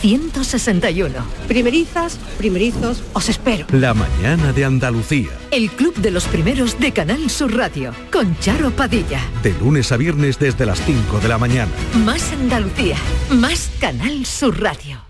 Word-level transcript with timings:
161. 0.00 1.12
Primerizas, 1.48 2.18
primerizos, 2.38 3.02
os 3.12 3.28
espero. 3.28 3.66
La 3.72 3.94
mañana 3.94 4.52
de 4.52 4.64
Andalucía. 4.64 5.30
El 5.50 5.70
club 5.70 5.94
de 5.96 6.10
los 6.10 6.26
primeros 6.26 6.78
de 6.78 6.92
Canal 6.92 7.30
Sur 7.30 7.54
Radio 7.54 7.92
con 8.12 8.38
Charo 8.38 8.70
Padilla. 8.70 9.20
De 9.42 9.52
lunes 9.54 9.92
a 9.92 9.96
viernes 9.96 10.38
desde 10.38 10.66
las 10.66 10.80
5 10.84 11.20
de 11.20 11.28
la 11.28 11.38
mañana. 11.38 11.70
Más 12.04 12.32
Andalucía, 12.32 12.96
más 13.30 13.70
Canal 13.80 14.24
Sur 14.26 14.60
Radio. 14.60 15.00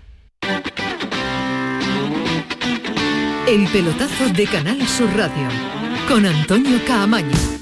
El 3.47 3.65
pelotazo 3.67 4.29
de 4.35 4.45
Canal 4.45 4.85
Sur 4.87 5.09
Radio 5.15 5.47
con 6.07 6.25
Antonio 6.25 6.79
Caamaño. 6.85 7.56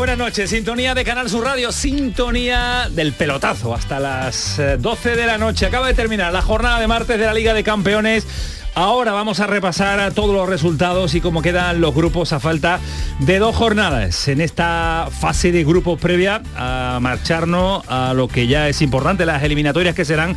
Buenas 0.00 0.16
noches, 0.16 0.48
sintonía 0.48 0.94
de 0.94 1.04
Canal 1.04 1.28
Sur 1.28 1.44
Radio, 1.44 1.70
sintonía 1.72 2.88
del 2.90 3.12
pelotazo 3.12 3.74
hasta 3.74 4.00
las 4.00 4.58
12 4.78 5.12
eh, 5.12 5.16
de 5.16 5.26
la 5.26 5.36
noche. 5.36 5.66
Acaba 5.66 5.88
de 5.88 5.92
terminar 5.92 6.32
la 6.32 6.40
jornada 6.40 6.80
de 6.80 6.86
martes 6.86 7.18
de 7.18 7.26
la 7.26 7.34
Liga 7.34 7.52
de 7.52 7.62
Campeones. 7.62 8.26
Ahora 8.74 9.12
vamos 9.12 9.40
a 9.40 9.46
repasar 9.46 10.14
todos 10.14 10.34
los 10.34 10.48
resultados 10.48 11.14
y 11.14 11.20
cómo 11.20 11.42
quedan 11.42 11.82
los 11.82 11.94
grupos 11.94 12.32
a 12.32 12.40
falta 12.40 12.80
de 13.18 13.38
dos 13.38 13.54
jornadas 13.54 14.26
en 14.28 14.40
esta 14.40 15.08
fase 15.10 15.52
de 15.52 15.64
grupos 15.64 16.00
previa 16.00 16.40
a 16.56 16.98
marcharnos 17.02 17.84
a 17.86 18.14
lo 18.14 18.26
que 18.26 18.46
ya 18.46 18.70
es 18.70 18.80
importante, 18.80 19.26
las 19.26 19.42
eliminatorias 19.42 19.94
que 19.94 20.06
serán 20.06 20.34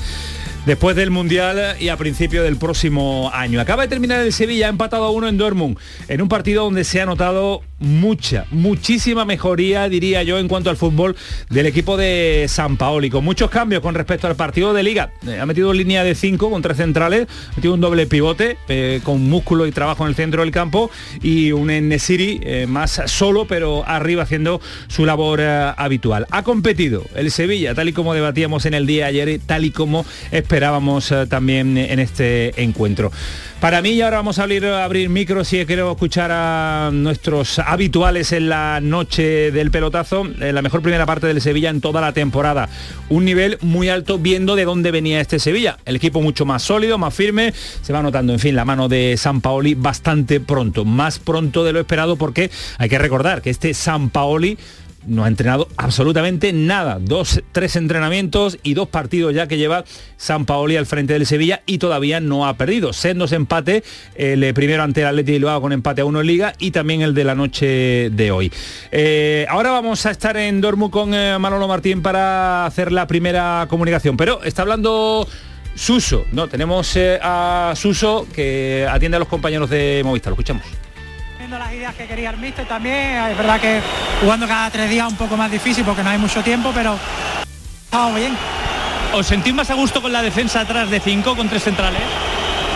después 0.66 0.96
del 0.96 1.12
Mundial 1.12 1.76
y 1.80 1.90
a 1.90 1.98
principio 1.98 2.44
del 2.44 2.58
próximo 2.58 3.30
año. 3.34 3.60
Acaba 3.60 3.84
de 3.84 3.90
terminar 3.90 4.22
el 4.22 4.34
Sevilla, 4.34 4.68
ha 4.68 4.70
empatado 4.70 5.06
a 5.06 5.12
uno 5.12 5.28
en 5.28 5.38
Dortmund, 5.38 5.78
en 6.08 6.22
un 6.22 6.30
partido 6.30 6.64
donde 6.64 6.84
se 6.84 7.02
ha 7.02 7.06
notado 7.06 7.62
mucha, 7.84 8.46
muchísima 8.50 9.26
mejoría, 9.26 9.90
diría 9.90 10.24
yo, 10.24 10.40
en 10.40 10.48
cuanto 10.48 10.70
al 10.70 10.78
fútbol 10.78 11.16
del 11.50 11.66
equipo 11.66 11.98
de 11.98 12.46
San 12.48 12.78
Paoli, 12.78 13.10
con 13.10 13.24
muchos 13.24 13.50
cambios 13.50 13.82
con 13.82 13.94
respecto 13.94 14.28
al 14.28 14.36
partido 14.36 14.74
de 14.74 14.84
liga. 14.84 15.12
Eh, 15.28 15.40
ha 15.40 15.46
metido 15.46 15.74
línea 15.74 16.04
de 16.04 16.16
5 16.16 16.50
con 16.50 16.62
tres 16.62 16.78
centrales, 16.78 17.28
ha 17.52 17.56
metido 17.56 17.74
un 17.74 17.82
doble 17.82 18.08
pivote 18.08 18.58
eh, 18.70 19.02
con 19.04 19.22
músculo 19.30 19.68
y 19.68 19.72
trabajo 19.72 20.04
en 20.04 20.10
el 20.10 20.16
centro 20.16 20.42
del 20.42 20.52
campo 20.52 20.90
y 21.22 21.52
un 21.52 21.68
Nesiri 21.68 22.40
eh, 22.44 22.66
más 22.68 23.02
solo, 23.06 23.46
pero 23.46 23.84
arriba 23.88 24.24
haciendo 24.24 24.62
su 24.88 25.06
labor 25.06 25.42
habitual. 25.42 26.26
Ha 26.32 26.44
competido 26.44 27.04
el 27.16 27.32
Sevilla, 27.32 27.76
tal 27.76 27.90
y 27.90 27.94
como 27.94 28.14
debatíamos 28.14 28.66
en 28.66 28.74
el 28.74 28.88
día 28.88 29.08
ayer, 29.08 29.40
tal 29.46 29.66
y 29.66 29.72
como 29.72 30.06
esperábamos 30.32 31.14
también 31.30 31.78
en 31.78 32.00
este 32.00 32.62
encuentro. 32.62 33.12
Para 33.64 33.82
mí, 33.82 33.92
y 33.92 34.02
ahora 34.02 34.18
vamos 34.18 34.40
a 34.40 34.44
abrir, 34.44 34.66
abrir 34.66 35.08
micros 35.08 35.54
y 35.54 35.66
quiero 35.66 35.90
escuchar 35.90 36.32
a 36.34 36.90
nuestros 36.92 37.60
habituales 37.74 38.32
en 38.34 38.50
la 38.50 38.80
noche 38.82 39.52
del 39.52 39.72
pelotazo, 39.72 40.28
en 40.40 40.54
la 40.54 40.62
mejor 40.62 40.84
primera 40.84 41.08
parte 41.08 41.26
del 41.26 41.42
Sevilla 41.42 41.72
en 41.72 41.82
toda 41.82 42.02
la 42.02 42.14
temporada. 42.14 42.70
Un 43.10 43.26
nivel 43.26 43.58
muy 43.62 43.90
alto 43.90 44.20
viendo 44.20 44.56
de 44.56 44.64
dónde 44.64 44.92
venía 44.92 45.20
este 45.20 45.40
Sevilla. 45.40 45.80
El 45.86 45.96
equipo 45.96 46.22
mucho 46.22 46.46
más 46.46 46.62
sólido, 46.62 47.00
más 47.00 47.16
firme. 47.16 47.52
Se 47.82 47.92
va 47.92 48.04
notando, 48.04 48.32
en 48.32 48.38
fin, 48.38 48.56
la 48.56 48.64
mano 48.64 48.90
de 48.90 49.16
San 49.18 49.42
Paoli 49.42 49.74
bastante 49.74 50.40
pronto, 50.40 50.86
más 50.86 51.18
pronto 51.18 51.64
de 51.64 51.74
lo 51.74 51.80
esperado 51.80 52.16
porque 52.16 52.52
hay 52.78 52.90
que 52.90 53.00
recordar 53.00 53.42
que 53.42 53.50
este 53.50 53.74
San 53.74 54.12
Paoli 54.12 54.60
no 55.08 55.24
ha 55.24 55.28
entrenado 55.28 55.68
absolutamente 55.78 56.54
nada. 56.54 57.00
Dos, 57.00 57.42
tres 57.52 57.76
entrenamientos 57.76 58.58
y 58.64 58.74
dos 58.74 58.88
partidos 58.88 59.34
ya 59.34 59.48
que 59.48 59.58
lleva 59.58 59.84
San 60.18 60.46
Paoli 60.46 60.78
al 60.78 60.86
frente 60.86 61.14
del 61.14 61.26
Sevilla 61.26 61.62
y 61.66 61.78
todavía 61.78 62.20
no 62.20 62.48
ha 62.48 62.56
perdido. 62.56 62.94
Sendos 62.94 63.32
empate, 63.32 63.84
el 64.16 64.44
eh, 64.44 64.54
primero 64.54 64.84
ante 64.84 65.02
el 65.02 65.08
Atleti 65.08 65.34
Bilbao 65.34 65.62
con 65.62 65.72
empate 65.72 66.02
a 66.02 66.06
uno 66.06 66.22
en 66.22 66.28
Liga 66.28 66.54
y 66.60 66.72
también 66.72 67.02
el 67.02 67.14
de 67.14 67.24
la 67.24 67.36
noche 67.36 68.10
de 68.12 68.32
hoy. 68.32 68.52
Eh, 68.92 69.46
ahora 69.50 69.72
vamos 69.72 70.06
a 70.06 70.12
estar 70.12 70.38
en 70.38 70.62
Dormu 70.62 70.90
con 70.90 71.14
eh, 71.14 71.38
Manolo 71.40 71.68
Martín 71.68 72.02
para 72.02 72.66
hacer 72.66 72.92
la 72.92 73.08
primera 73.08 73.66
comunicación, 73.70 74.18
pero 74.18 74.44
está 74.44 74.62
hablando... 74.62 75.28
Suso, 75.76 76.26
no, 76.32 76.48
tenemos 76.48 76.96
a 77.20 77.74
Suso 77.76 78.28
que 78.32 78.88
atiende 78.88 79.16
a 79.16 79.20
los 79.20 79.28
compañeros 79.28 79.72
de 79.72 80.04
Movistar, 80.06 80.30
lo 80.30 80.36
escuchamos 80.36 80.83
las 81.58 81.74
ideas 81.74 81.96
que 81.96 82.06
quería 82.06 82.30
el 82.30 82.38
míster 82.38 82.66
también. 82.66 83.18
Es 83.32 83.38
verdad 83.38 83.60
que 83.60 83.82
jugando 84.22 84.48
cada 84.48 84.70
tres 84.70 84.90
días 84.90 85.08
un 85.08 85.16
poco 85.16 85.38
más 85.38 85.52
difícil 85.52 85.84
porque 85.84 86.04
no 86.04 86.10
hay 86.10 86.18
mucho 86.18 86.42
tiempo, 86.42 86.72
pero 86.74 86.98
estamos 87.86 88.16
bien. 88.16 88.36
¿Os 89.14 89.28
sentís 89.28 89.54
más 89.54 89.70
a 89.70 89.76
gusto 89.76 90.02
con 90.02 90.12
la 90.12 90.22
defensa 90.22 90.62
atrás 90.62 90.90
de 90.90 91.00
cinco 91.00 91.36
con 91.36 91.48
tres 91.48 91.64
centrales? 91.64 92.02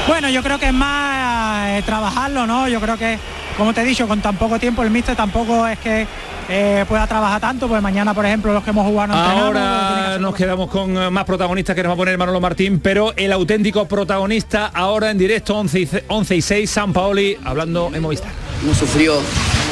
Bueno, 0.08 0.30
yo 0.30 0.42
creo 0.44 0.60
que 0.60 0.68
es 0.68 0.74
más 0.74 1.70
eh, 1.70 1.84
trabajarlo, 1.86 2.46
¿no? 2.46 2.68
Yo 2.68 2.80
creo 2.80 2.98
que, 2.98 3.18
como 3.58 3.74
te 3.74 3.82
he 3.82 3.86
dicho, 3.86 4.08
con 4.08 4.22
tan 4.22 4.38
poco 4.38 4.60
tiempo 4.60 4.84
el 4.84 4.92
míster 4.92 5.16
tampoco 5.16 5.68
es 5.68 5.80
que 5.80 6.06
eh, 6.50 6.86
pueda 6.88 7.08
trabajar 7.08 7.42
tanto, 7.42 7.68
pues 7.68 7.82
mañana, 7.82 8.14
por 8.14 8.26
ejemplo, 8.26 8.54
los 8.54 8.64
que 8.64 8.70
hemos 8.70 8.86
jugado 8.86 9.14
Ahora 9.14 10.18
nos 10.20 10.36
quedamos 10.36 10.70
con 10.70 10.96
eh, 10.96 11.10
más 11.10 11.26
protagonistas 11.26 11.76
que 11.76 11.84
nos 11.84 11.90
va 11.90 11.94
a 11.96 11.98
poner 11.98 12.18
Manolo 12.18 12.40
Martín, 12.40 12.80
pero 12.80 13.14
el 13.18 13.32
auténtico 13.32 13.88
protagonista 13.88 14.68
ahora 14.68 15.12
en 15.12 15.18
directo 15.18 15.58
11 15.58 15.80
y, 15.80 15.90
11 16.08 16.36
y 16.36 16.42
6, 16.42 16.70
San 16.70 16.94
Paoli, 16.94 17.38
hablando 17.44 17.92
en 17.94 18.02
Movistar. 18.02 18.32
Hemos 18.64 18.78
sufrió 18.78 19.20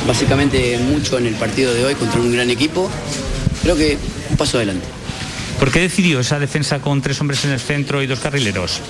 básicamente 0.07 0.77
mucho 0.79 1.17
en 1.17 1.27
el 1.27 1.35
partido 1.35 1.73
de 1.73 1.85
hoy 1.85 1.95
contra 1.95 2.19
un 2.19 2.31
gran 2.33 2.49
equipo. 2.49 2.89
Creo 3.61 3.75
que 3.75 3.97
un 4.29 4.37
paso 4.37 4.57
adelante. 4.57 4.85
¿Por 5.59 5.71
qué 5.71 5.79
decidió 5.79 6.19
esa 6.19 6.39
defensa 6.39 6.79
con 6.79 7.01
tres 7.01 7.21
hombres 7.21 7.45
en 7.45 7.51
el 7.51 7.59
centro 7.59 8.03
y 8.03 8.07
dos 8.07 8.19
carrileros? 8.19 8.81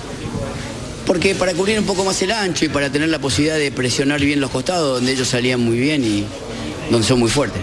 Porque 1.06 1.34
para 1.34 1.54
cubrir 1.54 1.78
un 1.78 1.86
poco 1.86 2.04
más 2.04 2.20
el 2.22 2.32
ancho 2.32 2.64
y 2.64 2.68
para 2.68 2.90
tener 2.90 3.08
la 3.08 3.20
posibilidad 3.20 3.56
de 3.56 3.70
presionar 3.70 4.20
bien 4.20 4.40
los 4.40 4.50
costados, 4.50 4.96
donde 4.96 5.12
ellos 5.12 5.28
salían 5.28 5.60
muy 5.60 5.78
bien 5.78 6.04
y 6.04 6.26
donde 6.90 7.06
son 7.06 7.20
muy 7.20 7.30
fuertes. 7.30 7.62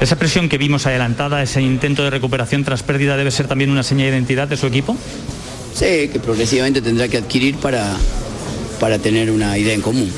¿Esa 0.00 0.16
presión 0.16 0.48
que 0.48 0.58
vimos 0.58 0.86
adelantada, 0.86 1.42
ese 1.42 1.60
intento 1.60 2.04
de 2.04 2.10
recuperación 2.10 2.62
tras 2.62 2.84
pérdida, 2.84 3.16
debe 3.16 3.32
ser 3.32 3.48
también 3.48 3.70
una 3.70 3.82
señal 3.82 4.10
de 4.10 4.16
identidad 4.16 4.46
de 4.46 4.56
su 4.56 4.66
equipo? 4.66 4.96
Sí, 5.74 6.08
que 6.08 6.20
progresivamente 6.22 6.80
tendrá 6.80 7.08
que 7.08 7.16
adquirir 7.18 7.56
para, 7.56 7.96
para 8.78 8.98
tener 8.98 9.30
una 9.30 9.58
idea 9.58 9.74
en 9.74 9.80
común. 9.80 10.12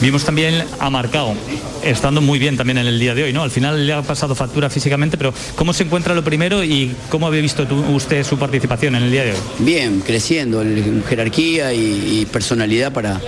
Vimos 0.00 0.24
también 0.24 0.64
a 0.78 0.90
Marcao, 0.90 1.34
estando 1.82 2.20
muy 2.20 2.38
bien 2.38 2.56
también 2.56 2.78
en 2.78 2.86
el 2.86 2.98
día 2.98 3.14
de 3.14 3.24
hoy, 3.24 3.32
¿no? 3.32 3.42
Al 3.42 3.50
final 3.50 3.86
le 3.86 3.92
ha 3.92 4.02
pasado 4.02 4.34
factura 4.34 4.70
físicamente, 4.70 5.16
pero 5.16 5.32
¿cómo 5.54 5.72
se 5.72 5.84
encuentra 5.84 6.14
lo 6.14 6.24
primero 6.24 6.64
y 6.64 6.94
cómo 7.10 7.26
había 7.26 7.40
visto 7.40 7.66
usted 7.92 8.24
su 8.24 8.38
participación 8.38 8.96
en 8.96 9.04
el 9.04 9.10
día 9.10 9.24
de 9.24 9.32
hoy? 9.32 9.38
Bien, 9.60 10.00
creciendo 10.00 10.62
en 10.62 11.04
jerarquía 11.04 11.72
y, 11.72 12.26
personalidad 12.32 12.92
para, 12.92 13.20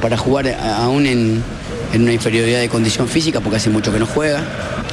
para 0.00 0.16
jugar 0.16 0.48
aún 0.78 1.06
en, 1.06 1.42
una 1.94 2.12
inferioridad 2.12 2.60
de 2.60 2.68
condición 2.68 3.08
física, 3.08 3.40
porque 3.40 3.56
hace 3.56 3.70
mucho 3.70 3.92
que 3.92 3.98
no 3.98 4.06
juega, 4.06 4.42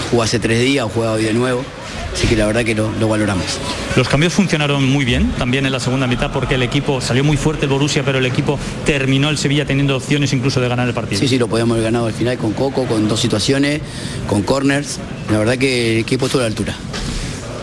jugó 0.09 0.23
hace 0.23 0.39
tres 0.39 0.59
días 0.59 0.87
juega 0.93 1.13
hoy 1.13 1.23
de 1.23 1.33
nuevo. 1.33 1.63
Así 2.13 2.27
que 2.27 2.35
la 2.35 2.45
verdad 2.47 2.63
que 2.63 2.75
lo, 2.75 3.07
valoramos. 3.07 3.45
Los 3.95 4.09
cambios 4.09 4.33
funcionaron 4.33 4.83
muy 4.83 5.05
bien 5.05 5.31
también 5.37 5.65
en 5.65 5.71
la 5.71 5.79
segunda 5.79 6.07
mitad 6.07 6.31
porque 6.31 6.55
el 6.55 6.63
equipo 6.63 7.01
salió 7.01 7.23
muy 7.23 7.37
fuerte 7.37 7.65
el 7.65 7.71
Borussia, 7.71 8.03
pero 8.03 8.17
el 8.17 8.25
equipo 8.25 8.59
terminó 8.85 9.29
el 9.29 9.37
Sevilla 9.37 9.65
teniendo 9.65 9.95
opciones 9.95 10.33
incluso 10.33 10.59
de 10.59 10.67
ganar 10.67 10.87
el 10.87 10.93
partido. 10.93 11.19
Sí, 11.19 11.27
sí, 11.27 11.37
lo 11.37 11.47
podíamos 11.47 11.75
haber 11.75 11.85
ganado 11.85 12.07
al 12.07 12.13
final 12.13 12.37
con 12.37 12.53
Coco, 12.53 12.85
con 12.85 13.07
dos 13.07 13.19
situaciones, 13.19 13.81
con 14.27 14.43
corners. 14.43 14.99
La 15.31 15.37
verdad 15.37 15.57
que 15.57 15.93
el 15.93 15.99
equipo 15.99 16.25
estuvo 16.25 16.41
a 16.41 16.43
la 16.43 16.47
altura. 16.47 16.75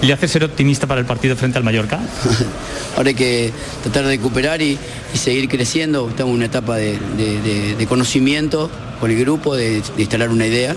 ¿Le 0.02 0.12
hace 0.12 0.28
ser 0.28 0.44
optimista 0.44 0.86
para 0.86 1.00
el 1.00 1.06
partido 1.06 1.36
frente 1.36 1.58
al 1.58 1.64
Mallorca? 1.64 2.00
Ahora 2.96 3.08
hay 3.08 3.14
que 3.14 3.52
tratar 3.82 4.04
de 4.04 4.10
recuperar 4.10 4.62
y, 4.62 4.78
seguir 5.14 5.48
creciendo. 5.48 6.08
Estamos 6.08 6.30
en 6.30 6.36
una 6.36 6.46
etapa 6.46 6.76
de, 6.76 7.86
conocimiento 7.88 8.70
con 9.00 9.10
el 9.10 9.18
grupo, 9.18 9.56
de, 9.56 9.80
de 9.80 10.02
instalar 10.02 10.28
una 10.28 10.46
idea 10.46 10.76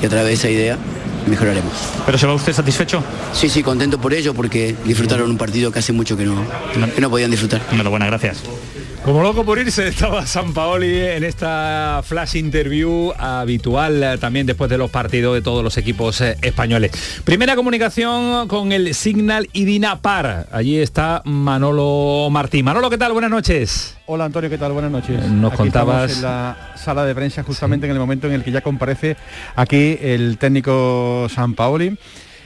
y 0.00 0.06
a 0.06 0.08
través 0.08 0.28
de 0.28 0.34
esa 0.34 0.50
idea 0.50 0.78
mejoraremos. 1.26 1.72
¿Pero 2.06 2.18
se 2.18 2.26
va 2.26 2.34
usted 2.34 2.52
satisfecho? 2.52 3.02
Sí, 3.32 3.48
sí, 3.48 3.62
contento 3.62 4.00
por 4.00 4.14
ello 4.14 4.34
porque 4.34 4.74
disfrutaron 4.84 5.30
un 5.30 5.38
partido 5.38 5.72
que 5.72 5.78
hace 5.78 5.92
mucho 5.92 6.16
que 6.16 6.24
no, 6.24 6.44
que 6.94 7.00
no 7.00 7.10
podían 7.10 7.30
disfrutar. 7.30 7.62
Bueno, 7.70 7.90
buenas 7.90 8.08
gracias. 8.08 8.42
Como 9.04 9.20
loco 9.20 9.44
por 9.44 9.58
irse 9.58 9.88
estaba 9.88 10.24
San 10.26 10.54
Paoli 10.54 11.00
en 11.00 11.24
esta 11.24 12.02
flash 12.04 12.36
interview 12.36 13.12
habitual 13.18 14.00
eh, 14.00 14.18
también 14.18 14.46
después 14.46 14.70
de 14.70 14.78
los 14.78 14.90
partidos 14.90 15.34
de 15.34 15.42
todos 15.42 15.64
los 15.64 15.76
equipos 15.76 16.20
eh, 16.20 16.36
españoles. 16.40 16.92
Primera 17.24 17.56
comunicación 17.56 18.46
con 18.46 18.70
el 18.70 18.94
Signal 18.94 19.48
Idina 19.52 20.00
Par. 20.00 20.46
Allí 20.52 20.78
está 20.78 21.20
Manolo 21.24 22.28
Martín. 22.30 22.64
Manolo, 22.64 22.90
¿qué 22.90 22.98
tal? 22.98 23.12
Buenas 23.12 23.30
noches. 23.30 23.96
Hola 24.14 24.26
Antonio, 24.26 24.50
¿qué 24.50 24.58
tal? 24.58 24.72
Buenas 24.72 24.90
noches. 24.90 25.24
Eh, 25.24 25.28
nos 25.30 25.54
contabas 25.54 26.16
en 26.16 26.22
la 26.22 26.74
sala 26.76 27.06
de 27.06 27.14
prensa 27.14 27.42
justamente 27.42 27.86
en 27.86 27.92
el 27.92 27.98
momento 27.98 28.26
en 28.26 28.34
el 28.34 28.44
que 28.44 28.52
ya 28.52 28.60
comparece 28.60 29.16
aquí 29.56 29.96
el 30.02 30.36
técnico 30.36 31.28
San 31.30 31.54
Paoli 31.54 31.96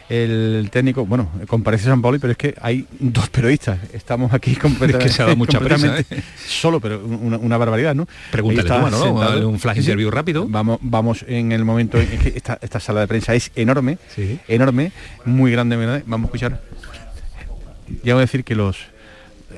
el 0.09 0.69
técnico, 0.71 1.05
bueno, 1.05 1.29
comparece 1.49 1.87
San 1.87 2.01
Pauli, 2.01 2.21
pero 2.21 2.31
es 2.31 2.37
que 2.37 2.55
hay 2.61 2.87
dos 3.01 3.29
periodistas. 3.31 3.81
Estamos 3.93 4.33
aquí 4.33 4.55
completamente, 4.55 5.09
que 5.09 5.13
se 5.13 5.23
ha 5.23 5.25
dado 5.25 5.37
mucha 5.37 5.59
prisa, 5.59 5.99
¿eh? 5.99 6.05
solo, 6.47 6.79
pero 6.79 7.05
una, 7.05 7.57
barbaridad, 7.57 7.97
¿no? 7.97 8.07
Pregúntale 8.31 8.69
tú, 8.69 8.89
¿no? 8.89 9.49
Un 9.49 9.59
flash 9.59 9.79
interview 9.79 10.09
rápido. 10.09 10.47
Vamos, 10.49 10.79
vamos 10.83 11.25
en 11.27 11.51
el 11.51 11.65
momento 11.65 11.99
en 11.99 12.07
que 12.07 12.29
esta, 12.37 12.61
esta 12.63 12.79
sala 12.79 13.01
de 13.01 13.09
prensa 13.09 13.35
es 13.35 13.51
enorme, 13.57 13.99
enorme, 14.47 14.93
muy 15.25 15.51
grande, 15.51 16.05
vamos 16.07 16.27
a 16.27 16.29
escuchar. 16.29 16.61
Ya 18.05 18.15
voy 18.15 18.21
a 18.21 18.27
decir 18.27 18.45
que 18.45 18.55
los 18.55 18.95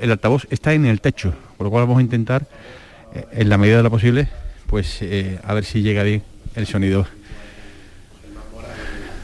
el 0.00 0.10
altavoz 0.10 0.46
está 0.50 0.74
en 0.74 0.86
el 0.86 1.00
techo, 1.00 1.34
por 1.56 1.66
lo 1.66 1.70
cual 1.70 1.84
vamos 1.84 1.98
a 1.98 2.02
intentar, 2.02 2.46
eh, 3.14 3.24
en 3.32 3.48
la 3.48 3.58
medida 3.58 3.78
de 3.78 3.82
lo 3.82 3.90
posible, 3.90 4.28
pues 4.66 4.98
eh, 5.02 5.38
a 5.44 5.54
ver 5.54 5.64
si 5.64 5.82
llega 5.82 6.02
bien 6.02 6.22
el 6.54 6.66
sonido 6.66 7.06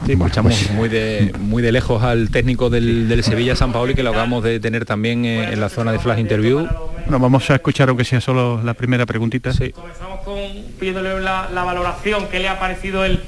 Sí, 0.05 0.11
escuchamos 0.11 0.53
pues, 0.53 0.71
muy, 0.71 0.89
de, 0.89 1.33
muy 1.39 1.63
de 1.63 1.71
lejos 1.71 2.03
al 2.03 2.29
técnico 2.29 2.69
del, 2.69 3.23
Sevilla 3.23 3.55
San 3.55 3.71
Paolo 3.71 3.91
y 3.91 3.95
que 3.95 4.03
lo 4.03 4.11
acabamos 4.11 4.43
de 4.43 4.59
tener 4.59 4.85
también 4.85 5.25
eh, 5.25 5.53
en 5.53 5.59
la 5.59 5.69
zona 5.69 5.91
de 5.91 5.99
flash 5.99 6.19
interview. 6.19 6.67
Bueno, 7.05 7.19
vamos 7.19 7.49
a 7.49 7.55
escuchar 7.55 7.89
aunque 7.89 8.03
sea 8.03 8.21
solo 8.21 8.61
la 8.63 8.75
primera 8.75 9.07
preguntita. 9.07 9.51
Sí. 9.51 9.71
Comenzamos 9.71 10.19
con 10.19 10.37
pidiéndole 10.79 11.21
la, 11.21 11.47
valoración, 11.51 12.27
¿qué 12.27 12.39
le 12.39 12.49
ha 12.49 12.59
parecido 12.59 13.03
el, 13.03 13.23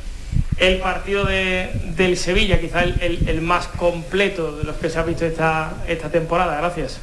el 0.57 0.79
partido 0.79 1.25
del 1.25 2.15
Sevilla, 2.15 2.59
quizá 2.59 2.83
el, 2.83 3.41
más 3.41 3.67
completo 3.67 4.57
de 4.57 4.63
los 4.63 4.75
que 4.75 4.89
se 4.89 4.99
ha 4.99 5.03
visto 5.03 5.25
esta, 5.25 5.73
esta 5.87 6.11
temporada? 6.11 6.57
Gracias. 6.57 6.99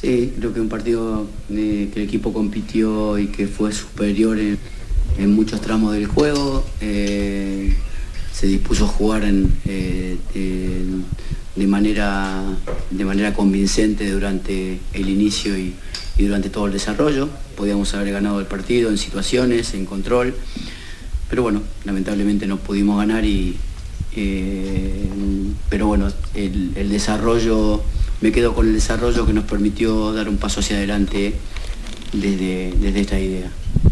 Sí, 0.00 0.32
creo 0.38 0.54
que 0.54 0.60
un 0.60 0.68
partido 0.68 1.26
que 1.48 1.90
el 1.96 2.02
equipo 2.02 2.32
compitió 2.32 3.18
y 3.18 3.26
que 3.28 3.48
fue 3.48 3.72
superior 3.72 4.38
en, 4.38 5.34
muchos 5.34 5.60
tramos 5.60 5.92
del 5.92 6.06
juego. 6.06 6.64
Eh, 6.80 7.74
se 8.32 8.46
dispuso 8.46 8.84
a 8.84 8.88
jugar 8.88 9.24
eh, 9.24 10.16
de, 11.56 11.66
manera, 11.66 12.44
de 12.92 13.04
manera 13.04 13.34
convincente 13.34 14.08
durante 14.08 14.78
el 14.92 15.08
inicio 15.08 15.58
y, 15.58 15.74
durante 16.16 16.48
todo 16.48 16.66
el 16.66 16.72
desarrollo. 16.72 17.28
Podíamos 17.56 17.92
haber 17.94 18.12
ganado 18.12 18.38
el 18.38 18.46
partido 18.46 18.90
en 18.90 18.98
situaciones, 18.98 19.74
en 19.74 19.84
control, 19.84 20.32
pero 21.28 21.42
bueno, 21.42 21.62
lamentablemente 21.84 22.46
no 22.46 22.58
pudimos 22.58 22.98
ganar 22.98 23.24
y, 23.24 23.56
eh, 24.14 25.08
pero 25.68 25.88
bueno, 25.88 26.08
el, 26.34 26.88
desarrollo, 26.88 27.82
me 28.20 28.32
quedo 28.32 28.54
con 28.54 28.66
el 28.66 28.74
desarrollo 28.74 29.26
que 29.26 29.32
nos 29.32 29.44
permitió 29.44 30.12
dar 30.12 30.28
un 30.28 30.38
paso 30.38 30.60
hacia 30.60 30.76
adelante 30.76 31.34
desde, 32.12 32.72
desde 32.78 33.00
esta 33.00 33.18
idea. 33.18 33.50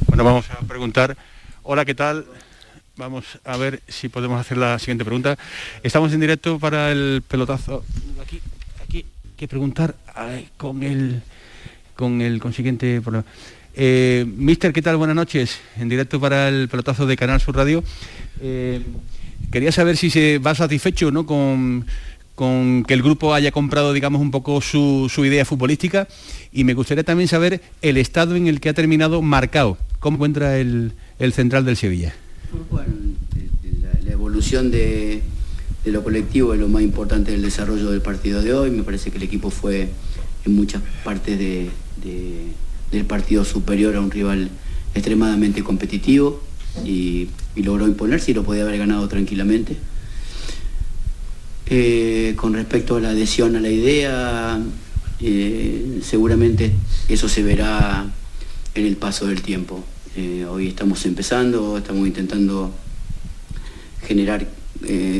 Bueno, 0.09 0.25
vamos 0.25 0.47
a 0.51 0.59
preguntar, 0.67 1.17
hola, 1.63 1.85
¿qué 1.85 1.95
tal? 1.95 2.27
Vamos 2.97 3.25
a 3.45 3.57
ver 3.57 3.83
si 3.89 4.09
podemos 4.09 4.41
hacer 4.41 4.57
la 4.57 4.79
siguiente 4.79 5.05
pregunta. 5.05 5.37
Estamos 5.83 6.13
en 6.13 6.21
directo 6.21 6.59
para 6.59 6.91
el 6.91 7.23
pelotazo. 7.29 7.85
Aquí, 8.23 8.41
aquí 8.83 8.99
hay 8.99 9.31
que 9.37 9.49
preguntar 9.49 9.95
con 10.57 10.83
el 10.83 11.23
con 11.95 12.21
el 12.21 12.41
consiguiente 12.41 13.01
problema. 13.01 13.25
Eh, 13.75 14.25
Mister, 14.27 14.73
¿qué 14.73 14.83
tal? 14.83 14.97
Buenas 14.97 15.17
noches. 15.17 15.59
En 15.79 15.89
directo 15.89 16.21
para 16.21 16.49
el 16.49 16.69
pelotazo 16.69 17.07
de 17.07 17.17
Canal 17.17 17.41
Sur 17.41 17.57
Radio. 17.57 17.83
Eh, 18.41 18.83
quería 19.51 19.73
saber 19.73 19.97
si 19.97 20.11
se 20.11 20.39
va 20.39 20.55
satisfecho 20.55 21.11
¿no? 21.11 21.27
con, 21.27 21.87
con 22.37 22.85
que 22.87 22.95
el 22.95 23.03
grupo 23.03 23.35
haya 23.35 23.51
comprado, 23.51 23.93
digamos, 23.93 24.21
un 24.21 24.31
poco 24.31 24.61
su, 24.61 25.11
idea 25.25 25.45
futbolística 25.45 26.07
y 26.53 26.63
me 26.63 26.75
gustaría 26.75 27.03
también 27.03 27.27
saber 27.27 27.61
el 27.83 27.97
estado 27.97 28.37
en 28.37 28.47
el 28.47 28.61
que 28.61 28.69
ha 28.69 28.75
terminado 28.75 29.21
marcado. 29.23 29.77
¿Cómo 29.99 30.19
encuentra 30.19 30.59
el 30.59 30.93
central 31.33 31.65
del 31.65 31.77
Sevilla? 31.77 32.15
Bueno, 32.71 32.95
la, 34.05 34.13
evolución 34.13 34.71
de, 34.71 35.23
lo 35.85 36.03
colectivo 36.03 36.55
es 36.55 36.61
lo 36.61 36.69
más 36.69 36.83
importante 36.83 37.33
del 37.33 37.43
desarrollo 37.43 37.91
del 37.91 38.01
partido 38.01 38.43
de 38.43 38.55
hoy. 38.55 38.71
Me 38.71 38.83
parece 38.83 39.11
que 39.11 39.19
el 39.19 39.25
equipo 39.25 39.51
fue 39.51 39.89
en 40.45 40.55
muchas 40.55 40.83
partes 41.05 41.39
del 41.39 43.05
partido 43.07 43.45
superior 43.45 43.97
a 43.97 44.01
un 44.01 44.11
rival 44.11 44.49
extremadamente 44.95 45.63
competitivo 45.63 46.41
y, 46.85 47.29
logró 47.57 47.87
imponerse 47.87 48.31
y 48.31 48.35
lo 48.35 48.45
podía 48.45 48.63
haber 48.63 48.79
ganado 48.79 49.09
tranquilamente. 49.09 49.77
Eh, 51.69 52.35
con 52.37 52.55
respecto 52.55 52.95
a 52.95 53.01
la 53.01 53.09
adhesión 53.09 53.57
a 53.57 53.61
la 53.61 53.69
idea, 53.69 54.61
eh, 55.21 55.99
seguramente 56.01 56.71
eso 57.09 57.29
se 57.29 57.43
verá 57.43 58.07
en 58.77 58.87
el 58.87 58.97
paso 58.97 59.27
del 59.27 59.43
tiempo. 59.43 59.83
Eh, 60.17 60.47
hoy 60.49 60.69
estamos 60.69 61.05
empezando, 61.07 61.77
estamos 61.77 62.07
intentando 62.07 62.73
generar 64.07 64.47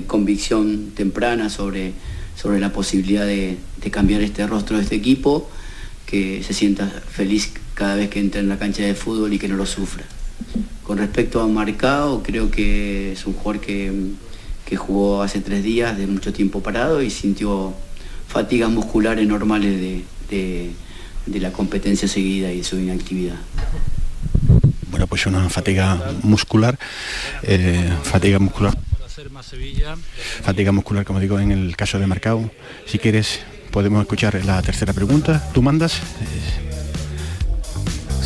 convicción 0.07 0.93
temprana 0.95 1.51
sobre, 1.51 1.93
sobre 2.41 2.61
la 2.61 2.73
posibilidad 2.73 3.27
de, 3.27 3.57
cambiar 3.91 4.21
este 4.21 4.47
rostro 4.47 4.77
de 4.77 4.85
este 4.85 4.95
equipo, 4.95 5.51
que 6.07 6.43
se 6.45 6.53
sienta 6.53 6.87
feliz 6.87 7.53
cada 7.75 7.97
vez 7.97 8.11
que 8.11 8.21
entra 8.21 8.41
en 8.41 8.49
la 8.49 8.59
cancha 8.59 8.85
de 8.85 8.95
fútbol 8.95 9.33
y 9.33 9.39
que 9.39 9.49
no 9.49 9.57
lo 9.57 9.67
sufra. 9.67 10.05
Con 10.85 10.99
respecto 10.99 11.41
a 11.41 11.49
Marcao, 11.49 12.23
creo 12.23 12.51
que 12.51 13.13
es 13.13 13.27
un 13.27 13.33
jugador 13.33 13.61
que, 13.61 13.91
jugó 14.75 15.23
hace 15.23 15.41
tres 15.41 15.63
días 15.63 15.97
de 15.97 16.09
mucho 16.09 16.33
tiempo 16.33 16.61
parado 16.61 17.01
y 17.01 17.11
sintió 17.11 17.73
fatigas 18.27 18.71
musculares 18.71 19.29
normales 19.29 20.05
de, 20.29 20.71
de 21.27 21.41
la 21.41 21.53
competencia 21.53 22.09
seguida 22.09 22.51
y 22.51 22.65
su 22.65 22.77
inactividad 22.81 23.37
bueno, 24.97 25.09
pues 25.09 25.27
una 25.27 25.47
fatiga 25.51 26.01
muscular, 26.23 26.79
eh, 27.43 27.93
fatiga 28.03 28.39
muscular. 28.39 28.75
Fatiga 30.43 30.73
muscular, 30.73 31.05
como 31.05 31.21
digo, 31.21 31.39
en 31.39 31.53
el 31.53 31.77
caso 31.77 31.99
de 31.99 32.07
Marcao. 32.07 32.51
Si 32.87 32.99
quieres, 32.99 33.41
podemos 33.71 34.01
escuchar 34.01 34.43
la 34.47 34.63
tercera 34.63 34.95
pregunta. 34.95 35.51
Tú 35.53 35.61
mandas. 35.61 36.01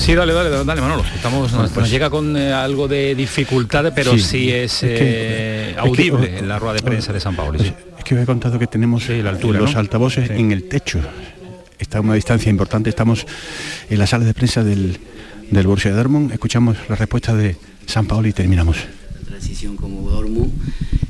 Sí, 0.00 0.14
dale, 0.14 0.32
dale, 0.32 0.48
dale, 0.48 0.80
Manolo. 0.80 1.04
Estamos, 1.14 1.52
nos, 1.52 1.70
pues 1.72 1.90
llega 1.90 2.08
con 2.08 2.34
eh, 2.34 2.52
algo 2.54 2.88
de 2.88 3.14
dificultades, 3.14 3.92
pero 3.94 4.16
sí, 4.18 4.50
es, 4.50 4.80
eh, 4.82 5.76
audible 5.78 6.38
en 6.38 6.48
la 6.48 6.58
rueda 6.58 6.74
de 6.74 6.82
prensa 6.82 7.12
de 7.12 7.20
San 7.20 7.36
Pablo. 7.36 7.60
Es 7.60 7.74
que 8.02 8.14
os 8.14 8.22
he 8.22 8.24
contado 8.24 8.58
que 8.58 8.66
tenemos 8.66 9.08
la 9.10 9.28
altura, 9.28 9.60
los 9.60 9.76
altavoces 9.76 10.30
en 10.30 10.52
el 10.52 10.68
techo. 10.68 11.00
Está 11.78 11.98
a 11.98 12.00
una 12.00 12.14
distancia 12.14 12.48
importante. 12.48 12.88
Estamos 12.88 13.26
en 13.90 13.98
la 13.98 14.06
sala 14.06 14.24
de 14.24 14.32
prensa 14.32 14.64
del, 14.64 14.98
del 15.50 15.66
Borussia 15.66 15.92
Dortmund. 15.92 16.32
Escuchamos 16.32 16.78
la 16.88 16.96
respuesta 16.96 17.34
de 17.34 17.56
San 17.86 18.06
Paolo 18.06 18.26
y 18.26 18.32
terminamos. 18.32 18.78
La 19.20 19.26
transición 19.26 19.76
como 19.76 20.08
Dortmund 20.08 20.50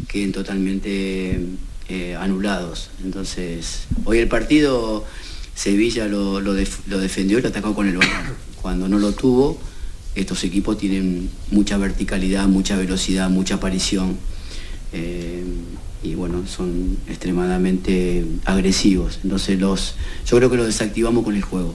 queden 0.09 0.33
totalmente 0.33 1.41
eh, 1.89 2.17
anulados. 2.17 2.91
Entonces, 3.05 3.87
hoy 4.05 4.19
el 4.19 4.29
partido 4.29 5.05
Sevilla 5.55 6.07
lo, 6.07 6.41
defendió 6.55 7.39
y 7.39 7.43
lo 7.43 7.49
atacó 7.49 7.75
con 7.75 7.87
el 7.87 7.97
balón. 7.97 8.50
Cuando 8.61 8.89
no 8.89 8.99
lo 8.99 9.13
tuvo, 9.13 9.59
estos 10.15 10.45
equipos 10.45 10.79
tienen 10.79 11.31
mucha 11.51 11.77
verticalidad, 11.79 12.47
mucha 12.49 12.77
velocidad, 12.77 13.31
mucha 13.31 13.55
aparición. 13.55 14.17
Eh, 14.93 15.45
y 16.03 16.15
bueno, 16.15 16.47
son 16.47 16.97
extremadamente 17.09 18.25
agresivos. 18.45 19.21
Entonces 19.23 19.59
los, 19.59 19.95
yo 20.27 20.37
creo 20.39 20.51
que 20.51 20.57
lo 20.57 20.65
desactivamos 20.65 21.25
con 21.25 21.37
el 21.37 21.43
juego. 21.43 21.75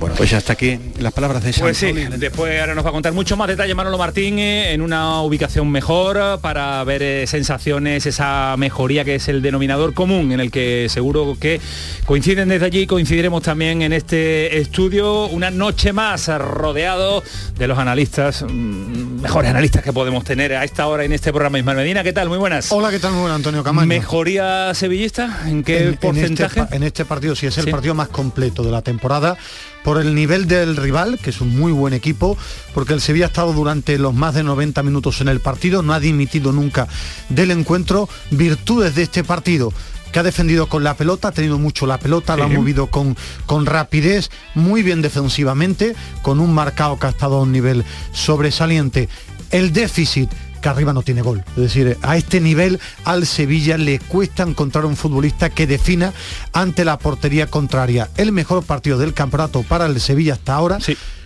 Bueno, 0.00 0.14
pues 0.16 0.32
hasta 0.32 0.54
aquí 0.54 0.78
las 0.98 1.12
palabras 1.12 1.44
de 1.44 1.52
San 1.52 1.60
Pues 1.60 1.76
sí, 1.76 1.92
después 1.92 2.58
ahora 2.58 2.74
nos 2.74 2.86
va 2.86 2.88
a 2.88 2.92
contar 2.92 3.12
mucho 3.12 3.36
más 3.36 3.48
detalle 3.48 3.74
Manolo 3.74 3.98
Martín 3.98 4.38
eh, 4.38 4.72
en 4.72 4.80
una 4.80 5.20
ubicación 5.20 5.70
mejor 5.70 6.40
para 6.40 6.82
ver 6.84 7.02
eh, 7.02 7.26
sensaciones, 7.26 8.06
esa 8.06 8.54
mejoría 8.56 9.04
que 9.04 9.16
es 9.16 9.28
el 9.28 9.42
denominador 9.42 9.92
común 9.92 10.32
en 10.32 10.40
el 10.40 10.50
que 10.50 10.86
seguro 10.88 11.36
que 11.38 11.60
coinciden 12.06 12.48
desde 12.48 12.64
allí, 12.64 12.86
coincidiremos 12.86 13.42
también 13.42 13.82
en 13.82 13.92
este 13.92 14.58
estudio 14.58 15.26
una 15.26 15.50
noche 15.50 15.92
más 15.92 16.28
rodeado 16.28 17.22
de 17.58 17.68
los 17.68 17.78
analistas, 17.78 18.42
mm, 18.42 19.20
mejores 19.20 19.50
analistas 19.50 19.84
que 19.84 19.92
podemos 19.92 20.24
tener 20.24 20.54
a 20.54 20.64
esta 20.64 20.86
hora 20.86 21.04
en 21.04 21.12
este 21.12 21.30
programa. 21.30 21.58
Ismael 21.58 21.76
Medina, 21.76 22.02
¿qué 22.02 22.14
tal? 22.14 22.30
Muy 22.30 22.38
buenas. 22.38 22.72
Hola, 22.72 22.90
¿qué 22.90 23.00
tal? 23.00 23.12
Muy 23.12 23.20
buenas, 23.20 23.36
Antonio 23.36 23.62
Camaño. 23.62 23.86
¿Mejoría 23.86 24.72
sevillista? 24.72 25.42
¿En 25.44 25.62
qué 25.62 25.90
este 25.90 25.96
porcentaje? 25.98 26.64
En 26.70 26.84
este, 26.84 27.04
partido 27.04 27.36
sí 27.36 27.48
es 27.48 27.58
el 27.58 27.70
partido 27.70 27.94
más 27.94 28.08
completo 28.08 28.62
de 28.62 28.70
la 28.70 28.80
temporada 28.80 29.36
por 29.84 30.00
el 30.00 30.14
nivel 30.14 30.46
del 30.46 30.76
rival, 30.76 31.18
que 31.18 31.30
es 31.30 31.40
un 31.40 31.58
muy 31.58 31.72
buen 31.72 31.94
equipo, 31.94 32.36
porque 32.74 32.94
el 32.94 33.00
Sevilla 33.00 33.26
ha 33.26 33.28
estado 33.28 33.52
durante 33.52 33.98
los 33.98 34.14
más 34.14 34.34
de 34.34 34.42
90 34.42 34.82
minutos 34.82 35.20
en 35.20 35.28
el 35.28 35.40
partido, 35.40 35.82
no 35.82 35.92
ha 35.92 36.00
dimitido 36.00 36.52
nunca 36.52 36.88
del 37.28 37.50
encuentro. 37.50 38.08
Virtudes 38.30 38.94
de 38.94 39.02
este 39.02 39.24
partido, 39.24 39.72
que 40.12 40.18
ha 40.18 40.22
defendido 40.22 40.68
con 40.68 40.84
la 40.84 40.94
pelota, 40.94 41.28
ha 41.28 41.32
tenido 41.32 41.58
mucho 41.58 41.86
la 41.86 41.98
pelota, 41.98 42.36
lo 42.36 42.44
ha 42.44 42.48
movido 42.48 42.88
con, 42.88 43.16
con 43.46 43.66
rapidez, 43.66 44.30
muy 44.54 44.82
bien 44.82 45.02
defensivamente, 45.02 45.94
con 46.22 46.40
un 46.40 46.52
marcado 46.52 46.98
que 46.98 47.06
ha 47.06 47.10
estado 47.10 47.36
a 47.36 47.42
un 47.42 47.52
nivel 47.52 47.84
sobresaliente. 48.12 49.08
El 49.50 49.72
déficit 49.72 50.30
que 50.60 50.68
arriba 50.68 50.92
no 50.92 51.02
tiene 51.02 51.22
gol. 51.22 51.42
Es 51.50 51.56
decir, 51.56 51.96
a 52.02 52.16
este 52.16 52.40
nivel 52.40 52.78
al 53.04 53.26
Sevilla 53.26 53.76
le 53.78 53.98
cuesta 53.98 54.42
encontrar 54.42 54.84
un 54.84 54.96
futbolista 54.96 55.50
que 55.50 55.66
defina 55.66 56.12
ante 56.52 56.84
la 56.84 56.98
portería 56.98 57.46
contraria. 57.48 58.08
El 58.16 58.32
mejor 58.32 58.64
partido 58.64 58.98
del 58.98 59.14
campeonato 59.14 59.62
para 59.62 59.86
el 59.86 60.00
Sevilla 60.00 60.34
hasta 60.34 60.54
ahora. 60.54 60.78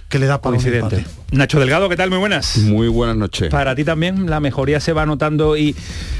Que 0.08 0.18
le 0.20 0.26
da 0.26 0.40
para 0.40 0.56
un 0.56 0.64
empate. 0.64 1.04
Nacho 1.32 1.58
Delgado, 1.58 1.88
¿qué 1.88 1.96
tal? 1.96 2.08
Muy 2.10 2.18
buenas. 2.20 2.58
Muy 2.58 2.86
buenas 2.86 3.16
noches. 3.16 3.48
Para 3.50 3.74
ti 3.74 3.82
también 3.82 4.30
la 4.30 4.38
mejoría 4.38 4.78
se 4.78 4.92
va 4.92 5.06
notando 5.06 5.56
y 5.56 5.74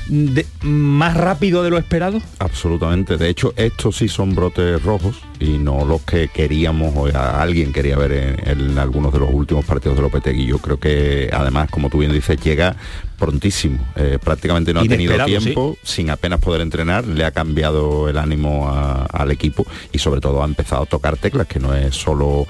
de- 0.09 0.47
más 0.63 1.17
rápido 1.17 1.63
de 1.63 1.71
lo 1.71 1.79
esperado. 1.79 2.21
Absolutamente. 2.41 3.17
De 3.19 3.29
hecho, 3.29 3.53
estos 3.57 3.97
sí 3.99 4.09
son 4.09 4.35
brotes 4.35 4.83
rojos 4.83 5.17
y 5.39 5.59
no 5.59 5.85
los 5.85 6.03
que 6.03 6.27
queríamos 6.29 6.93
o 6.97 7.07
a- 7.17 7.41
alguien 7.41 7.73
quería 7.73 7.97
ver 7.97 8.13
en, 8.47 8.49
en 8.73 8.79
algunos 8.79 9.13
de 9.13 9.21
los 9.21 9.29
últimos 9.33 9.65
partidos 9.65 9.97
de 9.97 10.03
Lopetegui. 10.03 10.47
Yo 10.47 10.59
creo 10.59 10.81
que 10.81 11.31
además, 11.33 11.69
como 11.71 11.89
tú 11.91 11.99
bien 11.99 12.11
dices, 12.13 12.41
llega 12.41 12.75
prontísimo. 13.19 13.79
Eh, 13.97 14.19
prácticamente 14.23 14.73
no 14.75 14.81
ha 14.81 14.83
tenido 14.97 15.13
tiempo, 15.45 15.77
sin 15.83 16.11
apenas 16.11 16.41
poder 16.41 16.61
entrenar, 16.61 17.07
le 17.07 17.25
ha 17.25 17.31
cambiado 17.31 18.09
el 18.09 18.19
ánimo 18.19 18.69
a- 18.69 19.05
al 19.07 19.31
equipo 19.31 19.67
y 19.93 19.99
sobre 19.99 20.21
todo 20.21 20.43
ha 20.43 20.47
empezado 20.47 20.83
a 20.83 20.87
tocar 20.87 21.17
teclas, 21.17 21.47
que 21.47 21.61
no 21.61 21.75
es 21.75 21.95
solo 21.95 22.47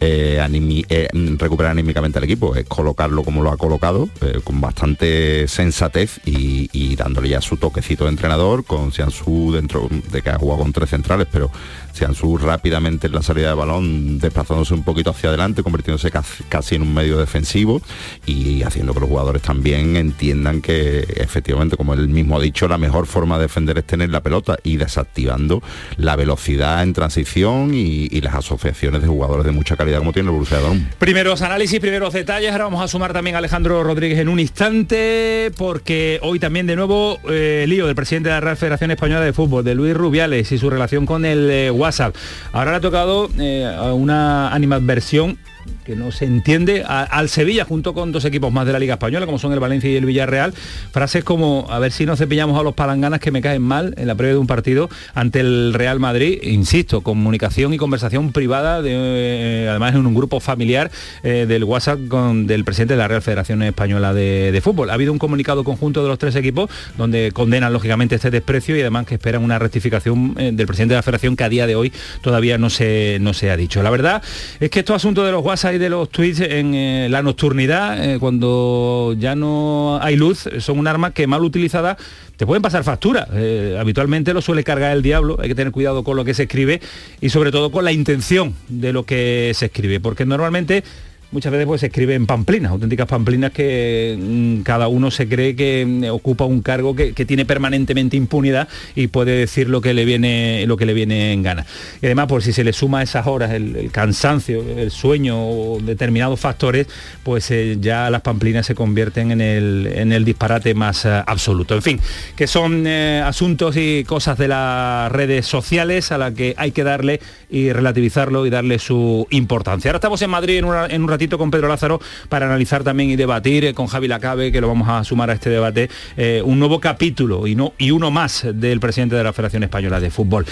eh, 0.00 0.38
animi- 0.42 0.84
eh, 0.88 1.08
recuperar 1.38 1.72
anímicamente 1.72 2.18
al 2.18 2.24
equipo, 2.24 2.54
es 2.54 2.64
colocarlo 2.66 3.22
como 3.22 3.42
lo 3.42 3.50
ha 3.50 3.56
colocado, 3.56 4.08
con 4.44 4.60
bastante 4.60 5.48
sensatez 5.48 6.20
y, 6.26 6.68
y 6.72 6.96
dándole 6.96 7.28
ya 7.30 7.40
su 7.40 7.56
toquecito 7.56 8.04
de 8.04 8.10
entrenador, 8.10 8.64
con 8.64 8.92
Siansu 8.92 9.52
dentro 9.52 9.88
de 10.10 10.22
que 10.22 10.30
ha 10.30 10.38
jugado 10.38 10.62
con 10.62 10.72
tres 10.72 10.90
centrales, 10.90 11.26
pero 11.30 11.50
Siansu 11.92 12.36
rápidamente 12.36 13.06
en 13.06 13.14
la 13.14 13.22
salida 13.22 13.48
de 13.48 13.54
balón, 13.54 14.18
desplazándose 14.18 14.74
un 14.74 14.82
poquito 14.84 15.10
hacia 15.10 15.30
adelante, 15.30 15.62
convirtiéndose 15.62 16.10
casi, 16.10 16.42
casi 16.44 16.74
en 16.74 16.82
un 16.82 16.92
medio 16.92 17.16
defensivo 17.18 17.80
y 18.26 18.62
haciendo 18.62 18.92
que 18.92 19.00
los 19.00 19.08
jugadores 19.08 19.40
también 19.42 19.96
entiendan 20.06 20.60
que 20.60 21.00
efectivamente, 21.16 21.76
como 21.76 21.94
él 21.94 22.08
mismo 22.08 22.36
ha 22.36 22.40
dicho, 22.40 22.68
la 22.68 22.78
mejor 22.78 23.06
forma 23.06 23.36
de 23.36 23.42
defender 23.42 23.78
es 23.78 23.84
tener 23.84 24.10
la 24.10 24.22
pelota 24.22 24.56
y 24.62 24.76
desactivando 24.76 25.62
la 25.96 26.16
velocidad 26.16 26.82
en 26.82 26.92
transición 26.92 27.72
y, 27.74 28.06
las 28.26 28.34
asociaciones 28.34 29.02
de 29.02 29.08
jugadores 29.08 29.44
de 29.44 29.52
mucha 29.52 29.76
calidad 29.76 29.98
como 29.98 30.12
tiene 30.12 30.28
el 30.28 30.32
Borussia. 30.32 30.58
Primeros 30.98 31.42
análisis, 31.42 31.78
primeros 31.78 32.12
detalles. 32.12 32.50
Ahora 32.50 32.64
vamos 32.64 32.82
a 32.82 32.88
sumar 32.88 33.12
también 33.12 33.36
a 33.36 33.38
Alejandro 33.38 33.84
Rodríguez 33.84 34.18
en 34.18 34.28
un 34.28 34.40
instante, 34.40 35.52
porque 35.56 36.18
hoy 36.22 36.38
también 36.38 36.66
de 36.66 36.74
nuevo 36.74 37.18
eh, 37.28 37.66
lío 37.68 37.86
del 37.86 37.94
presidente 37.94 38.30
de 38.30 38.34
la 38.36 38.40
Real 38.40 38.56
Federación 38.56 38.90
Española 38.90 39.20
de 39.20 39.32
Fútbol, 39.32 39.64
de 39.64 39.74
Luis 39.74 39.94
Rubiales 39.94 40.50
y 40.50 40.58
su 40.58 40.70
relación 40.70 41.06
con 41.06 41.24
el 41.24 41.50
eh, 41.50 41.70
WhatsApp. 41.70 42.16
Ahora 42.52 42.72
le 42.72 42.76
ha 42.78 42.80
tocado 42.80 43.30
eh, 43.38 43.70
una 43.92 44.52
animadversión 44.52 45.38
que 45.84 45.96
no 45.96 46.10
se 46.12 46.24
entiende 46.24 46.84
al 46.86 47.28
Sevilla 47.28 47.64
junto 47.64 47.94
con 47.94 48.12
dos 48.12 48.24
equipos 48.24 48.52
más 48.52 48.66
de 48.66 48.72
la 48.72 48.78
Liga 48.78 48.94
Española 48.94 49.26
como 49.26 49.38
son 49.38 49.52
el 49.52 49.60
Valencia 49.60 49.90
y 49.90 49.96
el 49.96 50.04
Villarreal. 50.04 50.54
Frases 50.92 51.24
como 51.24 51.66
a 51.70 51.78
ver 51.78 51.92
si 51.92 52.06
nos 52.06 52.18
cepillamos 52.18 52.58
a 52.58 52.62
los 52.62 52.74
palanganas 52.74 53.20
que 53.20 53.30
me 53.30 53.40
caen 53.40 53.62
mal 53.62 53.94
en 53.96 54.06
la 54.06 54.14
previa 54.14 54.34
de 54.34 54.38
un 54.38 54.46
partido 54.46 54.88
ante 55.14 55.40
el 55.40 55.74
Real 55.74 56.00
Madrid 56.00 56.38
insisto 56.42 57.00
comunicación 57.00 57.74
y 57.74 57.78
conversación 57.78 58.32
privada 58.32 58.82
de, 58.82 58.92
eh, 58.94 59.68
además 59.68 59.94
en 59.94 60.06
un 60.06 60.14
grupo 60.14 60.40
familiar 60.40 60.90
eh, 61.22 61.46
del 61.48 61.64
WhatsApp 61.64 62.00
con, 62.08 62.46
del 62.46 62.64
presidente 62.64 62.94
de 62.94 62.98
la 62.98 63.08
Real 63.08 63.22
Federación 63.22 63.62
Española 63.62 64.14
de, 64.14 64.52
de 64.52 64.60
Fútbol. 64.60 64.90
Ha 64.90 64.94
habido 64.94 65.12
un 65.12 65.18
comunicado 65.18 65.64
conjunto 65.64 66.02
de 66.02 66.08
los 66.08 66.18
tres 66.18 66.34
equipos 66.36 66.70
donde 66.96 67.32
condenan 67.32 67.72
lógicamente 67.72 68.14
este 68.14 68.30
desprecio 68.30 68.76
y 68.76 68.80
además 68.80 69.06
que 69.06 69.14
esperan 69.14 69.42
una 69.42 69.58
rectificación 69.58 70.34
eh, 70.38 70.50
del 70.52 70.66
presidente 70.66 70.94
de 70.94 70.98
la 70.98 71.02
Federación 71.02 71.36
que 71.36 71.44
a 71.44 71.48
día 71.48 71.66
de 71.66 71.76
hoy 71.76 71.92
todavía 72.20 72.58
no 72.58 72.70
se, 72.70 73.18
no 73.20 73.34
se 73.34 73.50
ha 73.50 73.56
dicho. 73.56 73.82
La 73.82 73.90
verdad 73.90 74.22
es 74.60 74.70
que 74.70 74.80
estos 74.80 74.96
asuntos 74.96 75.24
de 75.24 75.32
los 75.32 75.44
WhatsApp 75.44 75.55
y 75.64 75.78
de 75.78 75.88
los 75.88 76.10
tweets 76.10 76.40
en 76.40 76.74
eh, 76.74 77.08
la 77.08 77.22
nocturnidad, 77.22 78.04
eh, 78.04 78.18
cuando 78.18 79.14
ya 79.18 79.34
no 79.34 79.98
hay 80.02 80.14
luz, 80.14 80.46
son 80.58 80.78
un 80.78 80.86
arma 80.86 81.12
que 81.12 81.26
mal 81.26 81.42
utilizada 81.42 81.96
te 82.36 82.44
pueden 82.44 82.62
pasar 82.62 82.84
factura. 82.84 83.26
Eh, 83.32 83.74
habitualmente 83.80 84.34
lo 84.34 84.42
suele 84.42 84.64
cargar 84.64 84.94
el 84.94 85.02
diablo, 85.02 85.38
hay 85.40 85.48
que 85.48 85.54
tener 85.54 85.72
cuidado 85.72 86.04
con 86.04 86.14
lo 86.14 86.26
que 86.26 86.34
se 86.34 86.42
escribe 86.42 86.82
y 87.22 87.30
sobre 87.30 87.52
todo 87.52 87.70
con 87.70 87.86
la 87.86 87.92
intención 87.92 88.54
de 88.68 88.92
lo 88.92 89.04
que 89.04 89.52
se 89.54 89.66
escribe, 89.66 89.98
porque 89.98 90.26
normalmente 90.26 90.84
muchas 91.32 91.52
veces 91.52 91.66
pues 91.66 91.80
se 91.80 91.88
escribe 91.88 92.14
en 92.14 92.26
pamplinas, 92.26 92.72
auténticas 92.72 93.06
pamplinas 93.06 93.50
que 93.52 94.16
mm, 94.18 94.62
cada 94.62 94.88
uno 94.88 95.10
se 95.10 95.28
cree 95.28 95.56
que 95.56 95.84
mm, 95.86 96.04
ocupa 96.10 96.44
un 96.44 96.62
cargo 96.62 96.94
que, 96.94 97.12
tiene 97.26 97.44
permanentemente 97.44 98.16
impunidad 98.16 98.68
y 98.94 99.08
puede 99.08 99.32
decir 99.36 99.68
lo 99.68 99.80
que 99.80 99.92
le 99.94 100.04
viene 100.04 100.64
lo 100.66 100.76
que 100.76 100.86
le 100.86 100.94
viene 100.94 101.32
en 101.32 101.42
gana. 101.42 101.66
Y 102.00 102.06
además, 102.06 102.26
por 102.28 102.42
si 102.42 102.52
se 102.52 102.62
le 102.62 102.72
suma 102.72 103.00
a 103.00 103.02
esas 103.02 103.26
horas 103.26 103.50
el, 103.50 103.90
cansancio, 103.90 104.62
el 104.62 104.90
sueño 104.90 105.36
o 105.38 105.80
determinados 105.80 106.38
factores, 106.38 106.86
pues 107.24 107.50
eh, 107.50 107.78
ya 107.80 108.08
las 108.10 108.22
pamplinas 108.22 108.66
se 108.66 108.74
convierten 108.76 109.32
en 109.32 109.40
el, 109.40 109.90
en 109.92 110.12
el 110.12 110.24
disparate 110.24 110.74
más 110.74 111.04
eh, 111.04 111.22
absoluto. 111.26 111.74
En 111.74 111.82
fin, 111.82 112.00
que 112.36 112.46
son 112.46 112.84
eh, 112.86 113.20
asuntos 113.24 113.76
y 113.76 114.04
cosas 114.04 114.38
de 114.38 114.48
las 114.48 115.10
redes 115.10 115.46
sociales 115.46 116.12
a 116.12 116.18
las 116.18 116.32
que 116.34 116.54
hay 116.56 116.70
que 116.70 116.84
darle 116.84 117.20
y 117.50 117.72
relativizarlo 117.72 118.46
y 118.46 118.50
darle 118.50 118.78
su 118.78 119.26
importancia. 119.30 119.90
Ahora 119.90 119.98
estamos 119.98 120.22
en 120.22 120.30
Madrid 120.30 120.58
en, 120.58 120.64
una- 120.66 120.86
en 120.86 121.02
ratito 121.16 121.38
con 121.38 121.50
Pedro 121.50 121.68
Lázaro 121.68 121.98
para 122.28 122.44
analizar 122.44 122.84
también 122.84 123.08
y 123.08 123.16
debatir 123.16 123.64
eh, 123.64 123.74
con 123.74 123.86
Javi 123.86 124.06
Lacabe, 124.06 124.52
que 124.52 124.60
lo 124.60 124.68
vamos 124.68 124.86
a 124.88 125.02
sumar 125.02 125.30
a 125.30 125.32
este 125.32 125.48
debate, 125.48 125.88
eh, 126.18 126.42
un 126.44 126.58
nuevo 126.58 126.78
capítulo 126.78 127.46
y, 127.46 127.54
no, 127.54 127.72
y 127.78 127.90
uno 127.90 128.10
más 128.10 128.46
del 128.52 128.80
presidente 128.80 129.16
de 129.16 129.24
la 129.24 129.32
Federación 129.32 129.62
Española 129.62 129.98
de 129.98 130.10
Fútbol. 130.10 130.44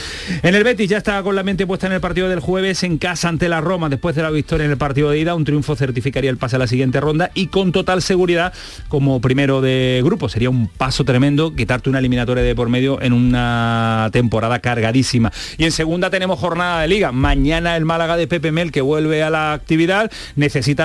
En 0.43 0.55
el 0.55 0.65
Betis 0.65 0.89
ya 0.89 0.97
está 0.97 1.23
con 1.23 1.37
la 1.37 1.43
mente 1.43 1.67
puesta 1.67 1.87
en 1.87 1.93
el 1.93 2.01
partido 2.01 2.31
del 2.31 2.41
jueves 2.41 2.83
en 2.83 2.97
casa 2.97 3.29
ante 3.29 3.49
la 3.51 3.61
Roma, 3.61 3.91
después 3.91 4.17
de 4.17 4.23
la 4.23 4.31
victoria 4.31 4.65
en 4.65 4.71
el 4.71 4.79
partido 4.79 5.11
de 5.11 5.19
ida, 5.19 5.35
un 5.35 5.45
triunfo 5.45 5.77
certificaría 5.77 6.31
el 6.31 6.39
pase 6.39 6.57
a 6.57 6.59
la 6.59 6.67
siguiente 6.67 6.99
ronda 6.99 7.31
y 7.35 7.49
con 7.49 7.71
total 7.71 8.01
seguridad 8.01 8.55
como 8.89 9.21
primero 9.21 9.61
de 9.61 10.01
grupo. 10.03 10.31
Sería 10.31 10.49
un 10.49 10.69
paso 10.69 11.05
tremendo 11.05 11.55
quitarte 11.55 11.91
una 11.91 11.99
eliminatoria 11.99 12.43
de 12.43 12.55
por 12.55 12.71
medio 12.71 13.03
en 13.03 13.13
una 13.13 14.09
temporada 14.13 14.61
cargadísima. 14.61 15.31
Y 15.59 15.65
en 15.65 15.73
segunda 15.73 16.09
tenemos 16.09 16.39
jornada 16.39 16.81
de 16.81 16.89
liga. 16.89 17.13
Mañana 17.13 17.77
el 17.77 17.85
Málaga 17.85 18.17
de 18.17 18.27
Pepe 18.27 18.51
Mel 18.51 18.73
que 18.73 18.81
vuelve 18.81 19.23
a 19.23 19.29
la 19.29 19.53
actividad, 19.53 20.11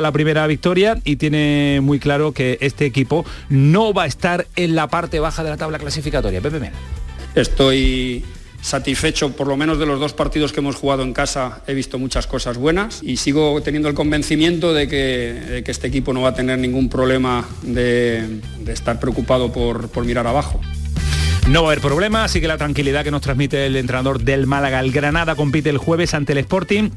la 0.01 0.11
primera 0.11 0.47
victoria 0.47 0.97
y 1.03 1.15
tiene 1.17 1.79
muy 1.81 1.99
claro 1.99 2.31
que 2.31 2.57
este 2.61 2.85
equipo 2.85 3.25
no 3.49 3.93
va 3.93 4.03
a 4.03 4.07
estar 4.07 4.47
en 4.55 4.75
la 4.75 4.87
parte 4.87 5.19
baja 5.19 5.43
de 5.43 5.49
la 5.49 5.57
tabla 5.57 5.79
clasificatoria. 5.79 6.41
Pepe 6.41 6.59
Mel. 6.59 6.71
Estoy 7.35 8.23
satisfecho 8.61 9.31
por 9.31 9.47
lo 9.47 9.55
menos 9.55 9.79
de 9.79 9.85
los 9.85 9.99
dos 9.99 10.13
partidos 10.13 10.51
que 10.51 10.59
hemos 10.59 10.75
jugado 10.75 11.03
en 11.03 11.13
casa. 11.13 11.61
He 11.67 11.73
visto 11.73 11.97
muchas 11.97 12.27
cosas 12.27 12.57
buenas 12.57 13.01
y 13.03 13.17
sigo 13.17 13.61
teniendo 13.61 13.89
el 13.89 13.95
convencimiento 13.95 14.73
de 14.73 14.87
que, 14.87 15.33
de 15.49 15.63
que 15.63 15.71
este 15.71 15.87
equipo 15.87 16.13
no 16.13 16.21
va 16.21 16.29
a 16.29 16.33
tener 16.33 16.59
ningún 16.59 16.89
problema 16.89 17.47
de, 17.61 18.41
de 18.59 18.73
estar 18.73 18.99
preocupado 18.99 19.51
por, 19.51 19.89
por 19.89 20.05
mirar 20.05 20.27
abajo. 20.27 20.59
No 21.47 21.63
va 21.63 21.69
a 21.69 21.71
haber 21.71 21.81
problema, 21.81 22.25
así 22.25 22.41
que 22.41 22.47
la 22.47 22.57
tranquilidad 22.57 23.03
que 23.03 23.11
nos 23.11 23.21
transmite 23.21 23.65
el 23.65 23.75
entrenador 23.75 24.21
del 24.21 24.45
Málaga, 24.45 24.79
el 24.81 24.91
Granada, 24.91 25.35
compite 25.35 25.69
el 25.69 25.79
jueves 25.79 26.13
ante 26.13 26.33
el 26.33 26.39
Sporting. 26.39 26.91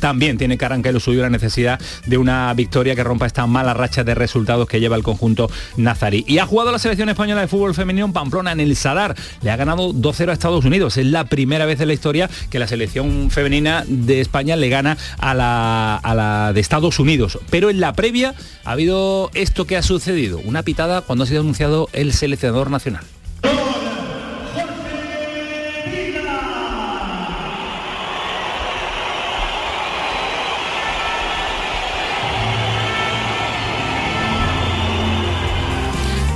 También 0.00 0.38
tiene 0.38 0.58
que 0.58 0.64
arrancar 0.64 0.92
lo 0.94 1.00
suyo 1.00 1.22
la 1.22 1.30
necesidad 1.30 1.80
de 2.06 2.18
una 2.18 2.52
victoria 2.54 2.94
que 2.94 3.04
rompa 3.04 3.26
esta 3.26 3.46
mala 3.46 3.74
racha 3.74 4.04
de 4.04 4.14
resultados 4.14 4.68
que 4.68 4.80
lleva 4.80 4.96
el 4.96 5.02
conjunto 5.02 5.50
nazarí. 5.76 6.24
Y 6.26 6.38
ha 6.38 6.46
jugado 6.46 6.72
la 6.72 6.78
selección 6.78 7.08
española 7.08 7.40
de 7.40 7.48
fútbol 7.48 7.74
femenino 7.74 8.06
en 8.06 8.12
Pamplona, 8.12 8.52
en 8.52 8.60
el 8.60 8.76
Sadar. 8.76 9.14
Le 9.42 9.50
ha 9.50 9.56
ganado 9.56 9.92
2-0 9.92 10.30
a 10.30 10.32
Estados 10.32 10.64
Unidos. 10.64 10.96
Es 10.96 11.06
la 11.06 11.24
primera 11.24 11.66
vez 11.66 11.80
en 11.80 11.88
la 11.88 11.94
historia 11.94 12.30
que 12.50 12.58
la 12.58 12.66
selección 12.66 13.30
femenina 13.30 13.84
de 13.86 14.20
España 14.20 14.56
le 14.56 14.68
gana 14.68 14.96
a 15.18 15.32
a 15.32 16.14
la 16.14 16.52
de 16.52 16.60
Estados 16.60 16.98
Unidos. 16.98 17.38
Pero 17.50 17.70
en 17.70 17.80
la 17.80 17.92
previa 17.92 18.34
ha 18.64 18.72
habido 18.72 19.30
esto 19.34 19.66
que 19.66 19.76
ha 19.76 19.82
sucedido. 19.82 20.40
Una 20.44 20.62
pitada 20.62 21.02
cuando 21.02 21.24
ha 21.24 21.26
sido 21.26 21.40
anunciado 21.40 21.88
el 21.92 22.12
seleccionador 22.12 22.70
nacional. 22.70 23.04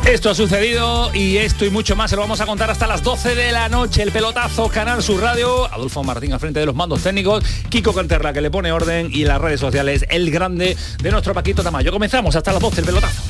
Esto 0.07 0.31
ha 0.31 0.35
sucedido 0.37 1.13
y 1.15 1.37
esto 1.39 1.65
y 1.65 1.71
mucho 1.71 1.97
más 1.97 2.11
se 2.11 2.17
lo 2.17 2.23
vamos 2.23 2.41
a 2.41 2.47
contar 2.47 2.71
hasta 2.71 2.87
las 2.87 3.03
12 3.03 3.35
de 3.35 3.51
la 3.51 3.69
noche. 3.69 4.03
El 4.03 4.13
pelotazo, 4.13 4.69
Canal 4.69 5.03
Sur 5.03 5.21
Radio, 5.21 5.67
Adolfo 5.73 6.05
Martín 6.05 6.33
al 6.33 6.39
frente 6.39 6.61
de 6.61 6.67
los 6.67 6.77
mandos 6.77 7.03
técnicos, 7.03 7.45
Kiko 7.69 7.93
Canterla 7.93 8.33
que 8.33 8.41
le 8.41 8.49
pone 8.49 8.71
orden 8.71 9.11
y 9.13 9.25
las 9.25 9.41
redes 9.41 9.59
sociales, 9.59 10.07
el 10.09 10.31
grande 10.31 10.77
de 11.03 11.11
nuestro 11.11 11.35
Paquito 11.35 11.65
Tamayo. 11.65 11.91
Comenzamos 11.91 12.37
hasta 12.37 12.53
las 12.53 12.63
12 12.63 12.81
el 12.83 12.87
pelotazo. 12.87 13.23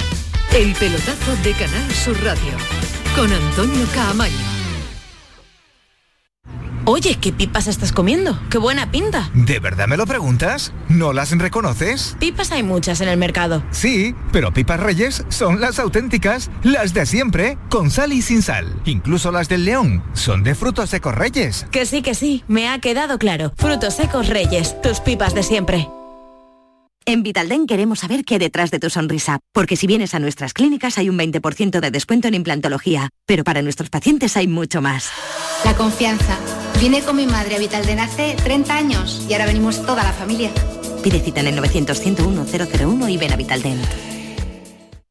El 0.55 0.75
pelotazo 0.75 1.37
de 1.43 1.53
Canal 1.53 1.93
Sur 1.93 2.23
Radio 2.23 2.53
con 3.17 3.33
Antonio 3.33 3.87
Caamaño. 3.95 4.56
Oye, 6.89 7.19
¿qué 7.21 7.33
pipas 7.33 7.67
estás 7.67 7.91
comiendo? 7.91 8.39
¡Qué 8.49 8.59
buena 8.59 8.93
pinta! 8.93 9.29
¿De 9.35 9.59
verdad 9.59 9.89
me 9.89 9.97
lo 9.97 10.07
preguntas? 10.07 10.73
¿No 10.89 11.13
las 11.13 11.37
reconoces? 11.37 12.17
Pipas 12.21 12.53
hay 12.53 12.63
muchas 12.63 13.01
en 13.01 13.09
el 13.09 13.17
mercado. 13.17 13.65
Sí, 13.73 14.15
pero 14.31 14.53
pipas 14.53 14.79
reyes 14.79 15.25
son 15.29 15.61
las 15.61 15.81
auténticas, 15.81 16.49
las 16.63 16.95
de 16.95 17.05
siempre, 17.05 17.59
con 17.71 17.91
sal 17.91 18.13
y 18.13 18.23
sin 18.23 18.41
sal. 18.41 18.73
Incluso 18.85 19.33
las 19.33 19.49
del 19.49 19.65
león 19.65 20.05
son 20.13 20.45
de 20.45 20.55
frutos 20.55 20.91
secos 20.91 21.13
reyes. 21.13 21.67
Que 21.73 21.87
sí, 21.87 22.03
que 22.03 22.15
sí, 22.15 22.45
me 22.47 22.69
ha 22.69 22.79
quedado 22.79 23.19
claro. 23.19 23.53
Frutos 23.57 23.95
secos 23.95 24.29
reyes, 24.29 24.81
tus 24.81 25.01
pipas 25.01 25.35
de 25.35 25.43
siempre. 25.43 25.89
En 27.05 27.25
Vitalden 27.25 27.67
queremos 27.67 27.99
saber 28.01 28.25
qué 28.25 28.35
hay 28.35 28.41
detrás 28.41 28.71
de 28.71 28.79
tu 28.79 28.91
sonrisa, 28.91 29.41
porque 29.53 29.75
si 29.75 29.89
vienes 29.89 30.15
a 30.15 30.21
nuestras 30.21 30.53
clínicas 30.53 30.99
hay 30.99 31.09
un 31.09 31.19
20% 31.19 31.81
de 31.81 31.91
descuento 31.91 32.29
en 32.29 32.35
implantología, 32.35 33.11
pero 33.27 33.43
para 33.43 33.61
nuestros 33.63 33.91
pacientes 33.91 34.37
hay 34.37 34.47
mucho 34.47 34.81
más. 34.81 35.11
La 35.65 35.75
confianza. 35.75 36.37
Vine 36.81 37.03
con 37.03 37.17
mi 37.17 37.27
madre 37.27 37.57
a 37.57 37.59
Vitalden 37.59 38.01
hace 38.01 38.37
30 38.45 38.77
años 38.77 39.25
y 39.29 39.33
ahora 39.33 39.47
venimos 39.47 39.81
toda 39.87 40.05
la 40.05 40.13
familia. 40.13 40.51
Pide 41.03 41.21
cita 41.21 41.41
en 41.41 41.47
el 41.47 41.59
900-101-001 41.59 43.11
y 43.11 43.17
ven 43.17 43.33
a 43.33 43.37
Vitalden. 43.37 43.81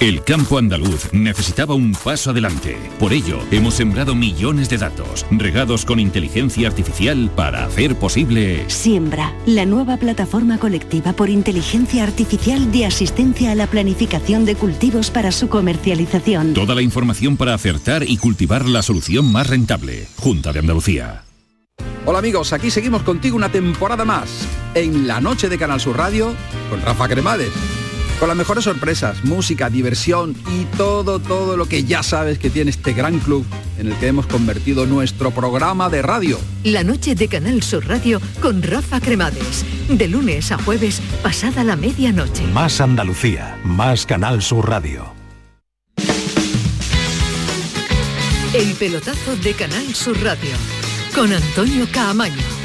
El 0.00 0.22
campo 0.24 0.58
andaluz 0.58 1.12
necesitaba 1.12 1.74
un 1.74 1.92
paso 1.92 2.30
adelante. 2.30 2.78
Por 2.98 3.12
ello, 3.12 3.38
hemos 3.50 3.74
sembrado 3.74 4.14
millones 4.14 4.68
de 4.68 4.78
datos, 4.78 5.26
regados 5.30 5.84
con 5.84 6.00
inteligencia 6.00 6.68
artificial 6.68 7.30
para 7.36 7.64
hacer 7.64 7.96
posible... 7.96 8.64
Siembra, 8.68 9.34
la 9.46 9.66
nueva 9.66 9.96
plataforma 9.96 10.58
colectiva 10.58 11.12
por 11.12 11.28
inteligencia 11.28 12.04
artificial 12.04 12.72
de 12.72 12.86
asistencia 12.86 13.52
a 13.52 13.54
la 13.54 13.66
planificación 13.66 14.44
de 14.44 14.54
cultivos 14.54 15.10
para 15.10 15.32
su 15.32 15.48
comercialización. 15.48 16.54
Toda 16.54 16.74
la 16.74 16.82
información 16.82 17.36
para 17.36 17.54
acertar 17.54 18.02
y 18.08 18.16
cultivar 18.16 18.66
la 18.66 18.82
solución 18.82 19.30
más 19.30 19.48
rentable. 19.48 20.08
Junta 20.16 20.52
de 20.52 20.60
Andalucía. 20.60 21.24
Hola 22.06 22.18
amigos, 22.18 22.52
aquí 22.52 22.70
seguimos 22.70 23.02
contigo 23.02 23.36
una 23.36 23.50
temporada 23.50 24.04
más 24.04 24.46
en 24.74 25.06
la 25.06 25.20
noche 25.20 25.48
de 25.48 25.58
Canal 25.58 25.80
Sur 25.80 25.98
Radio 25.98 26.34
con 26.70 26.80
Rafa 26.80 27.08
Cremades 27.08 27.50
con 28.20 28.28
las 28.28 28.36
mejores 28.36 28.64
sorpresas, 28.64 29.24
música, 29.24 29.70
diversión 29.70 30.36
y 30.52 30.66
todo, 30.76 31.18
todo 31.18 31.56
lo 31.56 31.66
que 31.66 31.84
ya 31.84 32.02
sabes 32.02 32.38
que 32.38 32.50
tiene 32.50 32.70
este 32.70 32.92
gran 32.92 33.18
club 33.18 33.46
en 33.78 33.88
el 33.88 33.94
que 33.94 34.08
hemos 34.08 34.26
convertido 34.26 34.84
nuestro 34.84 35.30
programa 35.30 35.88
de 35.88 36.02
radio. 36.02 36.38
La 36.62 36.84
noche 36.84 37.14
de 37.14 37.28
Canal 37.28 37.62
Sur 37.62 37.88
Radio 37.88 38.20
con 38.42 38.62
Rafa 38.62 39.00
Cremades. 39.00 39.64
De 39.88 40.06
lunes 40.06 40.52
a 40.52 40.58
jueves, 40.58 41.00
pasada 41.22 41.64
la 41.64 41.76
medianoche. 41.76 42.46
Más 42.52 42.82
Andalucía, 42.82 43.58
más 43.64 44.04
Canal 44.04 44.42
Sur 44.42 44.68
Radio. 44.68 45.14
El 48.52 48.74
pelotazo 48.78 49.36
de 49.36 49.54
Canal 49.54 49.94
Sur 49.94 50.20
Radio 50.22 50.50
con 51.14 51.32
Antonio 51.32 51.86
Caamaño. 51.90 52.59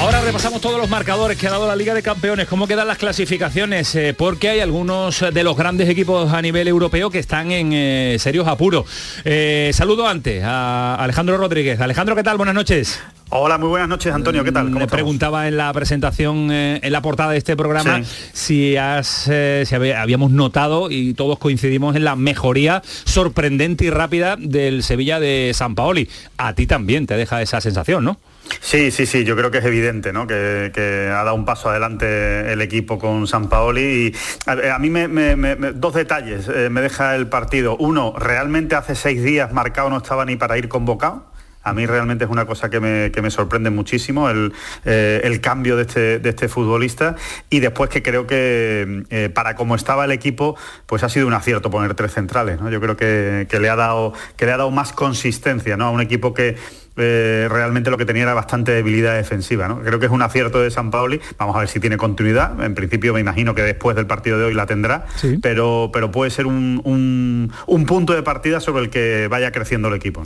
Ahora 0.00 0.22
repasamos 0.22 0.62
todos 0.62 0.80
los 0.80 0.88
marcadores 0.88 1.36
que 1.36 1.46
ha 1.46 1.50
dado 1.50 1.66
la 1.66 1.76
Liga 1.76 1.92
de 1.92 2.02
Campeones, 2.02 2.48
cómo 2.48 2.66
quedan 2.66 2.88
las 2.88 2.96
clasificaciones, 2.96 3.94
eh, 3.94 4.14
porque 4.16 4.48
hay 4.48 4.60
algunos 4.60 5.22
de 5.30 5.44
los 5.44 5.58
grandes 5.58 5.90
equipos 5.90 6.32
a 6.32 6.40
nivel 6.40 6.68
europeo 6.68 7.10
que 7.10 7.18
están 7.18 7.52
en 7.52 7.74
eh, 7.74 8.16
serios 8.18 8.48
apuros. 8.48 8.86
Eh, 9.26 9.70
saludo 9.74 10.08
antes 10.08 10.42
a 10.42 10.94
Alejandro 10.94 11.36
Rodríguez. 11.36 11.78
Alejandro, 11.82 12.16
¿qué 12.16 12.22
tal? 12.22 12.38
Buenas 12.38 12.54
noches. 12.54 12.98
Hola, 13.28 13.58
muy 13.58 13.68
buenas 13.68 13.90
noches, 13.90 14.10
Antonio. 14.14 14.42
¿Qué 14.42 14.52
tal? 14.52 14.70
Me 14.70 14.86
preguntaba 14.86 15.46
en 15.46 15.58
la 15.58 15.70
presentación, 15.74 16.50
en 16.50 16.92
la 16.92 17.02
portada 17.02 17.32
de 17.32 17.38
este 17.38 17.54
programa, 17.54 18.00
si, 18.32 18.78
has, 18.78 19.30
si 19.64 19.74
habíamos 19.74 20.30
notado 20.30 20.90
y 20.90 21.12
todos 21.12 21.38
coincidimos 21.38 21.94
en 21.94 22.04
la 22.04 22.16
mejoría 22.16 22.82
sorprendente 23.04 23.84
y 23.84 23.90
rápida 23.90 24.36
del 24.38 24.82
Sevilla 24.82 25.20
de 25.20 25.52
San 25.54 25.74
Paoli. 25.74 26.08
A 26.38 26.54
ti 26.54 26.66
también 26.66 27.06
te 27.06 27.18
deja 27.18 27.42
esa 27.42 27.60
sensación, 27.60 28.02
¿no? 28.02 28.18
Sí, 28.60 28.90
sí, 28.90 29.06
sí, 29.06 29.24
yo 29.24 29.36
creo 29.36 29.50
que 29.50 29.58
es 29.58 29.64
evidente 29.64 30.12
¿no? 30.12 30.26
que, 30.26 31.10
ha 31.10 31.24
dado 31.24 31.34
un 31.34 31.44
paso 31.44 31.70
adelante 31.70 32.52
el 32.52 32.60
equipo 32.60 32.98
con 32.98 33.26
San 33.26 33.48
Paoli 33.48 33.80
y 33.80 34.14
a, 34.46 34.78
mí 34.78 34.90
me, 34.90 35.56
dos 35.74 35.94
detalles 35.94 36.48
eh, 36.48 36.68
me 36.70 36.80
deja 36.80 37.14
el 37.14 37.28
partido. 37.28 37.76
Uno, 37.76 38.14
realmente 38.16 38.74
hace 38.74 38.94
seis 38.94 39.22
días 39.22 39.52
marcado 39.52 39.90
no 39.90 39.98
estaba 39.98 40.24
ni 40.24 40.36
para 40.36 40.58
ir 40.58 40.68
convocado. 40.68 41.30
A 41.62 41.74
mí 41.74 41.84
realmente 41.84 42.24
es 42.24 42.30
una 42.30 42.46
cosa 42.46 42.70
que 42.70 42.80
me, 42.80 43.30
sorprende 43.30 43.68
muchísimo, 43.68 44.30
el, 44.30 44.54
eh, 44.86 45.38
cambio 45.42 45.76
de 45.76 45.82
este, 45.82 46.18
de 46.18 46.30
este, 46.30 46.48
futbolista. 46.48 47.16
Y 47.50 47.60
después 47.60 47.90
que 47.90 48.02
creo 48.02 48.26
que 48.26 49.04
eh, 49.10 49.28
para 49.28 49.56
como 49.56 49.74
estaba 49.74 50.06
el 50.06 50.12
equipo, 50.12 50.56
pues 50.86 51.02
ha 51.02 51.10
sido 51.10 51.26
un 51.26 51.34
acierto 51.34 51.70
poner 51.70 51.94
tres 51.94 52.14
centrales. 52.14 52.58
Yo 52.70 52.80
creo 52.80 52.96
que, 52.96 53.46
le 53.60 53.68
ha 53.68 53.76
dado, 53.76 54.14
que 54.36 54.46
le 54.46 54.52
ha 54.52 54.56
dado 54.56 54.70
más 54.70 54.92
consistencia 54.92 55.74
a 55.74 55.90
un 55.90 56.00
equipo 56.00 56.32
que 56.32 56.56
eh, 56.96 57.48
realmente 57.50 57.90
lo 57.90 57.98
que 57.98 58.04
tenía 58.04 58.24
era 58.24 58.34
bastante 58.34 58.72
debilidad 58.72 59.14
defensiva. 59.14 59.68
¿no? 59.68 59.80
Creo 59.80 59.98
que 59.98 60.06
es 60.06 60.12
un 60.12 60.22
acierto 60.22 60.60
de 60.60 60.70
San 60.70 60.90
Pauli. 60.90 61.20
Vamos 61.38 61.56
a 61.56 61.60
ver 61.60 61.68
si 61.68 61.80
tiene 61.80 61.96
continuidad. 61.96 62.62
En 62.62 62.74
principio 62.74 63.14
me 63.14 63.20
imagino 63.20 63.54
que 63.54 63.62
después 63.62 63.96
del 63.96 64.06
partido 64.06 64.38
de 64.38 64.44
hoy 64.46 64.54
la 64.54 64.66
tendrá, 64.66 65.06
pero, 65.42 65.90
pero 65.92 66.10
puede 66.10 66.30
ser 66.30 66.46
un, 66.46 67.52
punto 67.86 68.12
de 68.12 68.22
partida 68.22 68.60
sobre 68.60 68.84
el 68.84 68.90
que 68.90 69.26
vaya 69.28 69.50
creciendo 69.50 69.88
el 69.88 69.94
equipo. 69.94 70.22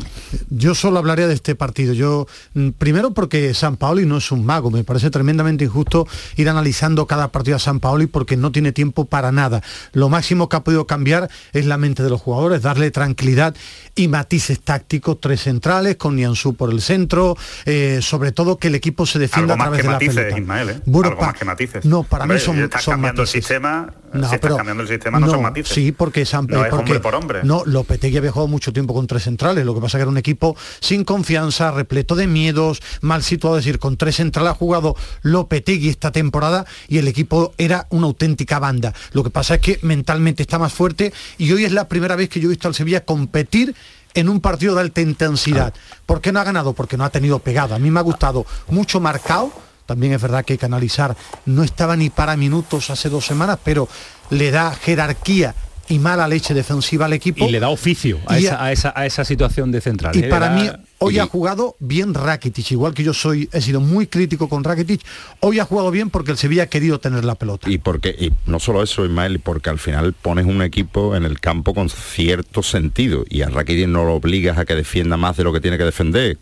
Yo 0.50 0.74
solo 0.74 0.98
hablaría 0.98 1.27
de 1.27 1.35
este 1.35 1.55
partido. 1.55 1.94
Yo 1.94 2.27
mm, 2.53 2.70
primero 2.70 3.12
porque 3.12 3.55
San 3.55 3.77
Paoli 3.77 4.05
no 4.05 4.18
es 4.18 4.31
un 4.33 4.44
mago. 4.44 4.70
Me 4.70 4.85
parece 4.85 5.11
tremendamente 5.11 5.64
injusto 5.64 6.07
ir 6.37 6.48
analizando 6.48 7.07
cada 7.07 7.29
partido 7.29 7.57
a 7.57 7.61
San 7.61 7.81
Paoli 7.81 8.07
porque 8.07 8.37
no 8.37 8.53
tiene 8.53 8.72
tiempo 8.72 9.07
para 9.07 9.33
nada. 9.33 9.62
Lo 9.92 10.09
máximo 10.09 10.48
que 10.48 10.57
ha 10.57 10.64
podido 10.64 10.87
cambiar 10.87 11.31
es 11.53 11.64
la 11.66 11.79
mente 11.79 12.03
de 12.03 12.11
los 12.11 12.20
jugadores, 12.20 12.62
darle 12.62 12.90
tranquilidad 12.90 13.55
y 13.94 14.09
matices 14.09 14.61
tácticos, 14.61 15.20
tres 15.20 15.42
centrales 15.42 15.96
con 15.96 16.16
Nianzú 16.16 16.54
por 16.55 16.71
el 16.71 16.81
centro, 16.81 17.37
eh, 17.64 18.01
sobre 18.03 18.33
todo 18.33 18.59
que 18.59 18.69
el 18.69 18.75
equipo 18.75 19.07
se 19.07 19.19
defienda 19.19 19.55
a 19.55 19.57
través 19.59 19.83
de 19.83 19.90
la 19.90 19.99
pelota. 19.99 20.38
Ismael, 20.38 20.71
¿eh? 20.71 20.81
Algo 20.87 21.21
más 21.21 21.35
que 21.35 21.45
matices. 21.45 21.85
No, 21.85 22.03
para 22.03 22.27
mí 22.27 22.38
son, 22.38 22.62
estás 22.62 22.83
son 22.83 22.95
cambiando 22.95 23.23
matices. 23.23 23.35
el 23.35 23.43
sistema, 23.43 23.95
no, 24.12 24.31
si 24.31 24.38
pero, 24.38 24.57
cambiando 24.57 24.83
el 24.83 24.88
sistema 24.88 25.21
no, 25.21 25.29
son 25.29 25.43
matices. 25.43 25.73
Sí, 25.73 25.93
porque 25.93 26.25
San 26.25 26.47
no 26.47 26.64
es 26.64 26.71
porque, 26.71 26.93
hombre 26.93 27.01
por 27.01 27.14
hombre. 27.14 27.40
No, 27.43 27.62
Lopetegui 27.64 28.17
había 28.17 28.31
jugado 28.31 28.49
mucho 28.49 28.73
tiempo 28.73 28.95
con 28.95 29.07
tres 29.07 29.25
centrales, 29.25 29.64
lo 29.64 29.75
que 29.75 29.81
pasa 29.81 29.99
que 29.99 30.03
era 30.03 30.11
un 30.11 30.19
equipo 30.19 30.57
sin 30.81 31.05
confianza, 31.05 31.71
repleto 31.71 32.14
de 32.14 32.27
miedos, 32.27 32.83
mal 33.01 33.23
situado, 33.23 33.59
es 33.59 33.64
decir, 33.64 33.79
con 33.79 33.97
tres 33.97 34.17
centrales 34.17 34.53
ha 34.53 34.55
jugado 34.55 34.97
Lopetegui 35.23 35.88
esta 35.88 36.12
temporada 36.12 36.67
y 36.88 36.99
el 36.99 37.09
equipo 37.09 37.55
era 37.59 37.87
una 37.90 38.07
auténtica 38.07 38.59
banda. 38.59 38.93
Lo 39.12 39.23
que 39.23 39.31
pasa 39.31 39.57
es 39.57 39.61
que 39.61 39.79
mentalmente 39.83 40.43
está 40.43 40.59
más 40.59 40.73
fuerte 40.73 41.12
y 41.38 41.53
hoy 41.53 41.64
es 41.64 41.73
la 41.73 41.88
primera 41.88 42.17
vez 42.17 42.29
que 42.29 42.40
yo 42.40 42.49
he 42.49 42.51
visto 42.51 42.69
al 42.69 42.75
Sevilla 42.75 43.05
competir 43.05 43.75
en 44.14 44.29
un 44.29 44.40
partido 44.40 44.74
de 44.74 44.83
alta 44.83 45.00
intensidad. 45.00 45.74
¿Por 46.07 46.20
qué 46.20 46.33
no 46.33 46.40
ha 46.40 46.44
ganado? 46.44 46.72
Porque 46.72 46.96
no 46.96 47.05
ha 47.05 47.11
tenido 47.11 47.38
pegada. 47.40 47.77
A 47.77 47.79
mí 47.79 47.90
me 47.90 48.00
ha 48.00 48.03
gustado 48.03 48.46
mucho 48.68 49.00
marcado. 49.00 49.53
También 49.87 50.14
es 50.14 50.22
verdad 50.22 50.44
que 50.44 50.55
hay 50.55 50.59
que 50.59 50.64
analizar, 50.64 51.14
no 51.44 51.62
estaba 51.62 51.94
ni 51.94 52.09
para 52.09 52.38
minutos 52.38 52.88
hace 52.88 53.11
dos 53.11 53.27
semanas, 53.27 53.59
pero 53.62 53.87
le 54.31 54.50
da 54.50 54.74
jerarquía 54.74 55.55
y 55.88 55.99
mala 55.99 56.29
leche 56.29 56.55
defensiva 56.55 57.07
al 57.07 57.12
equipo. 57.12 57.47
Y 57.47 57.51
le 57.51 57.61
da 57.61 57.68
oficio 57.68 58.18
a, 58.27 58.38
esa, 58.38 58.92
a, 58.94 59.07
esa, 59.07 59.25
situación 59.25 59.73
de 59.73 59.81
central. 59.81 60.16
Y 60.16 60.20
¿eh? 60.20 60.29
para 60.29 60.51
mí 60.51 60.68
hoy 60.99 61.18
ha 61.18 61.27
jugado 61.27 61.77
bien 61.81 62.14
Rakitic, 62.14 62.73
igual 62.73 62.94
que 62.94 63.03
yo 63.03 63.12
soy, 63.12 63.49
he 63.53 63.61
sido 63.61 63.81
muy 63.81 64.07
crítico 64.07 64.49
con 64.49 64.64
Rakitic, 64.64 65.03
hoy 65.40 65.59
ha 65.59 65.64
jugado 65.64 65.90
bien 65.90 66.11
porque 66.11 66.33
el 66.33 66.38
Sevilla 66.38 66.64
ha 66.64 66.66
querido 66.66 66.99
tener 67.01 67.25
la 67.25 67.35
pelota. 67.35 67.70
Y 67.70 67.79
porque, 67.79 68.11
y 68.11 68.33
no 68.47 68.61
solo 68.61 68.83
eso, 68.83 69.05
Ismael, 69.05 69.40
porque 69.40 69.70
al 69.70 69.79
final 69.79 70.12
pones 70.14 70.47
un 70.47 70.62
equipo 70.62 71.16
en 71.16 71.25
el 71.25 71.40
campo 71.40 71.75
con 71.75 71.88
cierto 71.88 72.62
sentido 72.62 73.25
y 73.29 73.42
a 73.42 73.49
Rakitic 73.49 73.88
no 73.88 74.05
lo 74.05 74.14
obligas 74.14 74.59
a 74.59 74.64
que 74.64 74.75
defienda 74.75 75.16
más 75.16 75.37
de 75.37 75.44
lo 75.44 75.53
que 75.53 75.61
tiene 75.61 75.79
que 75.79 75.85
defender 75.85 76.38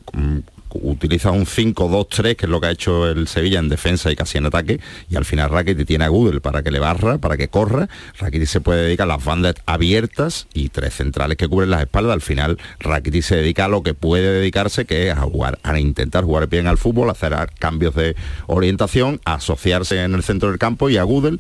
utiliza 0.75 1.31
un 1.31 1.47
5-2-3, 1.47 2.37
que 2.37 2.47
es 2.47 2.51
lo 2.51 2.61
que 2.61 2.67
ha 2.67 2.71
hecho 2.71 3.09
el 3.09 3.29
Sevilla 3.29 3.59
en 3.59 3.69
defensa 3.69 4.11
y 4.11 4.17
casi 4.17 4.39
en 4.39 4.47
ataque, 4.47 4.81
y 5.11 5.17
al 5.17 5.25
final 5.25 5.51
Rakitic 5.51 5.87
tiene 5.87 6.05
a 6.05 6.09
Gudel 6.09 6.41
para 6.41 6.63
que 6.63 6.71
le 6.71 6.79
barra, 6.79 7.19
para 7.19 7.37
que 7.37 7.49
corra, 7.49 7.89
Rakitic 8.19 8.49
se 8.49 8.61
puede 8.61 8.83
dedicar 8.83 9.05
a 9.05 9.17
las 9.17 9.25
bandas 9.25 9.55
abiertas 9.67 10.47
y 10.55 10.69
tres 10.69 10.95
centrales 10.95 11.37
que 11.37 11.49
cubren 11.49 11.71
las 11.71 11.83
espaldas, 11.83 12.15
al 12.15 12.21
final 12.21 12.59
Rakitic 12.81 13.23
se 13.23 13.37
dedica 13.37 13.67
a 13.67 13.69
lo 13.69 13.83
que 13.83 13.95
puede 13.95 14.33
dedicarse, 14.33 14.85
que 14.85 15.09
es 15.09 15.17
a 15.17 15.23
jugar, 15.23 15.59
a 15.63 15.79
intentar 15.79 16.25
jugar 16.25 16.49
bien 16.49 16.67
al 16.67 16.79
fútbol, 16.79 17.11
hacer 17.11 17.33
cambios 17.59 17.95
de 17.95 18.15
orientación, 18.47 19.21
asociarse 19.25 20.03
en 20.03 20.15
el 20.15 20.23
centro 20.23 20.51
del 20.51 20.59
campo 20.59 20.91
y 20.91 20.97
a 20.97 21.03
Gudel 21.03 21.39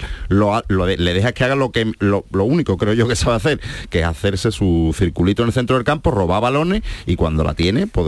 le 0.68 1.14
dejas 1.14 1.32
que 1.32 1.44
haga 1.44 1.54
lo 1.54 1.70
que 1.72 1.92
lo, 1.98 2.24
único 2.32 2.76
creo 2.76 2.94
yo 2.94 3.08
que 3.08 3.16
sabe 3.16 3.36
hacer, 3.36 3.60
que 3.90 4.00
es 4.00 4.06
hacerse 4.06 4.50
su 4.50 4.94
circulito 4.96 5.42
en 5.42 5.48
el 5.48 5.52
centro 5.52 5.76
del 5.76 5.84
campo, 5.84 6.10
robar 6.10 6.42
balones 6.42 6.82
y 7.06 7.16
cuando 7.16 7.44
la 7.44 7.54
tiene, 7.54 7.86
pues, 7.86 8.06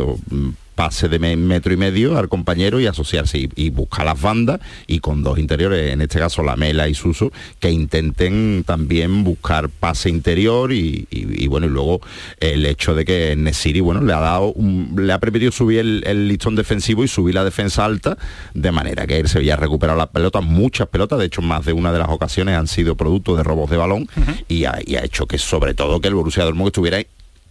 pase 0.74 1.08
de 1.08 1.18
metro 1.18 1.72
y 1.72 1.76
medio 1.76 2.18
al 2.18 2.28
compañero 2.28 2.80
y 2.80 2.86
asociarse 2.86 3.38
y, 3.38 3.48
y 3.56 3.70
buscar 3.70 4.06
las 4.06 4.20
bandas 4.20 4.60
y 4.86 5.00
con 5.00 5.22
dos 5.22 5.38
interiores, 5.38 5.92
en 5.92 6.00
este 6.00 6.18
caso 6.18 6.42
la 6.42 6.56
Mela 6.56 6.88
y 6.88 6.94
Suso, 6.94 7.32
que 7.60 7.70
intenten 7.70 8.64
también 8.64 9.24
buscar 9.24 9.68
pase 9.68 10.08
interior 10.08 10.72
y, 10.72 11.46
bueno, 11.48 11.66
y 11.66 11.70
luego 11.70 12.00
el 12.40 12.66
hecho 12.66 12.94
de 12.94 13.04
que 13.04 13.34
Nesiri, 13.36 13.80
bueno, 13.80 14.00
le 14.00 14.12
ha 14.12 14.20
dado 14.20 14.54
le 14.96 15.12
ha 15.12 15.18
permitido 15.18 15.52
subir 15.52 15.80
el, 16.04 16.28
listón 16.28 16.56
defensivo 16.56 17.04
y 17.04 17.08
subir 17.08 17.34
la 17.34 17.44
defensa 17.44 17.84
alta, 17.84 18.16
de 18.54 18.72
manera 18.72 19.06
que 19.06 19.18
él 19.18 19.28
se 19.28 19.38
había 19.38 19.56
recuperado 19.56 19.98
las 19.98 20.08
pelotas, 20.08 20.42
muchas 20.42 20.88
pelotas, 20.88 21.18
de 21.18 21.26
hecho 21.26 21.42
más 21.42 21.64
de 21.64 21.72
una 21.72 21.92
de 21.92 21.98
las 21.98 22.08
ocasiones 22.08 22.56
han 22.56 22.66
sido 22.66 22.96
producto 22.96 23.36
de 23.36 23.42
robos 23.42 23.70
de 23.70 23.76
balón 23.76 24.08
y, 24.48 24.64
ha, 24.64 24.78
hecho 24.86 25.26
que 25.26 25.38
sobre 25.38 25.74
todo 25.74 26.00
que 26.00 26.08
el 26.08 26.14
Borussia 26.14 26.44
Dortmund 26.44 26.68
estuviera 26.68 26.98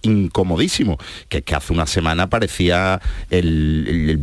incomodísimo, 0.04 0.98
que 1.30 1.40
es 1.40 1.44
que 1.44 1.56
hace 1.56 1.74
una 1.74 1.88
semana 1.88 2.30
parecía 2.30 3.02
el, 3.30 4.20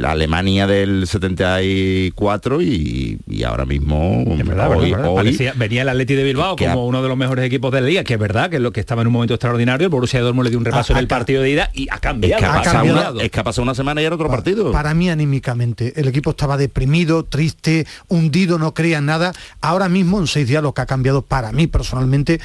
la 0.00 0.12
Alemania 0.12 0.66
del 0.66 1.06
74 1.06 2.62
y, 2.62 3.18
ahora 3.46 3.64
mismo 3.64 4.24
venía 5.56 5.82
el 5.82 5.88
Atleti 5.88 6.14
de 6.14 6.24
Bilbao 6.24 6.56
como 6.56 6.86
uno 6.86 7.02
de 7.02 7.08
los 7.08 7.16
mejores 7.16 7.44
equipos 7.44 7.70
del 7.70 7.86
día, 7.86 8.02
que 8.02 8.14
es 8.14 8.20
verdad 8.20 8.50
que 8.50 8.56
es 8.56 8.62
lo 8.62 8.72
que 8.72 8.80
estaba 8.80 9.02
en 9.02 9.08
un 9.08 9.12
momento 9.12 9.34
extraordinario, 9.34 9.86
el 9.86 9.90
Borussia 9.90 10.20
Dortmund 10.20 10.46
le 10.46 10.50
dio 10.50 10.58
un 10.58 10.64
repaso 10.64 10.92
en 10.92 10.98
el 10.98 11.06
partido 11.06 11.42
de 11.42 11.50
ida 11.50 11.70
y 11.72 11.88
ha 11.90 11.98
cambiado. 11.98 12.36
Es 12.36 12.40
que 12.40 12.46
ha, 12.46 13.44
pasado, 13.44 13.62
una, 13.62 13.74
semana 13.74 14.00
y 14.00 14.04
era 14.04 14.14
otro 14.14 14.28
partido. 14.28 14.72
Para 14.72 14.94
mí 14.94 15.10
anímicamente, 15.10 15.92
el 15.96 16.08
equipo 16.08 16.30
estaba 16.30 16.56
deprimido, 16.56 17.24
triste, 17.24 17.86
hundido, 18.08 18.58
no 18.58 18.74
creía 18.74 18.98
en 18.98 19.06
nada. 19.06 19.32
Ahora 19.60 19.88
mismo 19.88 20.18
en 20.18 20.26
seis 20.26 20.48
días 20.48 20.62
lo 20.62 20.72
que 20.72 20.80
ha 20.80 20.86
cambiado 20.86 21.22
para 21.22 21.52
mí 21.52 21.66
personalmente 21.66 22.40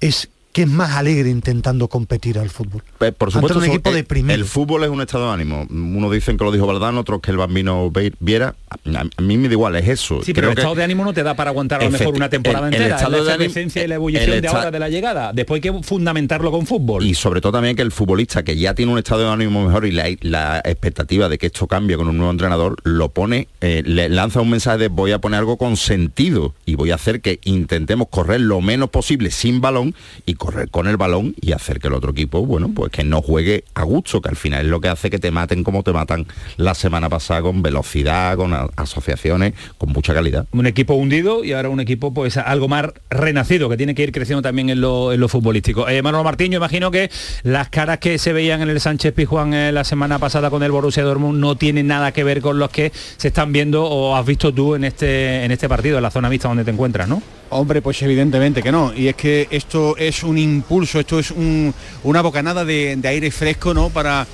es 0.00 0.28
que 0.56 0.62
es 0.62 0.68
más 0.68 0.92
alegre 0.92 1.28
intentando 1.28 1.86
competir 1.86 2.38
al 2.38 2.48
fútbol. 2.48 2.82
Pues, 2.96 3.12
por 3.12 3.30
supuesto, 3.30 3.58
un 3.58 3.66
equipo 3.66 3.90
el, 3.90 4.30
el, 4.30 4.44
fútbol 4.46 4.84
es 4.84 4.88
un 4.88 5.02
estado 5.02 5.26
de 5.26 5.34
ánimo. 5.34 5.66
Uno 5.68 6.10
dicen 6.10 6.38
que 6.38 6.44
lo 6.44 6.50
dijo 6.50 6.66
Valdán, 6.66 6.96
otros 6.96 7.20
que 7.20 7.30
el 7.30 7.36
bambino 7.36 7.92
viera. 8.20 8.54
A, 8.70 9.20
mí 9.20 9.36
me 9.36 9.48
da 9.48 9.52
igual, 9.52 9.76
es 9.76 9.86
eso. 9.86 10.22
Sí, 10.22 10.32
pero 10.32 10.50
el 10.50 10.56
estado 10.56 10.74
de 10.74 10.82
ánimo 10.82 11.04
no 11.04 11.12
te 11.12 11.22
da 11.22 11.34
para 11.34 11.50
aguantar 11.50 11.82
a 11.82 11.84
lo 11.84 11.90
mejor 11.90 12.14
una 12.14 12.30
temporada 12.30 12.68
entera. 12.68 12.86
El 12.86 12.92
estado 12.92 13.22
la 13.22 13.36
de 13.36 13.82
y 13.84 13.86
la 13.86 13.94
ebullición 13.96 14.40
de 14.40 14.48
ahora 14.48 14.70
de 14.70 14.78
la 14.78 14.88
llegada. 14.88 15.34
Después 15.34 15.58
hay 15.62 15.70
que 15.70 15.82
fundamentarlo 15.82 16.50
con 16.50 16.66
fútbol. 16.66 17.04
Y 17.04 17.12
sobre 17.12 17.42
todo 17.42 17.52
también 17.52 17.76
que 17.76 17.82
el 17.82 17.92
futbolista 17.92 18.42
que 18.42 18.56
ya 18.56 18.72
tiene 18.74 18.92
un 18.92 18.96
estado 18.96 19.24
de 19.24 19.28
ánimo 19.28 19.66
mejor 19.66 19.84
y 19.84 19.92
la, 19.92 20.62
expectativa 20.64 21.28
de 21.28 21.36
que 21.36 21.48
esto 21.48 21.66
cambie 21.66 21.98
con 21.98 22.08
un 22.08 22.16
nuevo 22.16 22.32
entrenador, 22.32 22.76
lo 22.82 23.10
pone, 23.10 23.48
eh, 23.60 23.82
le 23.84 24.08
lanza 24.08 24.40
un 24.40 24.48
mensaje 24.48 24.78
de 24.78 24.88
voy 24.88 25.12
a 25.12 25.18
poner 25.18 25.40
algo 25.40 25.58
con 25.58 25.76
sentido 25.76 26.54
y 26.64 26.76
voy 26.76 26.92
a 26.92 26.94
hacer 26.94 27.20
que 27.20 27.40
intentemos 27.44 28.08
correr 28.08 28.40
lo 28.40 28.62
menos 28.62 28.88
posible 28.88 29.30
sin 29.30 29.60
balón 29.60 29.94
y 30.24 30.32
correr 30.46 30.70
con 30.70 30.86
el 30.86 30.96
balón 30.96 31.34
y 31.40 31.52
hacer 31.52 31.80
que 31.80 31.88
el 31.88 31.94
otro 31.94 32.12
equipo, 32.12 32.46
bueno, 32.46 32.70
pues 32.72 32.92
que 32.92 33.02
no 33.02 33.20
juegue 33.20 33.64
a 33.74 33.82
gusto, 33.82 34.20
que 34.20 34.28
al 34.28 34.36
final 34.36 34.64
es 34.64 34.70
lo 34.70 34.80
que 34.80 34.88
hace 34.88 35.10
que 35.10 35.18
te 35.18 35.32
maten 35.32 35.64
como 35.64 35.82
te 35.82 35.92
matan 35.92 36.26
la 36.56 36.74
semana 36.74 37.08
pasada 37.08 37.42
con 37.42 37.62
velocidad, 37.62 38.36
con 38.36 38.54
asociaciones, 38.76 39.54
con 39.76 39.90
mucha 39.90 40.14
calidad. 40.14 40.46
Un 40.52 40.66
equipo 40.66 40.94
hundido 40.94 41.42
y 41.42 41.52
ahora 41.52 41.68
un 41.68 41.80
equipo 41.80 42.14
pues 42.14 42.36
algo 42.36 42.68
más 42.68 42.86
renacido, 43.10 43.68
que 43.68 43.76
tiene 43.76 43.96
que 43.96 44.04
ir 44.04 44.12
creciendo 44.12 44.40
también 44.40 44.70
en 44.70 44.80
lo, 44.80 45.12
en 45.12 45.18
lo 45.18 45.26
futbolístico. 45.26 45.88
Eh, 45.88 46.00
Manolo 46.00 46.22
Martín, 46.22 46.52
yo 46.52 46.58
imagino 46.58 46.92
que 46.92 47.10
las 47.42 47.68
caras 47.68 47.98
que 47.98 48.16
se 48.18 48.32
veían 48.32 48.62
en 48.62 48.68
el 48.68 48.80
Sánchez 48.80 49.14
Pizjuán 49.14 49.52
eh, 49.52 49.72
la 49.72 49.82
semana 49.82 50.20
pasada 50.20 50.48
con 50.48 50.62
el 50.62 50.70
Borussia 50.70 51.02
Dortmund 51.02 51.40
no 51.40 51.56
tienen 51.56 51.88
nada 51.88 52.12
que 52.12 52.22
ver 52.22 52.40
con 52.40 52.60
los 52.60 52.70
que 52.70 52.92
se 53.16 53.28
están 53.28 53.52
viendo 53.52 53.84
o 53.84 54.14
has 54.14 54.24
visto 54.24 54.54
tú 54.54 54.76
en 54.76 54.84
este, 54.84 55.44
en 55.44 55.50
este 55.50 55.68
partido, 55.68 55.96
en 55.96 56.04
la 56.04 56.12
zona 56.12 56.28
vista 56.28 56.46
donde 56.46 56.64
te 56.64 56.70
encuentras, 56.70 57.08
¿no? 57.08 57.20
Hombre, 57.50 57.80
pues 57.80 58.02
evidentemente 58.02 58.62
que 58.62 58.72
no. 58.72 58.92
Y 58.94 59.08
es 59.08 59.14
que 59.14 59.46
esto 59.50 59.96
es 59.96 60.22
un 60.24 60.36
impulso, 60.36 60.98
esto 60.98 61.18
es 61.18 61.30
una 61.30 62.20
bocanada 62.22 62.64
de, 62.64 62.98
aire 63.04 63.30
fresco, 63.30 63.72
¿no? 63.72 63.90
Para, 63.90 64.26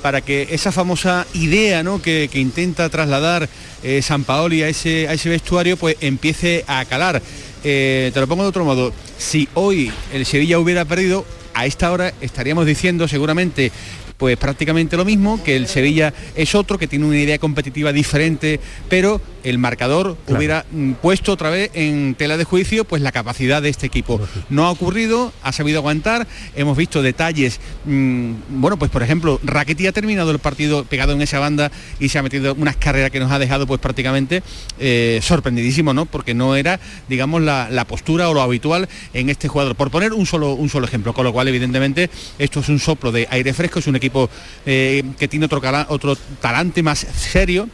para 0.00 0.20
que 0.20 0.48
esa 0.50 0.70
famosa 0.70 1.26
idea 1.34 1.82
¿no? 1.82 2.00
que, 2.00 2.28
intenta 2.34 2.88
trasladar 2.88 3.48
eh, 3.82 4.02
San 4.02 4.24
Paoli 4.24 4.62
a 4.62 4.68
ese, 4.68 5.08
a 5.08 5.14
ese 5.14 5.28
vestuario 5.28 5.76
pues 5.76 5.96
empiece 6.00 6.64
a 6.66 6.84
calar. 6.84 7.20
Eh, 7.64 8.10
te 8.12 8.20
lo 8.20 8.26
pongo 8.26 8.42
de 8.42 8.48
otro 8.48 8.64
modo, 8.64 8.92
si 9.18 9.48
hoy 9.54 9.92
el 10.12 10.26
Sevilla 10.26 10.58
hubiera 10.58 10.84
perdido, 10.84 11.24
a 11.54 11.66
esta 11.66 11.92
hora 11.92 12.12
estaríamos 12.20 12.66
diciendo 12.66 13.06
seguramente 13.06 13.70
pues 14.16 14.36
prácticamente 14.36 14.96
lo 14.96 15.04
mismo, 15.04 15.42
que 15.42 15.56
el 15.56 15.66
Sevilla 15.66 16.14
es 16.36 16.54
otro, 16.54 16.78
que 16.78 16.86
tiene 16.86 17.06
una 17.06 17.18
idea 17.18 17.38
competitiva 17.38 17.92
diferente, 17.92 18.60
pero 18.88 19.20
el 19.42 19.58
marcador 19.58 20.16
hubiera 20.28 20.64
mm, 20.70 20.92
puesto 20.94 21.32
otra 21.32 21.50
vez 21.50 21.70
en 21.74 22.14
tela 22.14 22.36
de 22.36 22.44
juicio 22.44 22.84
pues 22.84 23.02
la 23.02 23.12
capacidad 23.12 23.62
de 23.62 23.68
este 23.68 23.86
equipo. 23.86 24.20
No 24.48 24.66
ha 24.66 24.70
ocurrido, 24.70 25.32
ha 25.42 25.52
sabido 25.52 25.78
aguantar, 25.78 26.26
hemos 26.54 26.76
visto 26.76 27.02
detalles, 27.02 27.60
mm, 27.84 28.32
bueno, 28.48 28.78
pues 28.78 28.90
por 28.90 29.02
ejemplo, 29.02 29.40
Raquetí 29.42 29.86
ha 29.86 29.92
terminado 29.92 30.30
el 30.30 30.38
partido 30.38 30.84
pegado 30.84 31.12
en 31.12 31.22
esa 31.22 31.38
banda 31.38 31.70
y 31.98 32.08
se 32.08 32.18
ha 32.18 32.22
metido 32.22 32.54
unas 32.54 32.76
carreras 32.76 33.10
que 33.10 33.20
nos 33.20 33.30
ha 33.30 33.38
dejado 33.38 33.66
pues 33.66 33.80
prácticamente 33.80 34.42
eh, 34.78 35.20
sorprendidísimo, 35.22 35.94
¿no? 35.94 36.06
Porque 36.06 36.34
no 36.34 36.56
era, 36.56 36.80
digamos, 37.08 37.42
la, 37.42 37.82
postura 37.88 38.28
o 38.28 38.34
lo 38.34 38.40
habitual 38.40 38.88
en 39.12 39.28
este 39.28 39.48
jugador. 39.48 39.74
Por 39.74 39.90
poner 39.90 40.12
un 40.12 40.24
solo, 40.24 40.54
un 40.54 40.68
solo 40.68 40.86
ejemplo, 40.86 41.12
con 41.12 41.24
lo 41.24 41.32
cual 41.32 41.48
evidentemente 41.48 42.08
esto 42.38 42.60
es 42.60 42.68
un 42.68 42.78
soplo 42.78 43.10
de 43.10 43.26
aire 43.28 43.52
fresco, 43.52 43.80
es 43.80 43.86
un 43.88 43.96
equipo 43.96 44.30
eh, 44.64 45.02
que 45.18 45.28
tiene 45.28 45.46
otro, 45.46 45.60
otro 45.88 46.16
talante 46.40 46.82
más 46.82 47.00
serio 47.00 47.68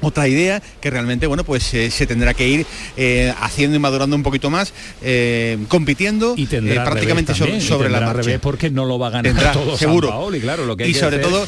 otra 0.00 0.28
idea 0.28 0.62
que 0.80 0.90
realmente 0.90 1.26
bueno 1.26 1.44
pues 1.44 1.72
eh, 1.74 1.90
se 1.90 2.06
tendrá 2.06 2.34
que 2.34 2.48
ir 2.48 2.66
eh, 2.96 3.32
haciendo 3.40 3.76
y 3.76 3.80
madurando 3.80 4.16
un 4.16 4.22
poquito 4.22 4.50
más 4.50 4.72
eh, 5.02 5.58
compitiendo 5.68 6.34
y 6.36 6.46
prácticamente 6.46 7.34
sobre, 7.34 7.88
la 7.88 8.00
marcha. 8.00 8.38
porque 8.40 8.70
no 8.70 8.84
lo 8.84 8.98
va 8.98 9.08
a 9.08 9.10
ganar 9.10 9.52
todo 9.52 9.76
seguro. 9.76 10.28
Claro 10.40 10.66
lo 10.66 10.76
que 10.76 10.88
y 10.88 10.94
sobre 10.94 11.18
todo 11.18 11.46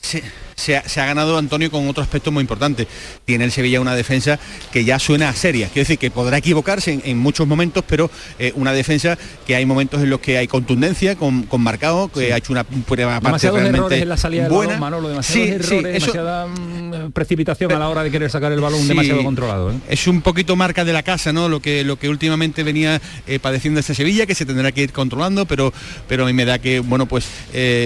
se, 0.00 0.22
ha 1.00 1.06
ganado 1.06 1.36
Antonio 1.38 1.70
con 1.70 1.88
otro 1.88 2.02
aspecto 2.02 2.32
muy 2.32 2.40
importante. 2.40 2.86
Tiene 3.24 3.44
el 3.44 3.52
Sevilla 3.52 3.80
una 3.80 3.94
defensa 3.94 4.38
que 4.72 4.84
ya 4.84 4.98
suena 4.98 5.32
seria. 5.34 5.68
Quiero 5.68 5.82
decir 5.82 5.98
que 5.98 6.10
podrá 6.10 6.38
equivocarse 6.38 7.00
en, 7.04 7.18
muchos 7.18 7.46
momentos, 7.46 7.84
pero 7.86 8.10
eh, 8.38 8.52
una 8.56 8.72
defensa 8.72 9.16
que 9.46 9.54
hay 9.54 9.66
momentos 9.66 10.02
en 10.02 10.10
los 10.10 10.20
que 10.20 10.38
hay 10.38 10.46
contundencia, 10.46 11.16
con, 11.16 11.46
marcado, 11.58 12.08
que 12.08 12.32
ha 12.32 12.36
hecho 12.36 12.52
una 12.52 12.64
prueba 12.64 13.20
parte 13.20 13.50
realmente 13.50 14.02
en 14.02 14.08
la 14.08 14.16
salida 14.16 14.48
buena. 14.48 14.78
Balón, 14.78 15.22
sí, 15.22 15.46
demasiada 15.46 16.46
mm, 16.46 17.12
precipitación 17.12 17.72
a 17.72 17.78
la 17.78 17.88
hora 17.88 18.02
de 18.02 18.10
querer 18.10 18.30
sacar 18.30 18.52
el 18.52 18.60
balón 18.60 18.86
demasiado 18.86 19.22
controlado. 19.22 19.70
¿eh? 19.70 19.74
Es 19.88 20.06
un 20.06 20.20
poquito 20.20 20.56
marca 20.56 20.84
de 20.84 20.92
la 20.92 21.02
casa, 21.02 21.32
¿no? 21.32 21.48
Lo 21.48 21.60
que, 21.60 21.84
lo 21.84 21.98
que 21.98 22.08
últimamente 22.08 22.62
venía 22.62 23.00
eh, 23.26 23.38
padeciendo 23.38 23.80
este 23.80 23.94
Sevilla, 23.94 24.26
que 24.26 24.34
se 24.34 24.44
tendrá 24.44 24.72
que 24.72 24.82
ir 24.82 24.92
controlando, 24.92 25.46
pero, 25.46 25.72
pero 26.08 26.24
a 26.24 26.26
mí 26.26 26.32
me 26.32 26.44
da 26.44 26.58
que, 26.58 26.80
bueno, 26.80 27.06
pues 27.06 27.26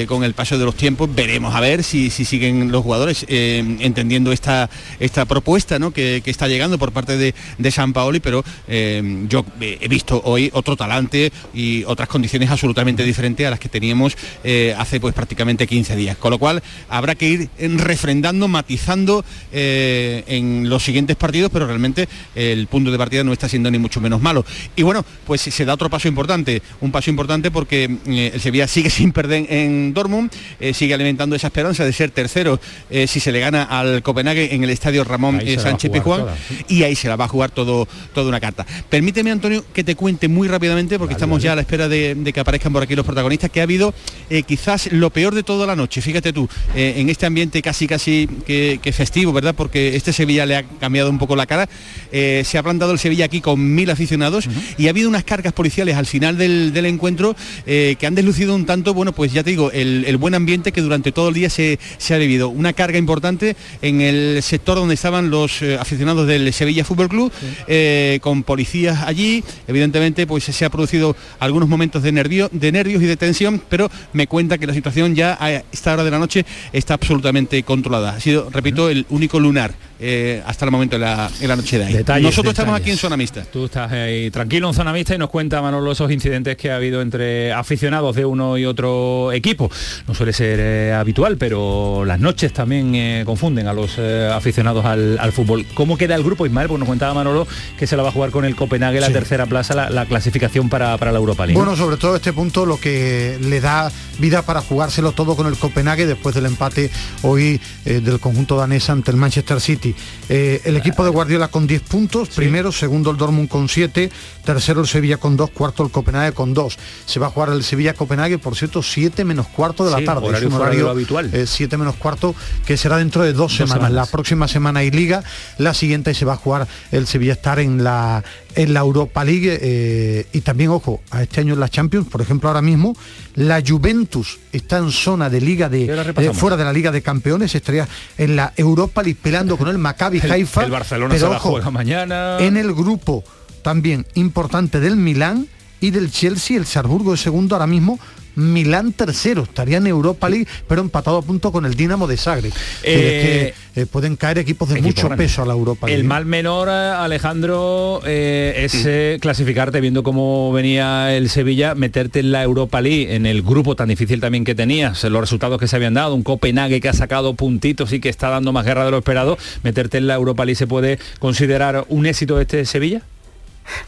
con 0.09 0.25
el 0.25 0.35
paso 0.35 0.59
de 0.59 0.65
los 0.65 0.75
tiempos 0.75 1.15
veremos 1.15 1.55
a 1.55 1.61
ver 1.61 1.85
si, 1.85 2.11
si 2.11 2.25
siguen 2.25 2.58
los 2.67 2.83
jugadores 2.83 3.25
eh, 3.29 3.63
entendiendo 3.81 4.33
esta, 4.33 4.69
esta 5.01 5.25
propuesta 5.25 5.79
¿no? 5.79 5.93
que, 5.93 6.23
está 6.27 6.49
llegando 6.49 6.79
por 6.79 6.93
parte 6.93 7.17
de, 7.17 7.35
de 7.57 7.71
San 7.71 7.93
Paoli, 7.93 8.21
pero 8.21 8.45
eh, 8.67 9.25
yo 9.29 9.45
he 9.61 9.89
visto 9.89 10.21
hoy 10.25 10.51
otro 10.53 10.77
talante 10.77 11.33
y 11.55 11.85
otras 11.85 12.09
condiciones 12.09 12.51
absolutamente 12.51 13.03
diferentes 13.03 13.47
a 13.47 13.51
las 13.51 13.59
que 13.59 13.69
teníamos 13.69 14.17
eh, 14.45 14.75
hace 14.77 15.01
pues 15.01 15.15
prácticamente 15.15 15.67
15 15.67 15.97
días. 15.97 16.17
Con 16.17 16.31
lo 16.31 16.39
cual 16.39 16.63
habrá 16.89 17.15
que 17.15 17.29
ir 17.29 17.51
refrendando, 17.59 18.49
matizando 18.49 19.25
en 19.53 20.69
los 20.69 20.83
siguientes 20.83 21.17
partidos, 21.17 21.51
pero 21.53 21.67
realmente 21.67 22.09
el 22.35 22.67
punto 22.67 22.91
de 22.91 22.99
partida 22.99 23.25
no 23.25 23.33
está 23.33 23.49
siendo 23.49 23.71
ni 23.71 23.79
mucho 23.79 24.01
menos 24.01 24.21
malo. 24.21 24.45
Y 24.77 24.83
bueno, 24.83 25.05
pues 25.27 25.41
se 25.41 25.65
da 25.65 25.75
otro 25.75 25.91
paso 25.91 26.09
importante, 26.09 26.63
un 26.81 26.93
paso 26.93 27.11
importante 27.11 27.51
porque 27.51 27.85
el 28.07 28.41
Sevilla 28.41 28.69
sigue 28.69 28.91
sin 28.91 29.13
perder 29.13 29.47
en 29.51 29.95
Dortmund, 29.95 30.31
sigue 30.73 30.95
alimentando 30.95 31.37
esa 31.37 31.49
esperanza 31.49 31.85
de 31.85 31.93
ser 31.93 32.11
tercero 32.11 32.48
eh, 32.91 33.07
si 33.07 33.21
se 33.21 33.33
le 33.33 33.41
gana 33.41 33.65
al 33.65 34.03
Copenhague 34.03 34.55
en 34.55 34.65
el 34.65 34.71
estadio 34.71 35.05
Ramón 35.05 35.41
eh, 35.45 35.59
Sánchez 35.59 35.91
Pizjuán 35.91 36.27
y 36.69 36.83
ahí 36.83 36.95
se 36.95 37.09
la 37.09 37.17
va 37.17 37.27
a 37.27 37.29
jugar 37.29 37.51
todo 37.51 37.87
toda 38.15 38.29
una 38.29 38.41
carta. 38.41 38.67
Permíteme 38.89 39.31
Antonio 39.31 39.65
que 39.73 39.85
te 39.85 39.95
cuente 39.95 40.29
muy 40.29 40.49
rápidamente 40.49 40.99
porque 40.99 41.15
estamos 41.15 41.43
ya 41.43 41.53
a 41.53 41.57
la 41.57 41.63
espera 41.63 41.89
de, 41.89 42.31
que 42.33 42.41
aparezcan 42.41 42.73
por 42.73 42.83
aquí 42.83 42.95
los 42.95 43.05
protagonistas 43.05 43.51
que 43.51 43.61
ha 43.61 43.65
habido 43.65 43.93
eh, 44.31 44.43
quizás 44.43 44.91
lo 44.93 45.11
peor 45.11 45.35
de 45.35 45.43
toda 45.43 45.67
la 45.67 45.77
noche. 45.77 46.01
Fíjate 46.01 46.33
tú 46.33 46.49
en 46.75 47.09
este 47.09 47.27
ambiente 47.27 47.61
casi 47.63 47.87
casi 47.87 48.29
que, 48.47 48.93
festivo, 48.93 49.33
¿verdad? 49.33 49.55
Porque 49.55 49.97
este 49.97 50.13
Sevilla 50.13 50.47
le 50.47 50.57
ha 50.57 50.63
cambiado 50.63 51.11
un 51.11 51.19
poco 51.19 51.37
la 51.37 51.47
cara. 51.47 51.69
se 52.11 52.59
ha 52.59 52.63
plantado 52.63 52.93
el 52.93 52.99
Sevilla 52.99 53.27
aquí 53.27 53.41
con 53.41 53.75
mil 53.75 53.91
aficionados 53.91 54.49
y 54.77 54.87
ha 54.87 54.91
habido 54.91 55.09
unas 55.09 55.25
cargas 55.25 55.53
policiales 55.53 55.97
al 55.97 56.07
final 56.07 56.39
del, 56.39 56.87
encuentro 56.87 57.37
que 57.67 58.07
han 58.07 58.15
deslucido 58.15 58.55
un 58.55 58.67
tanto, 58.67 58.95
bueno, 58.95 59.13
pues 59.13 59.33
ya 59.33 59.43
te 59.43 59.51
digo, 59.51 59.71
el, 59.73 60.17
buen 60.17 60.35
ambiente 60.35 60.73
que 60.73 60.81
durante 60.81 61.13
todo 61.13 61.29
el 61.29 61.35
día 61.35 61.51
se, 61.51 61.79
se 61.99 62.15
ha 62.15 62.19
vivido 62.19 62.38
una 62.43 62.73
carga 62.73 62.99
importante 62.99 63.57
en 63.83 64.01
el 64.01 64.43
sector 64.43 64.77
donde 64.77 64.95
estaban 64.95 65.31
los 65.31 65.63
eh, 65.63 65.77
aficionados 65.79 66.27
del 66.27 66.53
Sevilla 66.53 66.85
Fútbol 66.85 67.09
Club, 67.09 67.33
eh, 67.67 68.19
con 68.23 68.43
policías 68.43 69.03
allí. 69.03 69.43
Evidentemente, 69.67 70.27
pues 70.27 70.45
se 70.45 70.65
ha 70.65 70.71
producido 70.71 71.17
algunos 71.41 71.69
momentos 71.69 72.03
de, 72.03 72.13
nervio, 72.13 72.49
de 72.53 72.73
nervios 72.73 73.03
y 73.03 73.07
de 73.07 73.17
tensión, 73.17 73.63
pero 73.69 73.91
me 74.13 74.27
cuenta 74.27 74.59
que 74.59 74.67
la 74.67 74.75
situación 74.75 75.15
ya 75.15 75.37
a 75.41 75.51
esta 75.51 75.95
hora 75.95 76.05
de 76.05 76.11
la 76.11 76.19
noche 76.19 76.45
está 76.73 76.95
absolutamente 76.95 77.63
controlada. 77.63 78.11
Ha 78.11 78.21
sido, 78.21 78.49
repito, 78.51 78.89
el 78.89 79.07
único 79.11 79.41
lunar 79.41 79.75
eh, 80.01 80.43
hasta 80.47 80.65
el 80.65 80.71
momento 80.71 80.97
en 80.97 81.03
la, 81.03 81.31
en 81.41 81.49
la 81.49 81.57
noche 81.57 81.79
de 81.79 81.85
ahí. 81.87 81.93
Detalles, 81.93 82.25
Nosotros 82.25 82.53
estamos 82.53 82.79
aquí 82.79 82.91
en 82.91 82.97
zona 82.97 83.17
mixta. 83.17 83.43
Tú 83.45 83.65
estás 83.67 83.91
ahí 83.93 84.31
tranquilo 84.31 84.69
en 84.69 84.75
zona 84.75 84.93
mixta 84.93 85.15
y 85.15 85.19
nos 85.19 85.31
cuenta 85.31 85.61
Manolo 85.63 85.93
esos 85.93 86.11
incidentes 86.11 86.57
que 86.57 86.71
ha 86.71 86.77
habido 86.77 87.01
entre 87.03 87.53
aficionados 87.53 88.15
de 88.17 88.25
uno 88.25 88.57
y 88.59 88.65
otro 88.65 89.33
equipo. 89.33 89.71
No 90.07 90.15
suele 90.15 90.33
ser 90.33 90.59
eh, 90.61 90.93
habitual, 90.93 91.37
pero 91.37 92.05
las 92.05 92.21
noches 92.21 92.53
también 92.53 92.95
eh, 92.95 93.23
confunden 93.27 93.67
a 93.69 93.73
los 93.73 93.95
eh, 93.99 94.31
aficionados 94.33 94.85
al, 94.85 95.19
al 95.19 95.33
fútbol. 95.33 95.67
¿Cómo 95.75 95.97
queda 95.97 96.15
el 96.15 96.23
grupo, 96.23 96.47
Ismael? 96.47 96.69
Pues 96.69 96.79
nos 96.79 96.89
contaba 96.89 97.15
Manolo 97.15 97.47
que 97.79 97.87
se 97.87 97.97
la 97.97 98.03
va 98.03 98.11
a 98.11 98.13
jugar 98.13 98.31
con 98.31 98.45
el 98.45 98.55
Copenhague, 98.57 99.01
la 99.01 99.09
Sí. 99.09 99.13
tercera 99.13 99.47
plaza, 99.47 99.75
la, 99.75 99.91
la 99.91 100.07
clasificación 100.07 100.69
para, 100.69 100.97
para 100.99 101.13
la 101.13 101.19
Europa 101.19 101.47
League. 101.47 101.59
Bueno, 101.59 101.77
sobre 101.77 101.97
todo 101.97 102.17
este 102.17 102.33
punto 102.33 102.67
lo 102.67 102.79
que 102.79 103.39
le 103.41 103.61
da 103.61 103.91
vida 104.19 104.43
para 104.43 104.61
jugárselo 104.61 105.13
todo 105.13 105.35
con 105.37 105.47
el 105.47 105.57
Copenhague 105.57 106.07
después 106.07 106.35
del 106.35 106.47
empate 106.47 106.91
hoy 107.23 107.61
eh, 107.85 108.01
del 108.01 108.19
conjunto 108.21 108.57
danés 108.57 108.89
ante 108.91 109.11
el 109.11 109.17
Manchester 109.17 109.61
City. 109.61 109.88
Eh, 110.29 110.61
el 110.65 110.77
equipo 110.77 111.05
de 111.05 111.11
Guardiola 111.11 111.49
con 111.49 111.67
10 111.67 111.83
puntos, 111.83 112.29
primero, 112.31 112.73
segundo 112.73 113.11
el 113.11 113.17
Dortmund 113.17 113.49
con 113.49 113.69
7, 113.69 114.11
tercero 114.45 114.81
el 114.81 114.87
Sevilla 114.87 115.17
con 115.17 115.37
2, 115.37 115.51
cuarto 115.51 115.85
el 115.85 115.91
Copenhague 115.91 116.33
con 116.33 116.55
2. 116.55 116.79
Se 117.07 117.19
va 117.21 117.29
a 117.29 117.31
jugar 117.31 117.51
el 117.51 117.63
Sevilla-Copenhague, 117.65 118.39
por 118.39 118.57
cierto, 118.57 118.83
7 118.83 119.25
menos 119.25 119.47
cuarto 119.49 119.85
de 119.85 119.91
la 119.93 119.99
Sí, 119.99 120.05
tarde. 120.05 120.27
horario 120.27 120.49
es 120.49 120.55
un 120.55 120.61
horario 120.61 120.91
habitual. 120.91 121.31
eh, 121.35 121.47
7 121.47 121.77
menos 121.77 121.97
cuarto 121.97 122.35
que 122.67 122.77
será 122.77 122.97
dentro 122.99 123.23
de 123.23 123.33
dos, 123.33 123.39
Dos 123.39 123.53
semanas. 123.57 123.75
semanas. 123.89 123.93
La 123.93 124.07
próxima 124.07 124.49
semana 124.49 124.81
hay 124.81 124.91
liga, 124.91 125.23
la 125.59 125.75
siguiente 125.75 126.15
se 126.15 126.25
va 126.25 126.35
a 126.35 126.37
jugar 126.37 126.67
el 126.93 127.07
Sevilla 127.07 127.33
estar 127.33 127.59
en 127.59 127.83
la 127.85 128.23
en 128.59 128.75
la 128.75 128.81
Europa 128.81 129.25
League 129.25 129.57
eh, 129.63 130.27
y 130.33 130.41
también 130.41 130.71
ojo 130.71 131.01
a 131.13 131.23
este 131.23 131.43
año 131.43 131.55
en 131.55 131.61
la 131.61 131.69
Champions 131.69 132.09
por 132.09 132.21
ejemplo 132.21 132.49
ahora 132.49 132.61
mismo 132.61 132.97
la 133.37 133.63
Juventus 133.65 134.41
está 134.53 134.79
en 134.79 134.91
zona 134.91 135.31
de 135.31 135.41
liga 135.41 135.69
de 135.69 135.85
eh, 135.85 136.35
fuera 136.35 136.57
de 136.57 136.65
la 136.65 136.73
Liga 136.73 136.91
de 136.91 137.01
Campeones 137.01 137.55
estaría 137.55 137.87
en 138.17 138.35
la 138.35 138.53
Europa 138.57 139.05
League 139.05 139.19
peleando 139.23 139.57
con 139.57 139.69
el 139.69 139.79
Maccabi 139.79 140.19
Haifa 140.29 140.65
el 140.65 140.73
Barcelona 140.73 141.15
pero 141.15 141.27
se 141.27 141.31
la 141.33 141.37
ojo, 141.37 141.71
mañana. 141.71 142.39
en 142.41 142.57
el 142.57 142.75
grupo 142.75 143.23
también 143.63 144.05
importante 144.15 144.81
del 144.81 144.97
Milán 144.97 145.47
y 145.81 145.91
del 145.93 146.11
Chelsea 146.11 146.57
el 146.57 146.67
Sarburgo 146.67 147.13
de 147.13 147.19
segundo 147.19 147.55
ahora 147.55 147.69
mismo 147.69 148.01
Milán 148.39 148.93
tercero, 148.93 149.43
estaría 149.43 149.79
en 149.79 149.87
Europa 149.87 150.29
League, 150.29 150.47
pero 150.69 150.81
empatado 150.81 151.19
a 151.19 151.23
punto 151.23 151.51
con 151.53 151.67
el 151.67 151.75
Dinamo 151.75 152.07
de 152.07 152.17
Zagreb. 152.17 152.53
Eh, 152.83 153.55
Es 153.55 153.55
que, 153.75 153.83
eh, 153.83 153.87
pueden 153.87 154.17
caer 154.17 154.39
equipos 154.39 154.69
de 154.69 154.77
Equipo 154.77 154.89
mucho 154.89 155.07
grande. 155.09 155.25
peso 155.25 155.43
a 155.43 155.47
la 155.47 155.55
Europa 155.55 155.87
League. 155.87 156.01
El 156.01 156.07
mal 156.07 156.25
menor, 156.25 156.69
eh, 156.69 156.73
Alejandro, 156.73 158.01
eh, 158.07 158.55
es 158.65 158.85
eh, 158.87 159.19
clasificarte 159.21 159.81
viendo 159.81 160.03
cómo 160.03 160.53
venía 160.53 161.17
el 161.17 161.29
Sevilla, 161.31 161.75
meterte 161.75 162.21
en 162.21 162.33
la 162.33 162.43
Europa 162.43 162.81
League, 162.81 163.15
en 163.15 163.27
el 163.27 163.43
grupo 163.43 163.75
tan 163.77 163.89
difícil 163.89 164.21
también 164.21 164.45
que 164.45 164.55
tenías, 164.55 165.03
los 165.05 165.21
resultados 165.21 165.59
que 165.59 165.67
se 165.67 165.77
habían 165.77 165.95
dado, 165.95 166.15
un 166.15 166.23
Copenhague 166.23 166.81
que 166.81 166.89
ha 166.89 166.93
sacado 166.93 167.35
puntitos 167.35 167.93
y 167.93 168.01
que 168.01 168.09
está 168.09 168.29
dando 168.31 168.53
más 168.53 168.65
guerra 168.65 168.85
de 168.85 168.91
lo 168.91 168.99
esperado, 168.99 169.37
meterte 169.63 169.99
en 169.99 170.07
la 170.07 170.15
Europa 170.15 170.45
League 170.45 170.57
se 170.57 170.67
puede 170.67 170.99
considerar 171.19 171.85
un 171.89 172.07
éxito 172.07 172.37
de 172.37 172.43
este 172.43 172.65
Sevilla. 172.65 173.03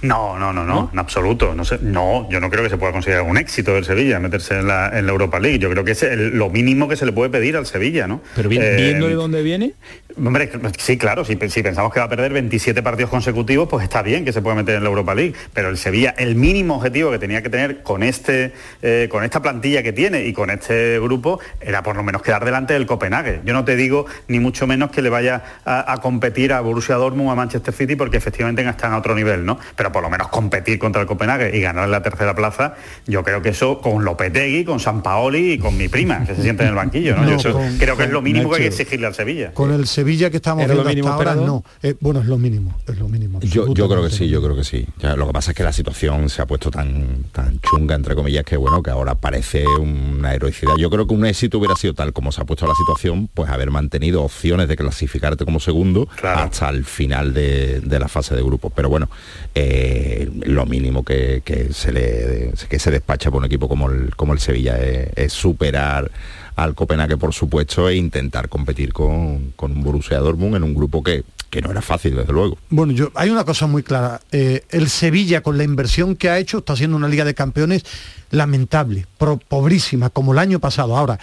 No, 0.03 0.38
no, 0.38 0.53
no, 0.53 0.64
no, 0.64 0.90
en 0.93 0.99
absoluto. 0.99 1.55
No, 1.55 1.64
sé, 1.64 1.79
no, 1.83 2.29
yo 2.31 2.40
no 2.40 2.51
creo 2.51 2.62
que 2.64 2.71
se 2.71 2.77
pueda 2.79 2.93
considerar 2.93 3.23
un 3.23 3.37
éxito 3.38 3.75
del 3.75 3.85
Sevilla 3.85 4.19
meterse 4.21 4.59
en 4.59 4.66
la, 4.66 4.97
en 4.99 5.07
la 5.07 5.12
Europa 5.12 5.38
League. 5.40 5.59
Yo 5.59 5.71
creo 5.71 5.85
que 5.85 5.93
es 5.93 6.03
el- 6.03 6.31
lo 6.37 6.51
mínimo 6.51 6.88
que 6.88 6.97
se 6.97 7.07
le 7.07 7.12
puede 7.12 7.31
pedir 7.31 7.57
al 7.57 7.66
Sevilla, 7.66 8.07
¿no? 8.07 8.21
Pero 8.37 8.49
bien, 8.49 8.62
Eh, 8.62 8.77
viendo 8.77 9.09
de 9.09 9.14
dónde 9.14 9.43
viene, 9.43 9.75
Hombre, 10.23 10.51
sí, 10.77 10.99
claro, 10.99 11.25
si, 11.25 11.38
si 11.49 11.62
pensamos 11.62 11.93
que 11.95 12.01
va 12.01 12.07
a 12.07 12.09
perder 12.09 12.33
27 12.33 12.83
partidos 12.83 13.11
consecutivos, 13.11 13.69
pues 13.69 13.85
está 13.85 14.03
bien 14.03 14.25
que 14.25 14.33
se 14.33 14.43
pueda 14.43 14.57
meter 14.57 14.75
en 14.75 14.83
la 14.83 14.88
Europa 14.88 15.14
League. 15.14 15.35
Pero 15.55 15.69
el 15.69 15.79
Sevilla, 15.79 16.14
el 16.19 16.35
mínimo 16.35 16.75
objetivo 16.77 17.12
que 17.12 17.19
tenía 17.21 17.43
que 17.43 17.49
tener 17.49 17.83
con 17.85 18.03
este, 18.03 18.53
eh, 18.83 19.09
con 19.11 19.23
esta 19.23 19.40
plantilla 19.40 19.85
que 19.85 19.93
tiene 19.93 20.27
y 20.27 20.33
con 20.33 20.51
este 20.51 20.99
grupo, 20.99 21.38
era 21.61 21.83
por 21.85 21.95
lo 21.97 22.03
menos 22.03 22.23
quedar 22.23 22.45
delante 22.45 22.75
del 22.75 22.87
Copenhague. 22.87 23.40
Yo 23.45 23.53
no 23.55 23.64
te 23.64 23.77
digo 23.77 24.07
ni 24.27 24.40
mucho 24.40 24.66
menos 24.66 24.90
que 24.90 25.01
le 25.01 25.11
vaya 25.11 25.43
a, 25.64 25.90
a 25.93 25.99
competir 25.99 26.53
a 26.53 26.61
Borussia 26.61 26.97
Dortmund 26.97 27.29
o 27.29 27.33
a 27.33 27.37
Manchester 27.37 27.73
City, 27.73 27.95
porque 27.95 28.16
efectivamente 28.16 28.69
están 28.69 28.93
a 28.93 28.99
otro 28.99 29.14
nivel, 29.14 29.47
¿no? 29.47 29.59
Pero 29.76 29.92
por 29.92 30.02
lo 30.02 30.11
menos 30.11 30.28
competir 30.28 30.78
contra 30.78 31.00
el 31.02 31.06
Copenhague 31.06 31.56
y 31.56 31.61
ganar 31.61 31.85
en 31.85 31.90
la 31.90 32.02
tercera 32.02 32.35
plaza, 32.35 32.74
yo 33.06 33.22
creo 33.22 33.42
que 33.42 33.50
eso 33.50 33.80
con 33.80 34.04
Lopetegui, 34.04 34.64
con 34.64 34.80
San 34.80 35.02
Paoli 35.02 35.52
y 35.52 35.59
con 35.59 35.76
mi 35.76 35.88
prima, 35.88 36.24
que 36.24 36.35
se 36.35 36.42
siente 36.42 36.62
en 36.62 36.70
el 36.70 36.74
banquillo, 36.74 37.16
¿no? 37.16 37.22
No, 37.22 37.30
Yo 37.30 37.37
eso 37.37 37.52
con- 37.52 37.78
creo 37.78 37.96
que 37.96 38.04
es 38.04 38.11
lo 38.11 38.22
mínimo 38.22 38.50
que 38.50 38.56
hay 38.56 38.62
que 38.62 38.68
exigirle 38.68 39.06
al 39.06 39.14
Sevilla. 39.14 39.52
Con 39.52 39.72
el 39.72 39.87
Sevilla 39.87 40.30
que 40.30 40.37
estamos 40.37 40.64
¿Era 40.64 40.74
lo 40.74 40.83
viendo 40.85 40.90
mínimo 41.09 41.09
hasta 41.18 41.30
ahora, 41.33 41.46
no. 41.46 41.64
Eh, 41.83 41.94
bueno, 42.00 42.20
es 42.20 42.26
lo 42.26 42.38
mínimo, 42.38 42.76
es 42.87 42.98
lo 42.98 43.09
mínimo. 43.09 43.40
Yo, 43.40 43.72
yo 43.74 43.88
creo 43.88 44.02
que 44.02 44.11
sí, 44.11 44.28
yo 44.28 44.42
creo 44.42 44.56
que 44.56 44.64
sí. 44.64 44.87
Ya, 44.98 45.16
lo 45.16 45.26
que 45.26 45.33
pasa 45.33 45.50
es 45.52 45.56
que 45.56 45.62
la 45.62 45.72
situación 45.72 46.28
se 46.28 46.42
ha 46.42 46.46
puesto 46.46 46.70
tan, 46.70 47.24
tan 47.33 47.61
chunga, 47.61 47.94
entre 47.94 48.14
comillas, 48.14 48.44
que 48.44 48.56
bueno, 48.56 48.83
que 48.83 48.90
ahora 48.90 49.14
parece 49.14 49.64
una 49.66 50.35
heroicidad. 50.35 50.74
Yo 50.78 50.90
creo 50.90 51.06
que 51.06 51.14
un 51.14 51.24
éxito 51.26 51.59
hubiera 51.59 51.74
sido 51.76 51.94
tal 51.94 52.12
como 52.12 52.33
se 52.33 52.40
ha 52.40 52.44
puesto 52.44 52.66
la 52.66 52.74
situación, 52.74 53.28
pues 53.33 53.50
haber 53.50 53.70
mantenido 53.70 54.22
opciones 54.22 54.68
de 54.68 54.76
clasificarte 54.76 55.44
como 55.44 55.61
segundo 55.61 56.09
hasta 56.22 56.68
el 56.70 56.85
final 56.85 57.35
de, 57.35 57.80
de 57.80 57.98
la 57.98 58.09
fase 58.09 58.35
de 58.35 58.42
grupos. 58.42 58.72
Pero 58.74 58.88
bueno, 58.88 59.09
eh, 59.54 59.60
lo 60.44 60.66
mínimo 60.66 61.05
que, 61.05 61.42
que 61.44 61.73
se 61.73 61.92
le 61.92 62.53
que 62.68 62.79
se 62.79 62.90
despacha 62.90 63.31
por 63.31 63.38
un 63.40 63.46
equipo 63.46 63.68
como 63.68 63.90
el, 63.90 64.14
como 64.16 64.33
el 64.33 64.38
Sevilla 64.40 64.79
es, 64.79 65.09
es 65.16 65.33
superar 65.33 66.11
al 66.57 66.75
Copenhague, 66.75 67.16
por 67.16 67.33
supuesto, 67.33 67.88
e 67.88 67.96
intentar 67.96 68.49
competir 68.49 68.92
con, 68.92 69.53
con 69.57 69.73
un 69.73 69.83
Borussia 69.83 70.18
Dortmund 70.18 70.57
en 70.57 70.62
un 70.62 70.75
grupo 70.75 71.03
que, 71.03 71.25
que 71.49 71.62
no 71.62 71.70
era 71.70 71.81
fácil, 71.81 72.16
desde 72.16 72.33
luego. 72.33 72.59
Bueno, 72.68 72.92
yo 72.92 73.11
hay 73.14 73.31
una 73.31 73.44
cosa 73.44 73.66
muy 73.66 73.83
clara. 73.83 74.20
Eh, 74.31 74.62
el 74.70 74.90
Sevilla, 74.90 75.42
con 75.42 75.57
la 75.57 75.64
inversión 75.64 76.16
que 76.16 76.29
ha 76.29 76.38
hecho, 76.38 76.59
está 76.59 76.75
haciendo 76.75 76.96
una 76.96 77.09
Liga 77.09 77.25
de 77.25 77.35
Campeones 77.35 77.85
lamentable, 78.31 79.07
pro- 79.16 79.38
pobrísima, 79.38 80.11
como 80.11 80.33
el 80.33 80.38
año 80.38 80.61
pasado. 80.61 80.96
Ahora, 80.99 81.18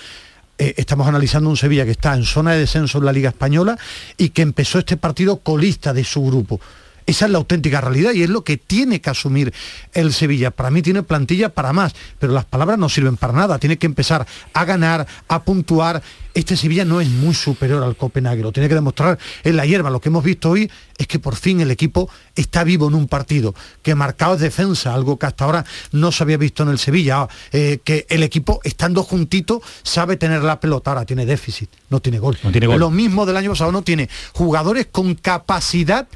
eh, 0.57 0.73
estamos 0.77 1.05
analizando 1.07 1.49
un 1.51 1.57
Sevilla 1.57 1.85
que 1.85 1.91
está 1.91 2.15
en 2.15 2.23
zona 2.23 2.53
de 2.53 2.59
descenso 2.61 2.97
en 2.97 3.05
la 3.05 3.13
Liga 3.13 3.29
Española 3.29 3.77
y 4.17 4.29
que 4.29 4.41
empezó 4.41 4.79
este 4.79 4.97
partido 4.97 5.37
colista 5.37 5.93
de 5.93 6.03
su 6.03 6.25
grupo. 6.25 6.59
Esa 7.07 7.25
es 7.25 7.31
la 7.31 7.37
auténtica 7.37 7.79
realidad 7.79 8.11
y 8.11 8.21
es 8.21 8.29
lo 8.29 8.43
que 8.43 8.57
tiene 8.57 8.99
que 8.99 9.09
asumir 9.09 9.53
el 9.93 10.11
Sevilla. 10.11 10.51
Para 10.51 10.69
mí 10.69 10.81
tiene 10.81 11.03
plantilla 11.03 11.47
para 11.47 11.71
más, 11.71 11.95
pero 12.19 12.33
las 12.33 12.43
palabras 12.43 12.77
no 12.77 12.89
sirven 12.89 13.15
para 13.15 13.31
nada. 13.31 13.57
Tiene 13.59 13.77
que 13.77 13.85
empezar 13.85 14.27
a 14.53 14.65
ganar, 14.65 15.07
a 15.29 15.43
puntuar. 15.43 16.03
Este 16.33 16.57
Sevilla 16.57 16.83
no 16.83 16.99
es 16.99 17.07
muy 17.07 17.33
superior 17.33 17.81
al 17.81 17.95
Copenhague, 17.95 18.43
lo 18.43 18.51
tiene 18.51 18.67
que 18.67 18.75
demostrar 18.75 19.17
en 19.45 19.55
la 19.55 19.65
hierba. 19.65 19.89
Lo 19.89 20.01
que 20.01 20.09
hemos 20.09 20.21
visto 20.21 20.49
hoy 20.49 20.69
es 20.97 21.07
que 21.07 21.17
por 21.17 21.37
fin 21.37 21.61
el 21.61 21.71
equipo 21.71 22.09
está 22.35 22.65
vivo 22.65 22.89
en 22.89 22.93
un 22.93 23.07
partido, 23.07 23.55
que 23.81 23.95
marcado 23.95 24.35
es 24.35 24.41
defensa, 24.41 24.93
algo 24.93 25.17
que 25.17 25.27
hasta 25.27 25.45
ahora 25.45 25.65
no 25.93 26.11
se 26.11 26.23
había 26.23 26.37
visto 26.37 26.63
en 26.63 26.69
el 26.69 26.77
Sevilla, 26.77 27.27
eh, 27.53 27.79
que 27.85 28.05
el 28.09 28.21
equipo 28.21 28.59
estando 28.65 29.01
juntito 29.01 29.61
sabe 29.81 30.17
tener 30.17 30.43
la 30.43 30.59
pelota, 30.59 30.91
ahora 30.91 31.05
tiene 31.05 31.25
déficit, 31.25 31.69
no 31.89 32.01
tiene 32.01 32.19
gol. 32.19 32.37
No 32.43 32.51
tiene 32.51 32.67
gol. 32.67 32.79
Lo 32.79 32.91
mismo 32.91 33.25
del 33.25 33.37
año 33.37 33.51
pasado, 33.51 33.71
no 33.71 33.81
tiene 33.81 34.09
jugadores 34.33 34.87
con 34.91 35.15
capacidad 35.15 36.07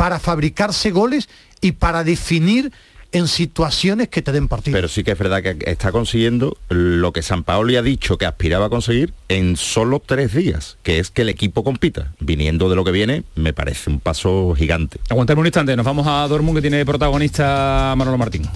para 0.00 0.18
fabricarse 0.18 0.92
goles 0.92 1.28
y 1.60 1.72
para 1.72 2.04
definir 2.04 2.72
en 3.12 3.28
situaciones 3.28 4.08
que 4.08 4.22
te 4.22 4.32
den 4.32 4.48
partido. 4.48 4.74
Pero 4.74 4.88
sí 4.88 5.04
que 5.04 5.10
es 5.10 5.18
verdad 5.18 5.42
que 5.42 5.58
está 5.66 5.92
consiguiendo 5.92 6.56
lo 6.70 7.12
que 7.12 7.20
San 7.20 7.44
Paoli 7.44 7.76
ha 7.76 7.82
dicho 7.82 8.16
que 8.16 8.24
aspiraba 8.24 8.64
a 8.64 8.70
conseguir 8.70 9.12
en 9.28 9.58
solo 9.58 10.00
tres 10.00 10.32
días, 10.32 10.78
que 10.82 11.00
es 11.00 11.10
que 11.10 11.20
el 11.20 11.28
equipo 11.28 11.64
compita. 11.64 12.14
Viniendo 12.18 12.70
de 12.70 12.76
lo 12.76 12.84
que 12.86 12.92
viene, 12.92 13.24
me 13.34 13.52
parece 13.52 13.90
un 13.90 14.00
paso 14.00 14.54
gigante. 14.56 14.98
aguantame 15.10 15.42
un 15.42 15.48
instante, 15.48 15.76
nos 15.76 15.84
vamos 15.84 16.06
a 16.06 16.26
Dortmund 16.28 16.56
que 16.56 16.62
tiene 16.62 16.86
protagonista 16.86 17.92
Manolo 17.94 18.16
Martín. 18.16 18.48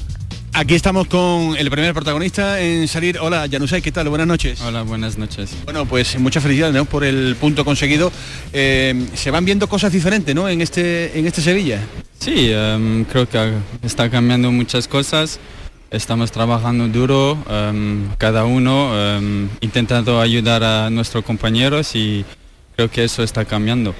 Aquí 0.56 0.76
estamos 0.76 1.08
con 1.08 1.56
el 1.56 1.68
primer 1.68 1.92
protagonista 1.94 2.60
en 2.60 2.86
salir. 2.86 3.18
Hola, 3.18 3.48
Janusay, 3.50 3.82
¿qué 3.82 3.90
tal? 3.90 4.08
Buenas 4.08 4.28
noches. 4.28 4.60
Hola, 4.60 4.82
buenas 4.82 5.18
noches. 5.18 5.52
Bueno, 5.64 5.84
pues 5.84 6.16
muchas 6.20 6.44
felicidades 6.44 6.76
¿no? 6.76 6.84
por 6.84 7.02
el 7.02 7.34
punto 7.40 7.64
conseguido. 7.64 8.12
Eh, 8.52 9.08
se 9.14 9.32
van 9.32 9.44
viendo 9.44 9.68
cosas 9.68 9.90
diferentes, 9.90 10.32
¿no? 10.32 10.48
En 10.48 10.60
este, 10.60 11.18
en 11.18 11.26
este 11.26 11.42
Sevilla. 11.42 11.80
Sí, 12.20 12.52
em, 12.52 13.04
creo 13.04 13.28
que 13.28 13.52
está 13.82 14.08
cambiando 14.08 14.52
muchas 14.52 14.86
cosas. 14.86 15.40
Estamos 15.90 16.30
trabajando 16.30 16.86
duro, 16.86 17.36
em, 17.50 18.10
cada 18.16 18.44
uno 18.44 18.92
em, 18.96 19.48
intentando 19.60 20.20
ayudar 20.20 20.62
a 20.62 20.88
nuestros 20.88 21.24
compañeros 21.24 21.96
y 21.96 22.24
creo 22.76 22.88
que 22.88 23.02
eso 23.02 23.24
está 23.24 23.44
cambiando. 23.44 23.92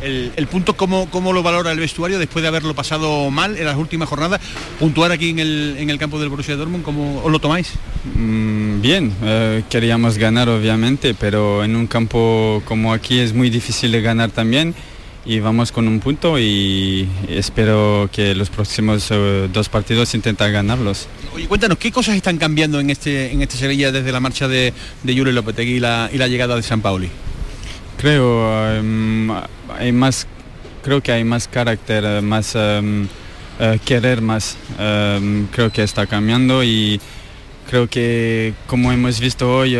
El, 0.00 0.32
el 0.34 0.46
punto, 0.48 0.74
¿cómo, 0.74 1.08
¿cómo 1.10 1.32
lo 1.32 1.42
valora 1.42 1.70
el 1.70 1.78
vestuario 1.78 2.18
después 2.18 2.42
de 2.42 2.48
haberlo 2.48 2.74
pasado 2.74 3.30
mal 3.30 3.56
en 3.56 3.64
las 3.64 3.76
últimas 3.76 4.08
jornadas? 4.08 4.40
Puntuar 4.80 5.12
aquí 5.12 5.30
en 5.30 5.38
el, 5.38 5.76
en 5.78 5.90
el 5.90 5.98
campo 5.98 6.18
del 6.18 6.28
Borussia 6.28 6.56
Dortmund, 6.56 6.82
¿cómo 6.82 7.22
os 7.22 7.30
lo 7.30 7.38
tomáis? 7.38 7.72
Mm, 8.16 8.80
bien, 8.80 9.12
eh, 9.22 9.62
queríamos 9.70 10.18
ganar 10.18 10.48
obviamente, 10.48 11.14
pero 11.14 11.62
en 11.62 11.76
un 11.76 11.86
campo 11.86 12.62
como 12.64 12.92
aquí 12.92 13.20
es 13.20 13.32
muy 13.32 13.48
difícil 13.48 13.92
de 13.92 14.00
ganar 14.00 14.30
también 14.30 14.74
y 15.24 15.38
vamos 15.38 15.70
con 15.70 15.86
un 15.86 16.00
punto 16.00 16.38
y 16.38 17.08
espero 17.28 18.10
que 18.12 18.34
los 18.34 18.50
próximos 18.50 19.06
eh, 19.10 19.48
dos 19.52 19.68
partidos 19.68 20.14
intentar 20.14 20.50
ganarlos. 20.50 21.06
Oye, 21.34 21.46
cuéntanos, 21.46 21.78
¿qué 21.78 21.92
cosas 21.92 22.16
están 22.16 22.38
cambiando 22.38 22.80
en 22.80 22.90
este, 22.90 23.32
en 23.32 23.40
este 23.42 23.56
Sevilla 23.56 23.92
desde 23.92 24.10
la 24.10 24.20
marcha 24.20 24.48
de, 24.48 24.72
de 25.02 25.16
Julio 25.16 25.32
Lopetegui 25.32 25.74
y 25.74 25.80
la, 25.80 26.10
y 26.12 26.18
la 26.18 26.26
llegada 26.26 26.56
de 26.56 26.62
San 26.62 26.80
Paoli? 26.80 27.08
Creo 28.02 28.68
em, 28.68 29.30
hay 29.78 29.92
más, 29.92 30.26
creo 30.82 31.00
que 31.00 31.12
hay 31.12 31.22
más 31.22 31.46
carácter, 31.46 32.02
eh, 32.04 32.20
más 32.20 32.52
em, 32.56 33.06
eh, 33.60 33.78
querer 33.84 34.20
más. 34.20 34.56
Em, 34.76 35.46
creo 35.46 35.70
que 35.70 35.84
está 35.84 36.04
cambiando 36.08 36.64
y 36.64 37.00
creo 37.70 37.88
que 37.88 38.54
como 38.66 38.90
hemos 38.90 39.20
visto 39.20 39.48
hoy 39.56 39.78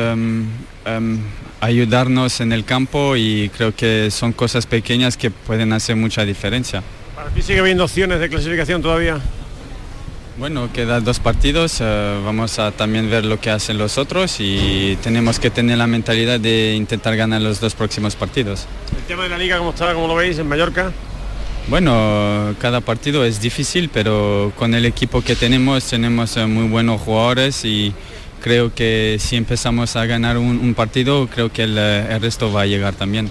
ayudarnos 1.61 2.41
en 2.41 2.53
el 2.53 2.65
campo 2.65 3.17
y 3.17 3.51
creo 3.57 3.75
que 3.75 4.09
son 4.13 4.33
cosas 4.33 4.67
pequeñas 4.67 5.17
que 5.17 5.33
pueden 5.33 5.73
hacer 5.73 5.97
mucha 5.97 6.25
diferencia. 6.25 6.81
¿Para 7.17 7.29
ti 7.31 7.43
sigue 7.43 7.59
habiendo 7.59 7.83
opciones 7.83 8.21
de 8.21 8.29
clasificación 8.29 8.83
todavía? 8.83 9.21
Bueno, 10.39 10.73
quedan 10.73 11.05
dos 11.05 11.21
partidos, 11.21 11.77
eh, 11.81 12.21
vamos 12.25 12.59
a 12.59 12.71
también 12.71 13.11
ver 13.11 13.27
lo 13.27 13.39
que 13.39 13.51
hacen 13.51 13.77
los 13.77 13.99
otros 13.99 14.37
y 14.41 14.97
tenemos 15.03 15.39
que 15.39 15.51
tener 15.51 15.77
la 15.77 15.87
mentalidad 15.87 16.41
de 16.41 16.75
intentar 16.75 17.17
ganar 17.17 17.43
los 17.43 17.61
dos 17.61 17.75
próximos 17.75 18.17
partidos. 18.17 18.67
¿El 18.97 19.05
tema 19.05 19.25
de 19.25 19.29
la 19.29 19.37
liga 19.37 19.59
cómo 19.59 19.71
está, 19.71 19.93
cómo 19.93 20.09
lo 20.09 20.15
veis 20.15 20.39
en 20.39 20.49
Mallorca? 20.49 20.91
Bueno, 21.69 22.55
cada 22.59 22.81
partido 22.81 23.27
es 23.27 23.43
difícil, 23.43 23.91
pero 23.93 24.53
con 24.57 24.75
el 24.75 24.87
equipo 24.87 25.21
que 25.21 25.37
tenemos 25.37 25.85
tenemos 25.85 26.37
eh, 26.39 26.47
muy 26.47 26.67
buenos 26.67 27.03
jugadores 27.03 27.65
y 27.67 27.93
creo 28.41 28.75
que 28.75 29.19
si 29.21 29.37
empezamos 29.37 29.97
a 29.97 30.07
ganar 30.07 30.39
un, 30.39 30.59
un 30.59 30.75
partido, 30.75 31.29
creo 31.29 31.53
que 31.53 31.65
el, 31.65 31.77
eh, 31.79 32.07
el 32.11 32.23
resto 32.23 32.51
va 32.51 32.63
a 32.63 32.67
llegar 32.67 32.95
también. 32.95 33.31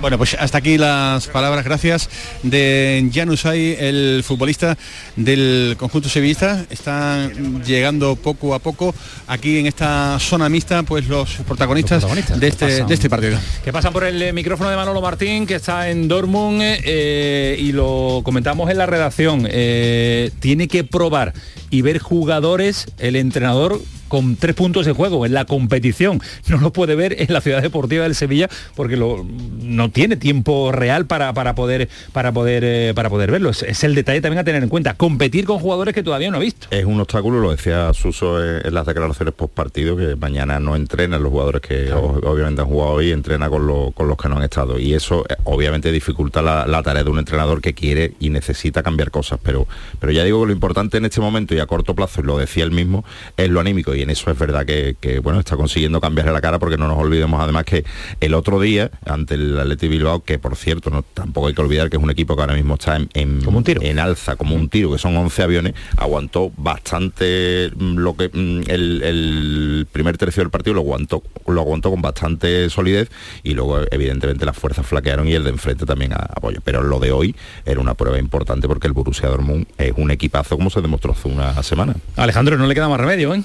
Bueno, 0.00 0.18
pues 0.18 0.36
hasta 0.38 0.58
aquí 0.58 0.76
las 0.76 1.26
palabras, 1.28 1.64
gracias, 1.64 2.10
de 2.42 3.10
Janusay, 3.12 3.76
el 3.80 4.22
futbolista 4.22 4.76
del 5.16 5.74
conjunto 5.78 6.10
sevillista. 6.10 6.66
Están 6.68 7.64
llegando 7.64 8.14
poco 8.14 8.54
a 8.54 8.58
poco 8.58 8.94
aquí 9.26 9.58
en 9.58 9.66
esta 9.66 10.18
zona 10.20 10.50
mixta, 10.50 10.82
pues 10.82 11.08
los 11.08 11.36
protagonistas, 11.46 12.04
de, 12.38 12.48
este, 12.48 12.84
de 12.84 12.94
este 12.94 13.08
partido. 13.08 13.38
Que 13.64 13.72
pasan 13.72 13.92
por 13.92 14.04
el 14.04 14.20
eh, 14.20 14.32
micrófono 14.34 14.68
de 14.68 14.76
Manolo 14.76 15.00
Martín, 15.00 15.46
que 15.46 15.54
está 15.54 15.88
en 15.88 16.08
Dortmund, 16.08 16.60
eh, 16.62 17.56
y 17.58 17.72
lo 17.72 18.20
comentamos 18.22 18.70
en 18.70 18.76
la 18.76 18.84
redacción. 18.84 19.48
Eh, 19.50 20.30
tiene 20.40 20.68
que 20.68 20.84
probar 20.84 21.32
y 21.70 21.80
ver 21.80 22.00
jugadores, 22.00 22.86
el 22.98 23.16
entrenador 23.16 23.80
con 24.08 24.36
tres 24.36 24.54
puntos 24.54 24.86
de 24.86 24.92
juego 24.92 25.26
en 25.26 25.34
la 25.34 25.44
competición. 25.44 26.20
No 26.48 26.58
lo 26.58 26.72
puede 26.72 26.94
ver 26.94 27.16
en 27.20 27.32
la 27.32 27.40
ciudad 27.40 27.60
deportiva 27.60 28.04
del 28.04 28.14
Sevilla 28.14 28.48
porque 28.74 28.96
lo, 28.96 29.26
no 29.62 29.90
tiene 29.90 30.16
tiempo 30.16 30.72
real 30.72 31.06
para, 31.06 31.32
para 31.34 31.54
poder 31.54 31.88
para 32.12 32.32
poder 32.32 32.62
eh, 32.64 32.92
para 32.94 33.10
poder 33.10 33.30
verlo. 33.30 33.50
Es, 33.50 33.62
es, 33.62 33.84
el 33.84 33.94
detalle 33.94 34.20
también 34.20 34.38
a 34.38 34.44
tener 34.44 34.62
en 34.62 34.68
cuenta. 34.68 34.94
Competir 34.94 35.44
con 35.44 35.58
jugadores 35.58 35.94
que 35.94 36.02
todavía 36.02 36.30
no 36.30 36.36
ha 36.36 36.40
visto. 36.40 36.66
Es 36.70 36.84
un 36.84 37.00
obstáculo, 37.00 37.40
lo 37.40 37.50
decía 37.50 37.92
Suso 37.92 38.42
en 38.42 38.74
las 38.74 38.86
declaraciones 38.86 39.34
post 39.34 39.52
partido, 39.52 39.96
que 39.96 40.16
mañana 40.16 40.60
no 40.60 40.76
entrenan 40.76 41.22
los 41.22 41.30
jugadores 41.30 41.62
que 41.62 41.86
claro. 41.86 42.20
obviamente 42.24 42.62
han 42.62 42.68
jugado 42.68 42.92
hoy, 42.92 43.10
entrena 43.12 43.48
con, 43.48 43.66
lo, 43.66 43.90
con, 43.92 44.08
los 44.08 44.16
que 44.16 44.28
no 44.28 44.36
han 44.36 44.42
estado. 44.42 44.78
Y 44.78 44.94
eso 44.94 45.24
eh, 45.28 45.36
obviamente 45.44 45.90
dificulta 45.92 46.42
la, 46.42 46.66
la, 46.66 46.82
tarea 46.82 47.04
de 47.04 47.10
un 47.10 47.18
entrenador 47.18 47.60
que 47.60 47.74
quiere 47.74 48.14
y 48.20 48.30
necesita 48.30 48.82
cambiar 48.82 49.10
cosas. 49.10 49.38
Pero, 49.42 49.66
pero 49.98 50.12
ya 50.12 50.24
digo 50.24 50.40
que 50.40 50.46
lo 50.46 50.52
importante 50.52 50.98
en 50.98 51.04
este 51.04 51.20
momento 51.20 51.54
y 51.54 51.58
a 51.58 51.66
corto 51.66 51.94
plazo, 51.94 52.20
y 52.20 52.24
lo 52.24 52.38
decía 52.38 52.64
él 52.64 52.70
mismo, 52.70 53.04
es 53.36 53.50
lo 53.50 53.60
anímico. 53.60 53.94
Y 53.96 54.02
en 54.02 54.10
eso 54.10 54.30
es 54.30 54.38
verdad 54.38 54.64
que, 54.64 54.96
que 55.00 55.18
bueno, 55.18 55.40
está 55.40 55.56
consiguiendo 55.56 56.00
cambiarle 56.00 56.32
la 56.32 56.40
cara 56.40 56.58
porque 56.58 56.76
no 56.76 56.88
nos 56.88 56.98
olvidemos 56.98 57.40
además 57.40 57.64
que 57.64 57.84
el 58.20 58.34
otro 58.34 58.60
día, 58.60 58.90
ante 59.04 59.34
el 59.34 59.58
Atleti 59.58 59.88
Bilbao, 59.88 60.20
que 60.20 60.38
por 60.38 60.56
cierto, 60.56 60.90
no, 60.90 61.02
tampoco 61.02 61.48
hay 61.48 61.54
que 61.54 61.60
olvidar 61.60 61.90
que 61.90 61.96
es 61.96 62.02
un 62.02 62.10
equipo 62.10 62.36
que 62.36 62.42
ahora 62.42 62.54
mismo 62.54 62.74
está 62.74 62.96
en, 62.96 63.08
en, 63.14 63.42
como 63.42 63.58
un 63.58 63.64
tiro. 63.64 63.82
en 63.82 63.98
alza, 63.98 64.36
como 64.36 64.54
un 64.54 64.68
tiro, 64.68 64.92
que 64.92 64.98
son 64.98 65.16
11 65.16 65.42
aviones, 65.42 65.74
aguantó 65.96 66.52
bastante 66.56 67.70
lo 67.76 68.16
que 68.16 68.24
el, 68.24 69.02
el, 69.02 69.86
primer 69.90 70.18
tercio 70.18 70.42
del 70.42 70.50
partido 70.50 70.74
lo 70.74 70.80
aguantó, 70.80 71.22
lo 71.46 71.60
aguantó 71.60 71.90
con 71.90 72.02
bastante 72.02 72.68
solidez 72.70 73.10
y 73.42 73.54
luego 73.54 73.80
evidentemente 73.90 74.44
las 74.44 74.56
fuerzas 74.56 74.86
flaquearon 74.86 75.28
y 75.28 75.34
el 75.34 75.44
de 75.44 75.50
enfrente 75.50 75.86
también 75.86 76.12
apoyo. 76.12 76.60
Pero 76.64 76.82
lo 76.82 76.98
de 76.98 77.12
hoy 77.12 77.34
era 77.64 77.80
una 77.80 77.94
prueba 77.94 78.18
importante 78.18 78.68
porque 78.68 78.86
el 78.86 78.92
Borussia 78.92 79.28
Dortmund 79.28 79.66
es 79.78 79.92
un 79.96 80.10
equipazo 80.10 80.56
como 80.56 80.70
se 80.70 80.80
demostró 80.80 81.12
hace 81.12 81.28
una 81.28 81.62
semana. 81.62 81.94
Alejandro, 82.16 82.56
no 82.56 82.66
le 82.66 82.74
queda 82.74 82.88
más 82.88 83.00
remedio, 83.00 83.34
¿eh? 83.34 83.42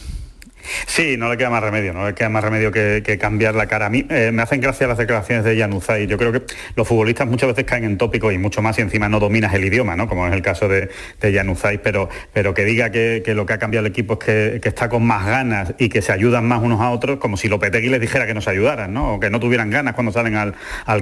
Sí, 0.86 1.17
no 1.17 1.30
le 1.30 1.38
queda 1.38 1.50
más 1.50 1.63
remedio, 1.63 1.93
no 1.93 2.06
le 2.06 2.13
queda 2.13 2.30
más 2.30 2.43
remedio 2.43 2.71
que, 2.71 3.17
cambiar 3.19 3.56
la 3.56 3.67
cara. 3.67 3.88
A 3.88 3.89
mí 3.89 4.06
eh, 4.10 4.32
me 4.34 4.41
hacen 4.41 4.62
gracia 4.62 4.88
las 4.88 4.97
declaraciones 4.97 5.43
de 5.45 5.58
Januzaj. 5.58 6.00
Yo 6.02 6.17
creo 6.17 6.32
que 6.32 6.43
los 6.76 6.88
futbolistas 6.88 7.28
muchas 7.28 7.50
veces 7.50 7.65
caen 7.65 7.84
en 7.84 7.97
tópicos 7.97 8.34
y 8.34 8.38
mucho 8.38 8.62
más 8.62 8.78
y 8.78 8.82
encima 8.82 9.10
no 9.10 9.19
dominas 9.19 9.54
el 9.54 9.65
idioma, 9.65 9.95
¿no? 9.95 10.08
Como 10.08 10.28
es 10.28 10.34
el 10.34 10.41
caso 10.41 10.67
de, 10.67 10.89
de 11.19 11.80
pero, 11.84 12.10
pero 12.34 12.54
que 12.54 12.65
diga 12.65 12.91
que, 12.91 13.24
lo 13.28 13.45
que 13.45 13.54
ha 13.54 13.60
cambiado 13.60 13.86
el 13.86 13.91
equipo 13.91 14.13
es 14.13 14.60
que, 14.62 14.69
está 14.69 14.89
con 14.89 15.04
más 15.04 15.26
ganas 15.26 15.74
y 15.78 15.89
que 15.89 16.02
se 16.02 16.12
ayudan 16.12 16.47
más 16.47 16.62
unos 16.62 16.82
a 16.82 16.89
otros, 16.91 17.19
como 17.19 17.38
si 17.38 17.47
Lopetegui 17.47 17.89
les 17.89 18.00
dijera 18.00 18.26
que 18.26 18.34
no 18.34 18.41
se 18.41 18.50
ayudaran, 18.50 18.93
¿no? 18.93 19.15
O 19.15 19.19
que 19.19 19.30
no 19.30 19.39
tuvieran 19.39 19.69
ganas 19.69 19.93
cuando 19.93 20.12
salen 20.12 20.36
al, 20.36 20.54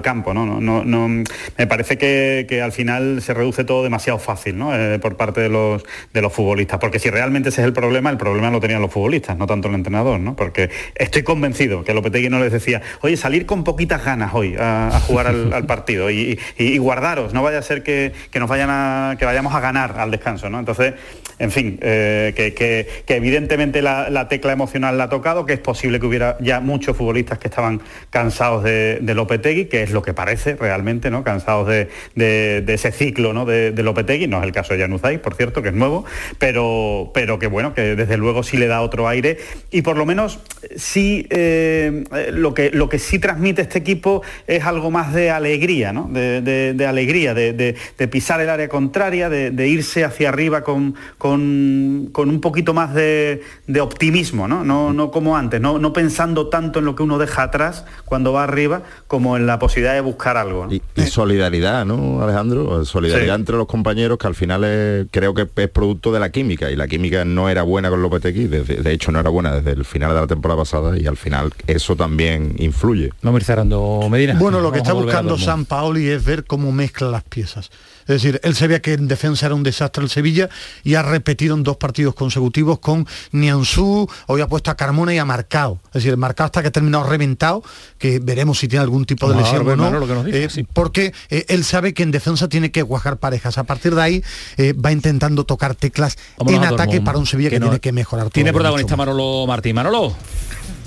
campo, 0.02 0.34
¿no? 0.34 0.46
No, 0.46 0.84
no, 0.86 1.08
me 1.08 1.68
parece 1.68 1.98
que, 1.98 2.46
que, 2.48 2.62
al 2.62 2.72
final 2.72 3.22
se 3.22 3.34
reduce 3.34 3.64
todo 3.64 3.84
demasiado 3.84 4.18
fácil, 4.18 4.58
¿no? 4.58 4.76
Eh, 4.76 5.00
por 5.00 5.18
parte 5.18 5.42
de 5.42 5.50
los, 5.50 5.84
de 6.14 6.22
los 6.22 6.34
futbolistas. 6.34 6.80
Porque 6.80 7.00
si 7.00 7.10
realmente 7.10 7.50
ese 7.50 7.62
es 7.62 7.68
el 7.68 7.74
problema, 7.74 8.10
el 8.10 8.18
problema 8.18 8.50
lo 8.50 8.60
tenían 8.60 8.82
los 8.82 8.92
futbolistas, 8.92 9.38
no 9.38 9.46
tanto 9.50 9.68
el 9.68 9.76
entrenador, 9.76 10.20
¿no? 10.20 10.36
Porque 10.36 10.70
estoy 10.96 11.24
convencido 11.24 11.84
que 11.84 11.94
Lopetegui 11.94 12.30
no 12.30 12.40
les 12.40 12.52
decía, 12.52 12.82
oye, 13.02 13.18
salir 13.18 13.46
con 13.46 13.64
poquitas 13.64 14.06
ganas 14.06 14.34
hoy 14.34 14.56
a, 14.58 15.00
jugar 15.06 15.28
al, 15.28 15.66
partido 15.66 16.10
y, 16.10 16.40
guardaros, 16.78 17.34
no 17.34 17.44
vaya 17.44 17.60
a 17.60 17.62
ser 17.62 17.84
que, 17.84 18.14
nos 18.40 18.50
vayan 18.50 18.70
a, 18.72 19.16
que 19.20 19.26
vayamos 19.26 19.54
a 19.54 19.60
ganar 19.60 19.96
al 20.00 20.12
descanso, 20.12 20.50
¿no? 20.50 20.60
Entonces, 20.60 20.94
en 21.40 21.52
fin, 21.52 21.80
eh, 21.82 22.34
que, 22.36 23.16
evidentemente 23.16 23.82
la, 23.82 24.10
la, 24.10 24.28
tecla 24.28 24.52
emocional 24.52 24.98
la 24.98 25.06
ha 25.06 25.10
tocado, 25.10 25.46
que 25.46 25.54
es 25.54 25.60
posible 25.60 26.00
que 26.00 26.06
hubiera 26.06 26.38
ya 26.40 26.60
muchos 26.60 26.96
futbolistas 26.96 27.40
que 27.40 27.48
estaban 27.48 27.82
cansados 28.10 28.64
de, 28.64 29.00
de 29.02 29.16
Lopetegui, 29.16 29.66
que 29.66 29.84
es 29.84 29.92
lo 29.92 30.02
que 30.02 30.14
parece 30.14 30.56
realmente, 30.56 31.10
¿no? 31.10 31.24
Cansados 31.24 31.68
de, 31.68 31.90
de, 32.16 32.62
de 32.62 32.74
ese 32.74 32.92
ciclo, 32.92 33.34
¿no? 33.34 33.46
De, 33.46 33.72
Lopetegui, 33.72 34.28
no 34.28 34.40
es 34.40 34.44
el 34.44 34.52
caso 34.52 34.74
de 34.74 34.82
Januzaj, 34.82 35.20
por 35.20 35.36
cierto, 35.36 35.62
que 35.62 35.70
es 35.70 35.76
nuevo, 35.76 36.06
pero, 36.38 37.12
pero 37.14 37.40
que 37.40 37.48
bueno, 37.48 37.74
que 37.74 37.96
desde 37.96 38.18
luego 38.18 38.44
sí 38.44 38.58
le 38.58 38.68
da 38.68 38.82
otro 38.82 39.08
aire 39.08 39.39
y 39.72 39.82
por 39.82 39.98
lo 39.98 40.06
menos 40.06 40.40
sí 40.76 41.28
eh, 41.30 42.04
lo, 42.34 42.54
que, 42.54 42.72
lo 42.72 42.90
que 42.90 43.00
sí 43.00 43.20
transmite 43.20 43.62
este 43.62 43.80
equipo 43.80 44.22
es 44.48 44.64
algo 44.66 44.92
más 44.92 45.14
de 45.14 45.32
alegría, 45.32 45.94
¿no? 45.94 46.10
De, 46.12 46.42
de, 46.42 46.74
de 46.74 46.86
alegría, 46.86 47.34
de, 47.34 47.54
de, 47.54 48.08
pisar 48.08 48.42
el 48.42 48.50
área 48.50 48.68
contraria, 48.68 49.30
de, 49.30 49.68
irse 49.68 50.04
hacia 50.04 50.30
arriba 50.30 50.64
con, 50.64 50.96
con, 51.18 52.10
con 52.12 52.30
un 52.30 52.42
poquito 52.42 52.74
más 52.74 52.94
de, 52.94 53.42
optimismo, 53.80 54.48
¿no? 54.48 54.64
No, 54.64 54.94
no 54.94 55.12
como 55.12 55.38
antes, 55.38 55.62
no, 55.62 55.80
no, 55.80 55.94
pensando 55.94 56.50
tanto 56.50 56.80
en 56.80 56.86
lo 56.86 56.96
que 56.96 57.04
uno 57.04 57.18
deja 57.18 57.44
atrás 57.44 57.86
cuando 58.06 58.34
va 58.34 58.44
arriba, 58.44 58.82
como 59.08 59.38
en 59.38 59.46
la 59.46 59.60
posibilidad 59.60 59.94
de 59.94 60.02
buscar 60.02 60.38
algo. 60.38 60.66
¿no? 60.66 60.74
Y, 60.74 60.82
y, 60.96 61.04
solidaridad, 61.04 61.86
¿no, 61.86 62.22
Alejandro? 62.22 62.84
Solidaridad 62.86 63.36
sí. 63.36 63.40
entre 63.40 63.56
los 63.56 63.68
compañeros 63.68 64.18
que 64.18 64.28
al 64.28 64.36
final 64.36 64.64
es, 64.64 65.08
creo 65.12 65.34
que 65.34 65.48
es 65.56 65.70
producto 65.70 66.12
de 66.12 66.20
la 66.20 66.32
química 66.32 66.70
y 66.72 66.76
la 66.76 66.88
química 66.88 67.24
no 67.26 67.50
era 67.50 67.64
buena 67.64 67.90
con 67.90 68.02
Lopetegui, 68.02 68.48
de, 68.48 68.64
de 68.64 68.92
hecho 68.92 69.12
no 69.12 69.20
era 69.20 69.29
buena 69.30 69.56
desde 69.56 69.72
el 69.72 69.86
final 69.86 70.14
de 70.14 70.22
la 70.22 70.28
temporada 70.28 70.62
pasada 70.62 70.98
y 70.98 71.08
al 71.08 71.18
final 71.18 71.54
eso 71.68 71.96
también 71.96 72.56
influye. 72.58 73.12
Vamos 73.22 73.40
a 73.40 73.42
ir 73.42 73.46
cerrando 73.46 74.08
Medina. 74.10 74.36
Bueno, 74.38 74.60
lo 74.60 74.72
que 74.72 74.80
está 74.80 74.94
buscando 74.94 75.38
San 75.38 75.66
Paoli 75.66 76.08
es 76.08 76.24
ver 76.24 76.46
cómo 76.46 76.72
mezcla 76.72 77.10
las 77.10 77.24
piezas. 77.24 77.70
Es 78.10 78.24
decir, 78.24 78.42
él 78.44 78.56
sabía 78.56 78.82
que 78.82 78.94
en 78.94 79.08
defensa 79.08 79.46
era 79.46 79.54
un 79.54 79.62
desastre 79.62 80.04
el 80.04 80.10
Sevilla 80.10 80.50
y 80.84 80.96
ha 80.96 81.04
repetido 81.04 81.56
en 81.56 81.62
dos 81.62 81.78
partidos 81.78 82.16
consecutivos 82.16 82.80
con 82.80 83.08
Nianzú, 83.32 84.10
hoy 84.26 84.42
ha 84.42 84.48
puesto 84.48 84.72
a 84.72 84.76
Carmona 84.76 85.14
y 85.14 85.20
a 85.20 85.26
Marcao. 85.26 85.80
Es 85.90 86.04
decir, 86.04 86.18
Marcao 86.18 86.46
hasta 86.46 86.64
que 86.64 86.70
ha 86.70 86.72
terminado 86.72 87.04
reventado, 87.04 87.62
que 88.00 88.18
veremos 88.18 88.58
si 88.58 88.68
tiene 88.68 88.82
algún 88.82 89.06
tipo 89.06 89.30
de 89.30 89.36
lesión 89.36 89.68
o 89.68 89.76
no, 89.76 90.24
dice, 90.24 90.44
eh, 90.44 90.50
sí. 90.50 90.66
porque 90.74 91.14
eh, 91.30 91.46
él 91.50 91.64
sabe 91.64 91.94
que 91.94 92.02
en 92.02 92.10
defensa 92.10 92.50
tiene 92.50 92.72
que 92.72 92.82
guajar 92.82 93.18
parejas. 93.18 93.60
A 93.60 93.64
partir 93.64 93.94
de 93.94 94.02
ahí 94.02 94.24
eh, 94.58 94.74
va 94.74 94.92
intentando 94.92 95.44
tocar 95.44 95.76
teclas 95.76 96.18
Vámonos 96.40 96.62
en 96.62 96.66
ataque 96.66 96.86
Dortmund, 96.86 97.06
para 97.06 97.18
un 97.20 97.28
Sevilla 97.28 97.52
que, 97.52 97.60
tiene 97.60 97.80
que 97.80 97.92
mejorar. 97.92 98.32
Tiene 98.32 98.52
protagonista 98.52 98.96
Manolo 98.96 99.46
Martín. 99.46 99.76
Manolo. 99.76 100.16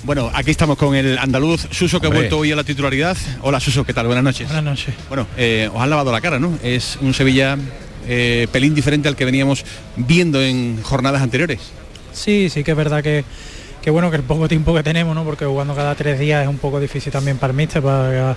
Bueno, 0.03 0.29
aquí 0.33 0.51
estamos 0.51 0.77
con 0.77 0.95
el 0.95 1.17
andaluz 1.17 1.65
Suso 1.71 2.01
que 2.01 2.07
Hombre. 2.07 2.19
ha 2.19 2.21
vuelto 2.23 2.39
hoy 2.39 2.51
a 2.51 2.57
la 2.57 2.63
titularidad. 2.65 3.15
Hola 3.41 3.61
Suso, 3.61 3.85
¿qué 3.85 3.93
tal? 3.93 4.05
Buenas 4.05 4.23
noches. 4.23 4.47
Buenas 4.47 4.63
noches. 4.65 4.93
Bueno, 5.07 5.25
eh, 5.37 5.69
os 5.73 5.81
han 5.81 5.89
lavado 5.89 6.11
la 6.11 6.19
cara, 6.19 6.39
¿no? 6.39 6.57
Es 6.61 6.97
un 6.99 7.13
Sevilla 7.13 7.57
eh, 8.05 8.47
pelín 8.51 8.75
diferente 8.75 9.07
al 9.07 9.15
que 9.15 9.23
veníamos 9.23 9.63
viendo 9.95 10.41
en 10.43 10.81
jornadas 10.83 11.21
anteriores. 11.21 11.59
Sí, 12.11 12.49
sí 12.49 12.65
que 12.65 12.71
es 12.71 12.77
verdad 12.77 13.01
que, 13.01 13.23
que 13.81 13.91
bueno, 13.91 14.11
que 14.11 14.17
el 14.17 14.23
poco 14.23 14.49
tiempo 14.49 14.73
que 14.73 14.83
tenemos, 14.83 15.15
¿no? 15.15 15.23
Porque 15.23 15.45
jugando 15.45 15.73
cada 15.73 15.95
tres 15.95 16.19
días 16.19 16.43
es 16.43 16.49
un 16.49 16.57
poco 16.57 16.81
difícil 16.81 17.11
también 17.13 17.37
para 17.37 17.51
el 17.51 17.57
míster, 17.57 17.81
para 17.81 18.35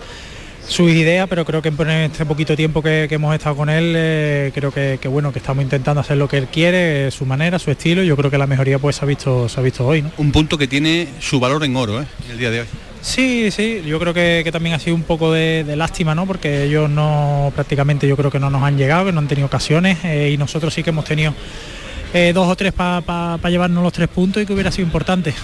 sus 0.69 0.91
ideas, 0.91 1.29
pero 1.29 1.45
creo 1.45 1.63
que 1.63 1.69
en 1.69 1.91
este 1.91 2.27
poquito 2.27 2.57
tiempo 2.57 2.83
que, 2.83 3.07
que 3.09 3.17
hemos 3.17 3.35
estado 3.35 3.57
con 3.57 3.69
él, 3.69 3.95
eh, 3.97 4.51
creo 4.55 4.73
que, 4.73 4.99
que, 5.01 5.09
bueno, 5.09 5.33
que 5.33 5.39
estamos 5.39 5.63
intentando 5.63 6.01
hacer 6.01 6.17
lo 6.17 6.29
que 6.29 6.39
él 6.39 6.49
quiere, 6.49 7.11
su 7.11 7.25
manera, 7.25 7.59
su 7.59 7.71
estilo, 7.71 8.03
y 8.03 8.07
yo 8.07 8.17
creo 8.17 8.31
que 8.31 8.39
la 8.39 8.47
mejoría 8.47 8.79
pues 8.79 8.97
se 8.97 9.05
ha 9.05 9.09
visto, 9.09 9.49
se 9.49 9.61
ha 9.61 9.63
visto 9.63 9.87
hoy, 9.87 10.03
¿no? 10.03 10.11
Un 10.19 10.33
punto 10.33 10.59
que 10.59 10.67
tiene 10.67 11.09
su 11.21 11.41
valor 11.41 11.65
en 11.65 11.77
oro, 11.77 12.03
¿eh? 12.03 12.07
el 12.31 12.39
día 12.39 12.51
de 12.51 12.61
hoy. 12.61 12.67
Sí, 13.01 13.51
sí, 13.53 13.83
yo 13.87 14.01
creo 14.01 14.13
que, 14.13 14.41
que 14.43 14.51
también 14.51 14.75
ha 14.75 14.81
sido 14.81 14.97
un 14.97 15.05
poco 15.05 15.33
de, 15.33 15.63
de, 15.63 15.77
lástima, 15.77 16.15
¿no? 16.15 16.27
Porque 16.27 16.65
ellos 16.65 16.91
no, 16.91 17.53
prácticamente 17.55 18.09
yo 18.09 18.17
creo 18.17 18.33
que 18.33 18.41
no 18.41 18.51
nos 18.51 18.63
han 18.63 18.77
llegado, 18.77 19.07
que 19.07 19.13
no 19.13 19.21
han 19.21 19.29
tenido 19.29 19.47
ocasiones, 19.47 19.99
eh, 20.05 20.31
y 20.33 20.37
nosotros 20.37 20.75
sí 20.75 20.83
que 20.83 20.91
hemos 20.91 21.05
tenido 21.05 21.33
eh, 22.13 22.33
dos 22.35 22.49
o 22.49 22.57
tres 22.57 22.73
para 22.73 23.03
pa, 23.03 23.39
pa 23.41 23.51
llevarnos 23.51 23.83
los 23.83 23.93
tres 23.93 24.09
puntos 24.09 24.43
y 24.43 24.47
que 24.47 24.53
hubiera 24.53 24.73
sido 24.73 24.87
importante. 24.87 25.35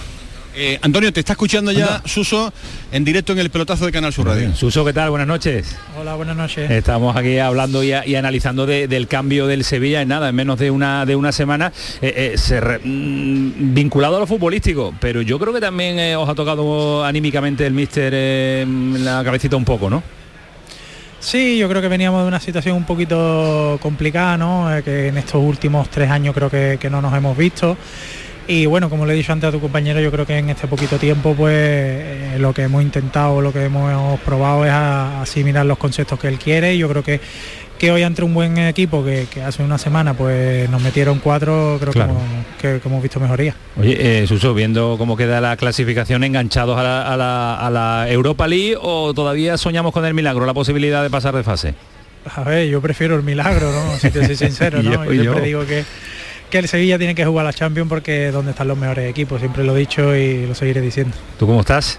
Eh, 0.55 0.77
Antonio, 0.83 1.11
te 1.11 1.19
está 1.19 1.33
escuchando 1.33 1.71
ya 1.71 2.03
Suso 2.05 2.53
en 2.91 3.03
directo 3.03 3.33
en 3.33 3.39
el 3.39 3.49
pelotazo 3.49 3.87
de 3.87 3.91
Canal 3.91 4.13
Sur 4.13 4.27
Radio. 4.27 4.55
Suso, 4.55 4.85
¿qué 4.85 4.93
tal? 4.93 5.09
Buenas 5.09 5.27
noches. 5.27 5.75
Hola, 5.99 6.13
buenas 6.13 6.35
noches. 6.37 6.69
Estamos 6.69 7.15
aquí 7.15 7.39
hablando 7.39 7.83
y, 7.83 7.91
y 8.05 8.15
analizando 8.15 8.67
de- 8.67 8.87
del 8.87 9.07
cambio 9.07 9.47
del 9.47 9.63
Sevilla 9.63 10.03
en 10.03 10.09
nada, 10.09 10.29
en 10.29 10.35
menos 10.35 10.59
de 10.59 10.69
una 10.69 11.07
de 11.07 11.15
una 11.15 11.31
semana, 11.31 11.73
eh, 12.03 12.31
eh, 12.33 12.37
se 12.37 12.61
re- 12.61 12.79
mm, 12.83 13.73
vinculado 13.73 14.17
a 14.17 14.19
lo 14.19 14.27
futbolístico, 14.27 14.93
pero 14.99 15.23
yo 15.23 15.39
creo 15.39 15.53
que 15.53 15.59
también 15.61 15.97
eh, 15.97 16.15
os 16.15 16.29
ha 16.29 16.35
tocado 16.35 17.03
anímicamente 17.03 17.65
el 17.65 17.73
míster 17.73 18.13
eh, 18.15 18.63
la 18.99 19.23
cabecita 19.23 19.55
un 19.55 19.65
poco, 19.65 19.89
¿no? 19.89 20.03
Sí, 21.19 21.57
yo 21.57 21.67
creo 21.69 21.81
que 21.81 21.87
veníamos 21.87 22.21
de 22.21 22.27
una 22.27 22.39
situación 22.39 22.75
un 22.75 22.83
poquito 22.83 23.79
complicada, 23.81 24.37
¿no? 24.37 24.75
Eh, 24.75 24.83
que 24.83 25.07
en 25.07 25.17
estos 25.17 25.41
últimos 25.41 25.89
tres 25.89 26.11
años 26.11 26.35
creo 26.35 26.49
que, 26.51 26.77
que 26.79 26.89
no 26.91 27.01
nos 27.01 27.13
hemos 27.15 27.35
visto. 27.35 27.75
Y 28.47 28.65
bueno, 28.65 28.89
como 28.89 29.05
le 29.05 29.13
he 29.13 29.15
dicho 29.15 29.31
antes 29.31 29.47
a 29.47 29.51
tu 29.51 29.61
compañero, 29.61 30.01
yo 30.01 30.11
creo 30.11 30.25
que 30.25 30.37
en 30.37 30.49
este 30.49 30.67
poquito 30.67 30.97
tiempo, 30.97 31.33
pues 31.33 31.53
eh, 31.55 32.35
lo 32.39 32.53
que 32.53 32.63
hemos 32.63 32.83
intentado, 32.83 33.39
lo 33.41 33.53
que 33.53 33.63
hemos 33.65 34.19
probado 34.19 34.65
es 34.65 34.71
a- 34.71 35.21
asimilar 35.21 35.65
los 35.65 35.77
conceptos 35.77 36.19
que 36.19 36.27
él 36.27 36.37
quiere. 36.37 36.75
Y 36.75 36.79
yo 36.79 36.89
creo 36.89 37.03
que, 37.03 37.21
que 37.79 37.91
hoy 37.91 38.03
ante 38.03 38.21
un 38.21 38.33
buen 38.33 38.57
equipo 38.57 39.03
que, 39.05 39.27
que 39.33 39.41
hace 39.41 39.63
una 39.63 39.77
semana 39.77 40.13
pues 40.13 40.69
nos 40.69 40.81
metieron 40.81 41.19
cuatro, 41.19 41.77
creo 41.79 41.93
Claro. 41.93 42.15
que, 42.15 42.19
hemos, 42.19 42.45
que- 42.75 42.79
que 42.81 42.87
hemos 42.89 43.01
visto 43.01 43.19
mejoría. 43.21 43.55
Oye, 43.79 44.23
eh, 44.23 44.27
Suso, 44.27 44.53
viendo 44.53 44.95
cómo 44.97 45.15
queda 45.15 45.39
la 45.39 45.55
clasificación, 45.55 46.25
¿enganchados 46.25 46.77
a 46.77 46.83
la, 46.83 47.13
a 47.13 47.15
la- 47.15 47.55
a 47.55 47.69
la 47.69 48.09
Europa 48.09 48.45
League 48.45 48.75
o 48.81 49.13
todavía 49.13 49.55
soñamos 49.57 49.93
con 49.93 50.03
el 50.05 50.13
milagro, 50.13 50.45
la 50.45 50.53
posibilidad 50.53 51.01
de 51.01 51.09
pasar 51.09 51.33
de 51.33 51.43
fase? 51.43 51.75
A 52.35 52.41
ver, 52.43 52.67
yo 52.67 52.81
prefiero 52.81 53.15
el 53.15 53.23
milagro, 53.23 53.71
¿no? 53.71 53.97
Si 53.99 54.09
te 54.09 54.25
soy 54.25 54.35
sincero, 54.49 54.83
¿no? 54.83 54.91
yo- 54.91 55.03
Yo, 55.05 55.11
siempre 55.23 55.23
yo. 55.23 55.45
digo 55.45 55.65
que, 55.65 55.85
que 56.53 56.59
el 56.59 56.67
Sevilla 56.67 56.99
tiene 56.99 57.15
que 57.15 57.25
jugar 57.25 57.43
la 57.45 57.51
Champions 57.51 57.89
porque 57.89 58.27
es 58.27 58.33
donde 58.33 58.51
están 58.51 58.67
los 58.67 58.77
mejores 58.77 59.09
equipos, 59.09 59.39
siempre 59.39 59.63
lo 59.63 59.75
he 59.75 59.79
dicho 59.79 60.15
y 60.15 60.45
lo 60.45 60.53
seguiré 60.53 60.81
diciendo. 60.81 61.17
¿Tú 61.39 61.47
cómo 61.47 61.61
estás? 61.61 61.97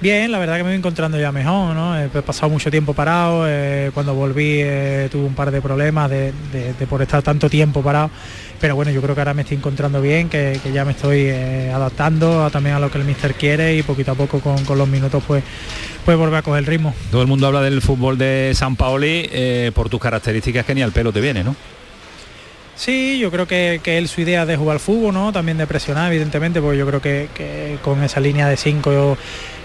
Bien, 0.00 0.32
la 0.32 0.40
verdad 0.40 0.56
que 0.56 0.64
me 0.64 0.70
voy 0.70 0.78
encontrando 0.78 1.20
ya 1.20 1.30
mejor, 1.30 1.72
¿no? 1.76 1.96
He 1.96 2.08
pasado 2.08 2.50
mucho 2.50 2.68
tiempo 2.68 2.94
parado, 2.94 3.44
eh, 3.46 3.92
cuando 3.94 4.12
volví 4.14 4.56
eh, 4.60 5.08
tuve 5.12 5.22
un 5.24 5.34
par 5.34 5.52
de 5.52 5.62
problemas 5.62 6.10
de, 6.10 6.32
de- 6.52 6.72
de 6.72 6.86
por 6.88 7.00
estar 7.00 7.22
tanto 7.22 7.48
tiempo 7.48 7.80
parado, 7.80 8.10
pero 8.60 8.74
bueno, 8.74 8.90
yo 8.90 9.00
creo 9.02 9.14
que 9.14 9.20
ahora 9.20 9.34
me 9.34 9.42
estoy 9.42 9.58
encontrando 9.58 10.00
bien, 10.02 10.28
que, 10.28 10.58
que 10.64 10.72
ya 10.72 10.84
me 10.84 10.90
estoy 10.90 11.26
eh, 11.28 11.70
adaptando 11.72 12.44
a- 12.44 12.50
también 12.50 12.74
a 12.74 12.80
lo 12.80 12.90
que 12.90 12.98
el 12.98 13.04
míster 13.04 13.34
quiere 13.34 13.76
y 13.76 13.84
poquito 13.84 14.10
a 14.10 14.14
poco 14.16 14.40
con, 14.40 14.64
con 14.64 14.78
los 14.78 14.88
minutos 14.88 15.22
pues, 15.24 15.44
pues 16.04 16.16
volver 16.18 16.34
a 16.38 16.42
coger 16.42 16.58
el 16.60 16.66
ritmo. 16.66 16.92
Todo 17.12 17.22
el 17.22 17.28
mundo 17.28 17.46
habla 17.46 17.60
del 17.60 17.80
fútbol 17.82 18.18
de 18.18 18.50
San 18.54 18.74
Paoli 18.74 19.28
eh, 19.30 19.70
por 19.74 19.88
tus 19.90 20.00
características 20.00 20.64
que 20.66 20.74
ni 20.74 20.82
al 20.82 20.90
pelo 20.90 21.12
te 21.12 21.20
viene, 21.20 21.44
¿no? 21.44 21.54
Sí, 22.80 23.18
yo 23.18 23.30
creo 23.30 23.46
que, 23.46 23.82
que 23.84 23.98
él 23.98 24.08
su 24.08 24.22
idea 24.22 24.46
de 24.46 24.56
jugar 24.56 24.78
fútbol, 24.78 25.12
¿no? 25.12 25.34
También 25.34 25.58
de 25.58 25.66
presionar, 25.66 26.10
evidentemente, 26.10 26.62
porque 26.62 26.78
yo 26.78 26.86
creo 26.86 27.02
que, 27.02 27.28
que 27.34 27.76
con 27.82 28.02
esa 28.02 28.20
línea 28.20 28.48
de 28.48 28.56
5 28.56 29.18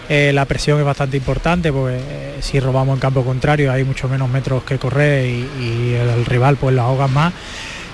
la 0.09 0.43
presión 0.43 0.80
es 0.80 0.86
bastante 0.86 1.16
importante, 1.16 1.72
porque 1.72 1.95
eh, 1.95 2.36
si 2.41 2.59
robamos 2.59 2.95
en 2.95 2.99
campo 2.99 3.24
contrario 3.24 3.72
hay 3.72 3.86
mucho 3.86 4.09
menos 4.09 4.30
metros 4.30 4.66
que 4.66 4.78
correr 4.78 5.28
y, 5.28 5.93
el, 5.93 6.26
rival 6.26 6.57
pues 6.57 6.76
lo 6.76 6.82
ahoga 6.82 7.07
más. 7.07 7.34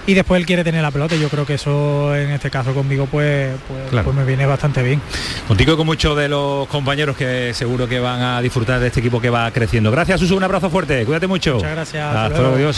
Y 0.07 0.15
después 0.15 0.39
él 0.39 0.47
quiere 0.47 0.63
tener 0.63 0.81
la 0.81 0.89
pelota 0.89 1.15
yo 1.15 1.29
creo 1.29 1.45
que 1.45 1.53
eso 1.53 2.15
en 2.15 2.31
este 2.31 2.49
caso 2.49 2.73
conmigo 2.73 3.05
pues, 3.05 3.51
pues, 3.67 3.89
Claro. 3.91 4.05
pues 4.05 4.17
me 4.17 4.25
viene 4.25 4.45
bastante 4.45 4.81
bien. 4.81 4.99
Contigo 5.47 5.73
y 5.73 5.77
con 5.77 5.85
muchos 5.85 6.17
de 6.17 6.27
los 6.27 6.67
compañeros 6.67 7.15
que 7.15 7.53
seguro 7.53 7.87
que 7.87 7.99
van 7.99 8.19
a 8.21 8.41
disfrutar 8.41 8.79
de 8.79 8.87
este 8.87 8.99
equipo 8.99 9.21
que 9.21 9.29
va 9.29 9.51
creciendo. 9.51 9.91
Gracias, 9.91 10.19
Suso, 10.19 10.35
un 10.35 10.43
abrazo 10.43 10.69
fuerte, 10.69 11.05
cuídate 11.05 11.27
mucho. 11.27 11.55
Muchas 11.55 11.71
gracias, 11.71 12.15
hasta 12.15 12.41
luego. 12.41 12.71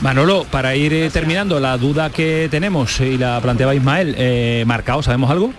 Manolo, 0.00 0.44
para 0.50 0.74
ir 0.74 0.92
eh, 0.94 1.10
terminando, 1.10 1.60
la 1.60 1.76
duda 1.76 2.10
que 2.10 2.48
tenemos 2.50 2.98
y 3.00 3.18
la 3.18 3.40
planteaba 3.40 3.74
Ismael, 3.74 4.14
eh, 4.16 4.64
marcado, 4.66 5.02
¿sabemos 5.02 5.30
algo? 5.30 5.52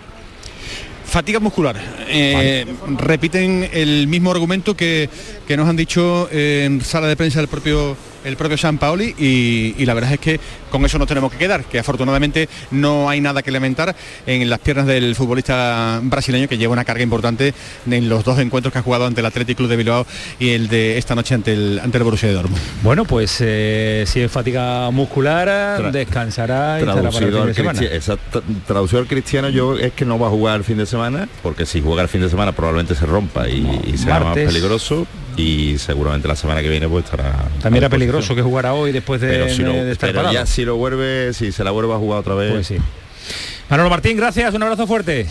Fatiga 1.05 1.39
muscular. 1.39 1.75
Eh, 2.07 2.65
Repiten 2.97 3.69
el 3.73 4.07
mismo 4.07 4.31
argumento 4.31 4.75
que, 4.75 5.09
que 5.47 5.57
nos 5.57 5.67
han 5.67 5.75
dicho 5.75 6.29
en 6.31 6.81
sala 6.81 7.07
de 7.07 7.15
prensa 7.17 7.39
del 7.39 7.49
propio 7.49 7.97
el 8.23 8.37
propio 8.37 8.57
San 8.57 8.77
Paoli 8.77 9.15
y, 9.17 9.75
y 9.77 9.85
la 9.85 9.93
verdad 9.93 10.13
es 10.13 10.19
que 10.19 10.39
con 10.69 10.85
eso 10.85 10.97
nos 10.97 11.07
tenemos 11.07 11.31
que 11.31 11.37
quedar, 11.37 11.65
que 11.65 11.79
afortunadamente 11.79 12.47
no 12.71 13.09
hay 13.09 13.21
nada 13.21 13.41
que 13.41 13.51
lamentar 13.51 13.95
en 14.25 14.49
las 14.49 14.59
piernas 14.59 14.87
del 14.87 15.15
futbolista 15.15 15.99
brasileño 16.03 16.47
que 16.47 16.57
lleva 16.57 16.73
una 16.73 16.85
carga 16.85 17.03
importante 17.03 17.53
en 17.89 18.09
los 18.09 18.23
dos 18.23 18.39
encuentros 18.39 18.71
que 18.71 18.79
ha 18.79 18.81
jugado 18.81 19.05
ante 19.05 19.21
el 19.21 19.25
Athletic 19.25 19.57
Club 19.57 19.69
de 19.69 19.75
Bilbao 19.75 20.05
y 20.39 20.49
el 20.51 20.67
de 20.67 20.97
esta 20.97 21.15
noche 21.15 21.35
ante 21.35 21.53
el, 21.53 21.79
ante 21.83 21.97
el 21.97 22.03
Borussia 22.03 22.29
de 22.29 22.35
Dortmund. 22.35 22.61
Bueno, 22.83 23.05
pues 23.05 23.37
eh, 23.41 24.05
si 24.07 24.21
es 24.21 24.31
fatiga 24.31 24.89
muscular, 24.91 25.91
descansará 25.91 26.79
y 26.79 26.83
estará 26.83 27.09
para 27.09 27.25
el 27.25 27.31
Traducido 27.31 27.53
fin 27.53 27.67
al, 27.67 27.77
de 27.77 28.01
semana. 28.01 28.19
traducido 28.65 28.99
al 29.01 29.07
cristiano 29.07 29.49
yo 29.49 29.77
es 29.77 29.93
que 29.93 30.05
no 30.05 30.17
va 30.17 30.27
a 30.27 30.29
jugar 30.29 30.57
el 30.57 30.63
fin 30.63 30.77
de 30.77 30.85
semana 30.85 31.27
porque 31.43 31.65
si 31.65 31.81
juega 31.81 32.01
el 32.01 32.07
fin 32.07 32.21
de 32.21 32.29
semana 32.29 32.51
probablemente 32.51 32.95
se 32.95 33.05
rompa 33.05 33.47
y, 33.49 33.81
y 33.85 33.97
sea 33.97 34.19
más 34.19 34.35
peligroso 34.35 35.05
y 35.37 35.77
seguramente 35.77 36.27
la 36.27 36.35
semana 36.35 36.61
que 36.61 36.69
viene 36.69 36.87
pues 36.89 37.05
estará 37.05 37.33
También 37.61 37.83
era 37.83 37.89
peligroso 37.89 38.35
que 38.35 38.41
jugara 38.41 38.73
hoy 38.73 38.91
después 38.91 39.21
de, 39.21 39.27
pero, 39.29 39.49
si 39.49 39.61
lo- 39.63 39.71
de 39.73 39.91
estar 39.91 40.09
pero 40.09 40.19
parado. 40.19 40.33
ya 40.33 40.45
si 40.45 40.65
lo 40.65 40.75
vuelve 40.75 41.33
si 41.33 41.51
se 41.51 41.63
la 41.63 41.71
vuelve 41.71 41.93
a 41.93 41.97
jugar 41.97 42.19
otra 42.19 42.35
vez 42.35 42.51
Pues 42.51 42.67
sí. 42.67 42.77
Manolo 43.69 43.89
Martín, 43.89 44.17
gracias, 44.17 44.53
un 44.53 44.63
abrazo 44.63 44.85
fuerte. 44.87 45.27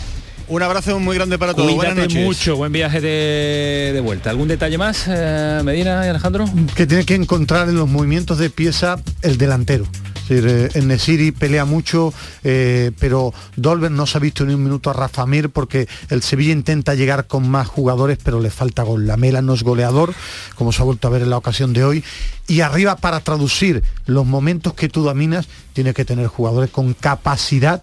Un 0.47 0.63
abrazo 0.63 0.99
muy 0.99 1.15
grande 1.15 1.37
para 1.37 1.53
todos. 1.53 1.71
Buenas 1.75 1.93
Cuídate 1.93 2.13
noches. 2.13 2.25
mucho, 2.25 2.55
buen 2.57 2.71
viaje 2.73 2.99
de, 2.99 3.91
de 3.93 4.01
vuelta. 4.01 4.31
¿Algún 4.31 4.47
detalle 4.49 4.77
más, 4.77 5.05
eh, 5.07 5.61
Medina 5.63 6.05
y 6.05 6.09
Alejandro? 6.09 6.45
que 6.75 6.85
tiene 6.87 7.05
que 7.05 7.15
encontrar 7.15 7.69
en 7.69 7.75
los 7.75 7.87
movimientos 7.87 8.37
de 8.39 8.49
pieza 8.49 8.97
el 9.21 9.37
delantero. 9.37 9.85
Decir, 10.31 10.47
eh, 10.47 10.69
en 10.75 10.87
Nesiri 10.87 11.33
pelea 11.33 11.65
mucho, 11.65 12.13
eh, 12.45 12.91
pero 12.99 13.33
Dolber 13.57 13.91
no 13.91 14.05
se 14.05 14.17
ha 14.17 14.21
visto 14.21 14.45
ni 14.45 14.53
un 14.53 14.63
minuto 14.63 14.89
a 14.89 14.93
Rafa 14.93 15.25
Mir 15.25 15.49
porque 15.49 15.89
el 16.07 16.21
Sevilla 16.21 16.53
intenta 16.53 16.95
llegar 16.95 17.27
con 17.27 17.49
más 17.49 17.67
jugadores, 17.67 18.17
pero 18.23 18.39
le 18.39 18.49
falta 18.49 18.83
gol. 18.83 19.05
La 19.05 19.17
Mela 19.17 19.41
no 19.41 19.53
es 19.53 19.63
goleador, 19.63 20.13
como 20.55 20.71
se 20.71 20.81
ha 20.81 20.85
vuelto 20.85 21.09
a 21.09 21.11
ver 21.11 21.23
en 21.23 21.31
la 21.31 21.37
ocasión 21.37 21.73
de 21.73 21.83
hoy. 21.83 22.03
Y 22.47 22.61
arriba, 22.61 22.95
para 22.95 23.19
traducir 23.19 23.83
los 24.05 24.25
momentos 24.25 24.73
que 24.73 24.87
tú 24.87 25.03
dominas, 25.03 25.49
tiene 25.73 25.93
que 25.93 26.05
tener 26.05 26.27
jugadores 26.27 26.69
con 26.69 26.93
capacidad 26.93 27.81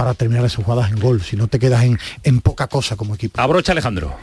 para 0.00 0.14
terminar 0.14 0.42
esas 0.46 0.64
jugadas 0.64 0.90
en 0.90 0.98
gol, 0.98 1.20
si 1.20 1.36
no 1.36 1.46
te 1.46 1.58
quedas 1.58 1.84
en, 1.84 1.98
en 2.22 2.40
poca 2.40 2.68
cosa 2.68 2.96
como 2.96 3.14
equipo. 3.14 3.38
Abrocha 3.38 3.72
Alejandro. 3.72 4.14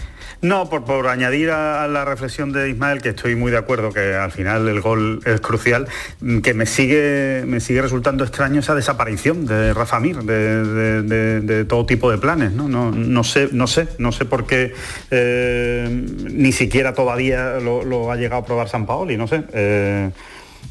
No, 0.42 0.70
por, 0.72 0.86
por 0.86 1.08
añadir 1.08 1.52
a 1.52 1.88
la 1.88 2.04
reflexión 2.04 2.52
de 2.52 2.68
Ismael, 2.72 3.00
que 3.04 3.10
estoy 3.10 3.36
muy 3.36 3.52
de 3.52 3.58
acuerdo, 3.58 3.92
que 3.92 4.16
al 4.16 4.32
final 4.32 4.68
el 4.68 4.82
gol 4.82 5.20
es 5.26 5.40
crucial, 5.40 5.88
mm, 6.22 6.40
que 6.40 6.56
me 6.56 6.66
sigue, 6.66 7.44
me 7.46 7.60
sigue 7.60 7.84
resultando 7.84 8.24
extraño 8.24 8.60
esa 8.60 8.74
desaparición 8.74 9.46
de 9.46 9.72
Rafa 9.76 10.00
Mir, 10.00 10.18
de, 10.24 10.64
de- 10.66 11.02
de- 11.04 11.42
de 11.42 11.66
todo 11.66 11.86
tipo 11.86 12.10
de 12.10 12.18
planes. 12.18 12.54
No, 12.54 12.68
no, 12.68 12.92
no 12.92 13.24
sé, 13.24 13.50
no 13.52 13.68
sé, 13.68 13.88
no 14.00 14.12
sé 14.12 14.26
por 14.26 14.48
qué 14.48 14.74
eh, 15.12 15.88
ni 16.32 16.52
siquiera 16.54 16.94
todavía 16.96 17.60
lo, 17.60 17.84
lo 17.84 18.12
ha 18.12 18.16
llegado 18.16 18.42
a 18.42 18.46
probar 18.46 18.68
San 18.68 18.88
Paoli, 18.88 19.16
no 19.16 19.28
sé. 19.28 19.44
Eh, 19.54 20.10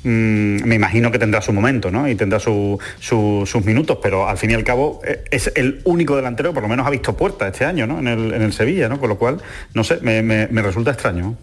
mm, 0.04 0.64
me 0.64 0.74
imagino 0.74 1.10
que 1.10 1.18
tendrá 1.18 1.40
su 1.42 1.52
momento 1.52 1.90
¿no? 1.90 2.08
y 2.08 2.14
tendrá 2.14 2.38
su- 2.40 2.78
su- 3.00 3.44
sus 3.46 3.64
minutos, 3.64 3.98
pero 4.02 4.28
al 4.28 4.38
fin 4.38 4.50
y 4.50 4.54
al 4.54 4.64
cabo 4.64 5.00
eh, 5.06 5.24
es 5.30 5.52
el 5.56 5.80
único 5.84 6.16
delantero 6.16 6.52
por 6.54 6.62
lo 6.62 6.68
menos 6.68 6.86
ha 6.86 6.90
visto 6.90 7.16
puerta 7.16 7.48
este 7.48 7.64
año 7.64 7.86
¿no? 7.86 7.98
en, 7.98 8.06
el, 8.08 8.52
Sevilla, 8.52 8.88
¿no? 8.88 8.98
con 9.00 9.08
lo 9.08 9.18
cual, 9.18 9.38
no 9.74 9.84
sé, 9.84 9.98
me, 10.02 10.46
resulta 10.62 10.90
extraño. 10.92 11.36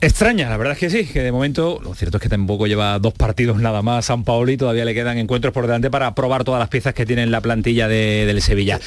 Extraña, 0.00 0.50
la 0.50 0.56
verdad 0.58 0.74
es 0.74 0.78
que 0.78 0.90
sí, 0.90 1.06
que 1.06 1.22
de 1.22 1.32
momento 1.32 1.80
lo 1.82 1.94
cierto 1.94 2.18
es 2.18 2.22
que 2.22 2.28
tampoco 2.28 2.66
lleva 2.66 2.98
dos 2.98 3.14
partidos 3.14 3.56
nada 3.58 3.80
más 3.80 4.04
San 4.04 4.22
Paoli, 4.22 4.56
todavía 4.58 4.84
le 4.84 4.92
quedan 4.92 5.16
encuentros 5.16 5.54
por 5.54 5.66
delante 5.66 5.90
para 5.90 6.14
probar 6.14 6.44
todas 6.44 6.58
las 6.60 6.68
piezas 6.68 6.92
que 6.92 7.06
tiene 7.06 7.22
en 7.22 7.30
la 7.30 7.40
plantilla 7.40 7.88
de- 7.88 8.26
del 8.26 8.42
Sevilla. 8.42 8.78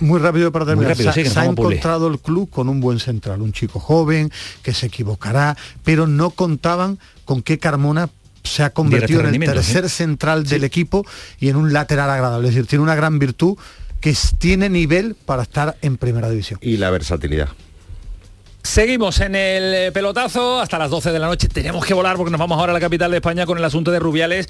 Muy 0.00 0.20
rápido 0.20 0.52
para 0.52 0.66
terminar. 0.66 0.92
rápido, 0.92 1.12
se 1.12 1.24
sí, 1.24 1.38
ha 1.38 1.44
encontrado 1.44 2.08
el 2.08 2.18
club 2.18 2.50
con 2.50 2.68
un 2.68 2.80
buen 2.80 3.00
central, 3.00 3.42
un 3.42 3.52
chico 3.52 3.80
joven 3.80 4.30
que 4.62 4.72
se 4.72 4.86
equivocará, 4.86 5.56
pero 5.84 6.06
no 6.06 6.30
contaban 6.30 6.98
con 7.24 7.42
que 7.42 7.58
Carmona 7.58 8.08
se 8.44 8.62
ha 8.62 8.70
convertido 8.70 9.20
en 9.20 9.34
el 9.34 9.40
tercer 9.40 9.88
¿sí? 9.88 9.96
central 9.96 10.44
del 10.44 10.64
equipo 10.64 11.04
y 11.38 11.48
en 11.48 11.56
un 11.56 11.72
lateral 11.72 12.10
agradable. 12.10 12.48
Es 12.48 12.54
decir, 12.54 12.68
tiene 12.68 12.82
una 12.82 12.94
gran 12.94 13.18
virtud 13.18 13.56
que 14.00 14.16
tiene 14.38 14.68
nivel 14.68 15.14
para 15.14 15.42
estar 15.42 15.76
en 15.82 15.96
primera 15.96 16.30
división. 16.30 16.58
y 16.62 16.76
la 16.76 16.90
versatilidad 16.90 17.48
Seguimos 18.68 19.18
en 19.20 19.34
el 19.34 19.74
eh, 19.74 19.92
pelotazo 19.92 20.60
hasta 20.60 20.78
las 20.78 20.90
12 20.90 21.10
de 21.10 21.18
la 21.18 21.26
noche. 21.26 21.48
Tenemos 21.48 21.86
que 21.86 21.94
volar 21.94 22.16
porque 22.16 22.30
nos 22.30 22.38
vamos 22.38 22.58
ahora 22.58 22.72
a 22.72 22.74
la 22.74 22.80
capital 22.80 23.10
de 23.10 23.16
España 23.16 23.46
con 23.46 23.56
el 23.56 23.64
asunto 23.64 23.90
de 23.90 23.98
Rubiales 23.98 24.46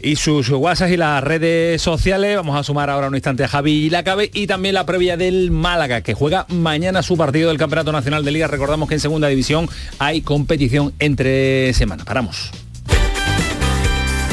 y 0.00 0.16
sus 0.16 0.48
WhatsApp 0.48 0.88
y 0.88 0.96
las 0.96 1.22
redes 1.22 1.82
sociales. 1.82 2.36
Vamos 2.36 2.58
a 2.58 2.64
sumar 2.64 2.88
ahora 2.88 3.08
un 3.08 3.14
instante 3.14 3.44
a 3.44 3.48
Javi 3.48 3.90
Lacabe 3.90 4.30
y 4.32 4.46
también 4.46 4.74
la 4.74 4.86
previa 4.86 5.18
del 5.18 5.50
Málaga, 5.50 6.00
que 6.00 6.14
juega 6.14 6.46
mañana 6.48 7.02
su 7.02 7.18
partido 7.18 7.50
del 7.50 7.58
Campeonato 7.58 7.92
Nacional 7.92 8.24
de 8.24 8.30
Liga. 8.30 8.46
Recordamos 8.46 8.88
que 8.88 8.94
en 8.94 9.00
segunda 9.00 9.28
división 9.28 9.68
hay 9.98 10.22
competición 10.22 10.94
entre 10.98 11.74
semana. 11.74 12.06
Paramos. 12.06 12.50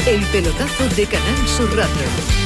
El 0.06 0.22
pelotazo 0.32 0.88
de 0.96 1.04
Canal 1.04 1.46
Sur 1.46 1.76
Radio. 1.76 2.45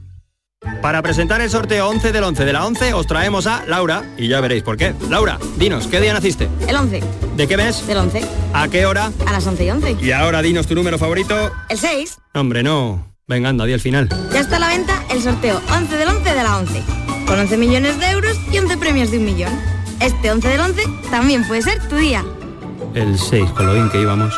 Para 0.81 1.01
presentar 1.01 1.41
el 1.41 1.49
sorteo 1.49 1.89
11 1.89 2.11
del 2.11 2.23
11 2.23 2.45
de 2.45 2.53
la 2.53 2.65
11 2.65 2.93
os 2.93 3.07
traemos 3.07 3.47
a 3.47 3.65
Laura 3.65 4.03
y 4.15 4.27
ya 4.27 4.41
veréis 4.41 4.61
por 4.61 4.77
qué. 4.77 4.93
Laura, 5.09 5.39
dinos, 5.57 5.87
¿qué 5.87 5.99
día 5.99 6.13
naciste? 6.13 6.49
El 6.67 6.75
11. 6.75 7.01
¿De 7.35 7.47
qué 7.47 7.57
mes? 7.57 7.85
Del 7.87 7.97
11. 7.97 8.21
¿A 8.53 8.67
qué 8.67 8.85
hora? 8.85 9.11
A 9.25 9.31
las 9.31 9.45
11 9.47 9.65
y 9.65 9.71
11. 9.71 9.97
Y 10.01 10.11
ahora 10.11 10.41
dinos 10.43 10.67
tu 10.67 10.75
número 10.75 10.99
favorito. 10.99 11.51
El 11.67 11.79
6. 11.79 12.19
Hombre, 12.35 12.61
no. 12.61 13.11
Venga, 13.27 13.49
anda, 13.49 13.65
di 13.65 13.73
el 13.73 13.79
final. 13.79 14.09
Ya 14.31 14.39
está 14.39 14.57
a 14.57 14.59
la 14.59 14.67
venta 14.67 15.03
el 15.09 15.21
sorteo 15.21 15.59
11 15.73 15.97
del 15.97 16.09
11 16.09 16.29
de 16.29 16.43
la 16.43 16.57
11. 16.57 16.83
Con 17.25 17.39
11 17.39 17.57
millones 17.57 17.99
de 17.99 18.09
euros 18.11 18.37
y 18.51 18.59
11 18.59 18.77
premios 18.77 19.09
de 19.09 19.17
un 19.17 19.25
millón. 19.25 19.53
Este 19.99 20.31
11 20.31 20.47
del 20.47 20.59
11 20.59 20.83
también 21.09 21.43
puede 21.47 21.63
ser 21.63 21.79
tu 21.87 21.95
día. 21.95 22.23
El 22.93 23.17
6, 23.17 23.49
con 23.51 23.65
lo 23.65 23.73
bien 23.73 23.89
que 23.89 24.01
íbamos. 24.01 24.37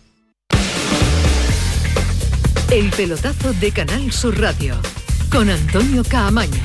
El 2.71 2.89
pelotazo 2.91 3.51
de 3.51 3.69
Canal 3.73 4.13
Sur 4.13 4.39
Radio. 4.39 4.75
Con 5.29 5.49
Antonio 5.49 6.03
Caamaño. 6.07 6.61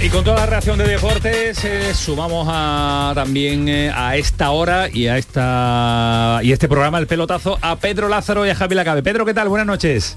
Y 0.00 0.08
con 0.08 0.24
toda 0.24 0.38
la 0.38 0.46
reacción 0.46 0.78
de 0.78 0.88
deportes 0.88 1.62
eh, 1.62 1.92
sumamos 1.92 2.48
a, 2.50 3.12
también 3.14 3.68
eh, 3.68 3.92
a 3.94 4.16
esta 4.16 4.50
hora 4.52 4.88
y 4.90 5.08
a 5.08 5.18
esta 5.18 6.40
y 6.42 6.52
este 6.52 6.68
programa 6.68 6.98
el 6.98 7.06
pelotazo 7.06 7.58
a 7.60 7.76
Pedro 7.76 8.08
Lázaro 8.08 8.46
y 8.46 8.48
a 8.48 8.54
Javi 8.54 8.76
Lacabe. 8.76 9.02
Pedro, 9.02 9.26
¿qué 9.26 9.34
tal? 9.34 9.50
Buenas 9.50 9.66
noches. 9.66 10.16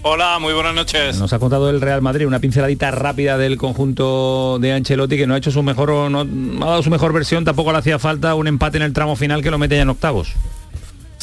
Hola, 0.00 0.38
muy 0.38 0.54
buenas 0.54 0.74
noches. 0.74 1.18
Nos 1.18 1.34
ha 1.34 1.38
contado 1.38 1.68
el 1.68 1.82
Real 1.82 2.00
Madrid 2.00 2.26
una 2.26 2.38
pinceladita 2.38 2.90
rápida 2.90 3.36
del 3.36 3.58
conjunto 3.58 4.58
de 4.60 4.72
Ancelotti 4.72 5.18
que 5.18 5.26
no 5.26 5.34
ha 5.34 5.38
hecho 5.38 5.50
su 5.50 5.62
mejor 5.62 6.10
no, 6.10 6.24
no 6.24 6.66
ha 6.66 6.70
dado 6.70 6.82
su 6.82 6.88
mejor 6.88 7.12
versión, 7.12 7.44
tampoco 7.44 7.70
le 7.70 7.78
hacía 7.78 7.98
falta 7.98 8.34
un 8.34 8.46
empate 8.46 8.78
en 8.78 8.84
el 8.84 8.94
tramo 8.94 9.14
final 9.14 9.42
que 9.42 9.50
lo 9.50 9.58
mete 9.58 9.76
ya 9.76 9.82
en 9.82 9.90
octavos. 9.90 10.34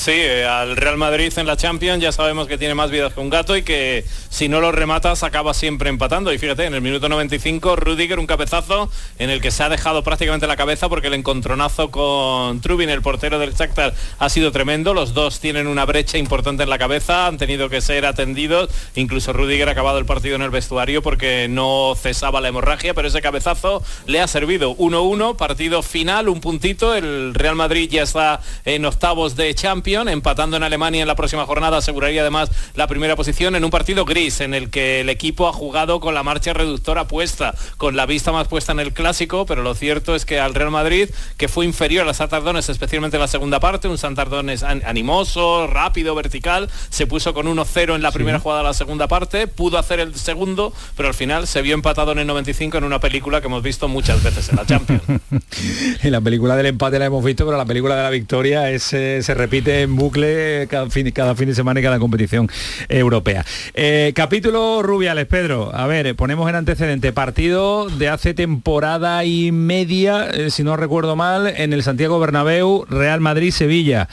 Sí, 0.02 0.14
eh, 0.16 0.46
al 0.46 0.78
Real 0.78 0.98
Madrid 0.98 1.32
en 1.38 1.46
la 1.46 1.56
Champions 1.58 2.02
ya 2.02 2.12
sabemos 2.12 2.48
que 2.48 2.58
tiene 2.58 2.74
más 2.74 2.90
vidas 2.90 3.14
que 3.14 3.20
un 3.20 3.30
gato 3.30 3.56
y 3.56 3.62
que 3.62 4.04
si 4.32 4.50
no 4.50 4.60
lo 4.60 4.72
rematas 4.72 5.22
acaba 5.22 5.54
siempre 5.54 5.92
empatando. 5.92 6.34
Y 6.34 6.40
fíjate, 6.40 6.66
en 6.66 6.74
el 6.74 6.82
minuto 6.82 7.08
95 7.08 7.76
Rudiger 7.76 8.18
un 8.18 8.26
cabezazo 8.26 8.90
en 9.20 9.30
el 9.30 9.42
que 9.42 9.52
se 9.52 9.62
ha 9.62 9.70
dejado 9.70 10.02
prácticamente 10.02 10.48
la 10.48 10.56
cabeza 10.58 10.90
porque 10.90 11.06
el 11.06 11.14
encontronazo 11.14 11.92
con 11.92 12.62
Trubin, 12.62 12.90
el 12.90 13.04
portero 13.04 13.38
del 13.38 13.54
Shakhtar, 13.54 13.94
ha 14.18 14.30
sido 14.30 14.52
tremendo. 14.52 14.96
Los 14.96 15.14
dos 15.14 15.40
tienen 15.40 15.68
una 15.68 15.86
brecha 15.86 16.18
importante 16.18 16.64
en 16.64 16.72
la 16.72 16.80
cabeza, 16.80 17.28
han 17.28 17.38
tenido 17.38 17.70
que 17.70 17.80
ser 17.80 18.08
atendidos. 18.08 18.72
Incluso 18.96 19.34
Rudiger 19.34 19.70
ha 19.70 19.74
acabado 19.74 20.00
el 20.00 20.06
partido 20.06 20.36
en 20.36 20.42
el 20.42 20.50
vestuario 20.50 21.04
porque 21.04 21.46
no 21.48 21.94
cesaba 21.96 22.42
la 22.42 22.48
hemorragia, 22.48 22.96
pero 22.96 23.08
ese 23.08 23.22
cabezazo 23.22 23.84
le 24.08 24.20
ha 24.20 24.28
servido 24.28 24.76
1-1, 24.78 25.36
partido 25.36 25.84
final, 25.84 26.28
un 26.28 26.42
puntito. 26.42 26.96
El 26.96 27.36
Real 27.36 27.56
Madrid 27.56 27.88
ya 27.88 28.02
está 28.02 28.42
en 28.66 28.84
octavos 28.86 29.36
de 29.36 29.54
Champions 29.54 29.91
empatando 29.92 30.58
en 30.58 30.64
Alemania 30.64 31.02
en 31.02 31.08
la 31.08 31.16
próxima 31.16 31.46
jornada, 31.46 31.78
aseguraría 31.78 32.22
además 32.22 32.50
la 32.76 32.88
primera 32.88 33.16
posición 33.16 33.56
en 33.56 33.66
un 33.66 33.70
partido 33.70 34.06
gris 34.06 34.42
en 34.42 34.54
el 34.54 34.70
que 34.70 35.02
el 35.02 35.10
equipo 35.10 35.48
ha 35.48 35.54
jugado 35.54 36.00
con 36.00 36.14
la 36.14 36.24
marcha 36.24 36.54
reductora 36.54 37.08
puesta, 37.08 37.54
con 37.78 37.96
la 37.96 38.06
vista 38.06 38.32
más 38.32 38.48
puesta 38.48 38.72
en 38.72 38.80
el 38.80 38.94
clásico, 38.94 39.46
pero 39.46 39.64
lo 39.64 39.76
cierto 39.76 40.16
es 40.16 40.26
que 40.26 40.40
al 40.40 40.56
Real 40.56 40.72
Madrid, 40.72 41.10
que 41.38 41.48
fue 41.48 41.66
inferior 41.66 42.08
a 42.08 42.14
Santardones, 42.14 42.70
especialmente 42.70 43.18
en 43.18 43.22
la 43.22 43.28
segunda 43.28 43.60
parte, 43.60 43.88
un 43.88 43.98
Santardones 43.98 44.64
animoso, 44.64 45.68
rápido, 45.68 46.16
vertical, 46.16 46.70
se 46.90 47.08
puso 47.08 47.34
con 47.34 47.48
1-0 47.48 47.96
en 47.96 48.02
la 48.02 48.12
primera 48.12 48.40
jugada 48.40 48.62
de 48.62 48.68
la 48.68 48.74
segunda 48.74 49.08
parte, 49.08 49.48
pudo 49.48 49.78
hacer 49.78 50.00
el 50.00 50.16
segundo, 50.16 50.74
pero 50.96 51.10
al 51.10 51.16
final 51.16 51.48
se 51.48 51.62
vio 51.62 51.74
empatado 51.74 52.14
en 52.14 52.20
el 52.20 52.28
95 52.28 52.78
en 52.78 52.84
una 52.86 53.00
película 53.00 53.42
que 53.42 53.48
hemos 53.48 53.64
visto 53.64 53.88
muchas 53.88 54.24
veces 54.24 54.50
en 54.50 54.56
la 54.56 54.66
Champions. 54.66 55.04
en 56.04 56.12
la 56.12 56.22
película 56.22 56.56
del 56.56 56.68
empate 56.68 57.00
la 57.00 57.06
hemos 57.06 57.24
visto, 57.24 57.46
pero 57.46 57.58
la 57.58 57.66
película 57.66 57.96
de 57.96 58.04
la 58.04 58.10
victoria 58.10 58.70
es, 58.70 58.94
eh, 58.94 59.22
se 59.22 59.34
repite 59.34 59.81
en 59.82 59.96
bucle 59.96 60.68
cada 60.70 60.90
fin, 60.90 61.48
de 61.48 61.56
semana 61.56 61.80
y 61.80 61.84
cada 61.84 62.00
competición 62.00 62.50
europea. 62.90 63.46
Eh, 63.74 64.12
capítulo 64.16 64.82
Rubiales, 64.82 65.28
Pedro. 65.28 65.72
A 65.74 65.88
ver, 65.88 66.16
ponemos 66.16 66.50
en 66.50 66.56
antecedente 66.56 67.12
partido 67.12 67.90
de 67.90 68.10
hace 68.10 68.34
temporada 68.34 69.24
y 69.26 69.52
media, 69.52 70.30
eh, 70.30 70.50
si 70.50 70.64
no 70.64 70.78
recuerdo 70.78 71.16
mal, 71.16 71.48
en 71.48 71.74
el 71.74 71.84
Santiago 71.84 72.20
Bernabéu, 72.20 72.86
Real 72.90 73.20
Madrid-Sevilla. 73.20 74.08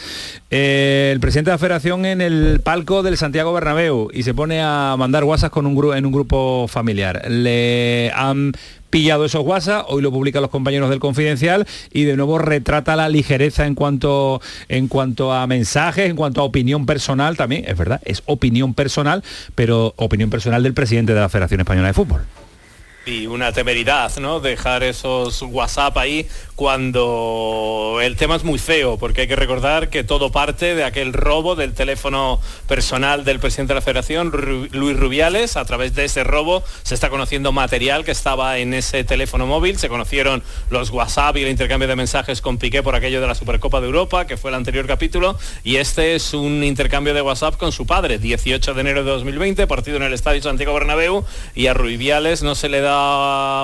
Eh, 0.51 1.11
el 1.13 1.21
presidente 1.21 1.51
de 1.51 1.55
la 1.55 1.59
federación 1.59 2.07
en 2.07 2.21
el 2.21 2.61
palco 2.61 3.03
del 3.03 3.17
Santiago 3.17 3.53
Bernabéu 3.53 4.09
y 4.13 4.23
se 4.23 4.33
pone 4.35 4.63
a 4.63 4.97
mandar 4.99 5.25
WhatsApp 5.25 5.53
con 5.53 5.67
un 5.67 5.79
en 5.95 6.07
un 6.07 6.13
grupo 6.13 6.67
familiar. 6.69 7.31
Le 7.31 8.11
han 8.15 8.53
pillado 8.91 9.25
esos 9.25 9.45
WhatsApp, 9.45 9.87
hoy 9.89 10.03
lo 10.03 10.11
publican 10.11 10.43
los 10.43 10.51
compañeros 10.51 10.91
del 10.91 10.99
Confidencial 10.99 11.67
y 11.93 12.05
de 12.05 12.17
nuevo 12.17 12.39
retrata 12.39 12.97
la 12.97 13.09
ligereza 13.09 13.67
en 13.67 13.75
cuanto, 13.75 14.41
en 14.69 14.89
cuanto 14.89 15.33
a 15.33 15.47
mensajes, 15.47 16.09
en 16.09 16.17
cuanto 16.17 16.41
a 16.41 16.45
opinión 16.45 16.87
personal 16.87 17.37
también, 17.37 17.65
es 17.67 17.77
verdad, 17.77 18.01
es 18.05 18.23
opinión 18.27 18.75
personal, 18.75 19.23
pero 19.55 19.95
opinión 19.97 20.31
personal 20.31 20.63
del 20.63 20.75
presidente 20.75 21.15
de 21.15 21.21
la 21.21 21.29
Federación 21.29 21.61
Española 21.61 21.89
de 21.89 21.95
Fútbol. 21.95 22.23
Y 23.09 23.27
una 23.27 23.53
temeridad, 23.53 24.17
¿no? 24.19 24.41
Dejar 24.41 24.83
esos 24.83 25.43
WhatsApp 25.43 25.97
ahí 25.97 26.29
cuando 26.55 28.01
el 28.03 28.17
tema 28.17 28.35
es 28.35 28.43
muy 28.43 28.59
feo, 28.59 28.99
porque 28.99 29.21
hay 29.23 29.29
que 29.29 29.37
recordar 29.37 29.91
que 29.91 30.03
todo 30.03 30.33
parte 30.33 30.75
de 30.75 30.83
aquel 30.83 31.13
robo 31.13 31.55
del 31.55 31.73
teléfono 31.73 32.41
personal 32.67 33.25
del 33.25 33.39
presidente 33.39 33.75
de 33.75 33.77
la 33.77 33.81
Federación, 33.81 34.33
Luis 34.73 34.97
Rubiales. 34.99 35.57
A 35.57 35.65
través 35.65 35.95
de 35.95 36.05
ese 36.05 36.25
robo 36.25 36.65
se 36.83 36.95
está 36.95 37.11
conociendo 37.11 37.53
material 37.53 38.05
que 38.05 38.11
estaba 38.11 38.59
en 38.59 38.75
ese 38.75 39.05
teléfono 39.05 39.47
móvil. 39.47 39.79
Se 39.79 39.89
conocieron 39.89 40.43
los 40.69 40.91
WhatsApp 40.91 41.37
y 41.37 41.43
el 41.43 41.49
intercambio 41.49 41.87
de 41.87 41.95
mensajes 41.95 42.41
con 42.41 42.59
Piqué 42.59 42.83
por 42.83 42.97
aquello 42.97 43.21
de 43.21 43.29
la 43.29 43.37
Supercopa 43.37 43.81
de 43.81 43.87
Europa, 43.87 44.27
que 44.27 44.37
fue 44.37 44.51
el 44.51 44.57
anterior 44.57 44.87
capítulo. 44.87 45.39
Y 45.63 45.77
este 45.77 46.17
es 46.17 46.35
un 46.35 46.65
intercambio 46.65 47.15
de 47.15 47.23
WhatsApp 47.23 47.57
con 47.57 47.71
su 47.71 47.87
padre, 47.87 48.19
18 48.19 48.75
de 48.75 48.81
enero 48.81 49.05
de 49.05 49.11
2020, 49.13 49.67
partido 49.69 49.97
en 49.97 50.03
el 50.03 50.13
Estadio 50.13 50.43
Santiago 50.43 50.75
Bernabéu. 50.75 51.25
Y 51.55 51.69
a 51.69 51.75
Rubiales 51.75 52.43
no 52.43 52.57
se 52.57 52.69
le 52.69 52.81
da 52.81 52.98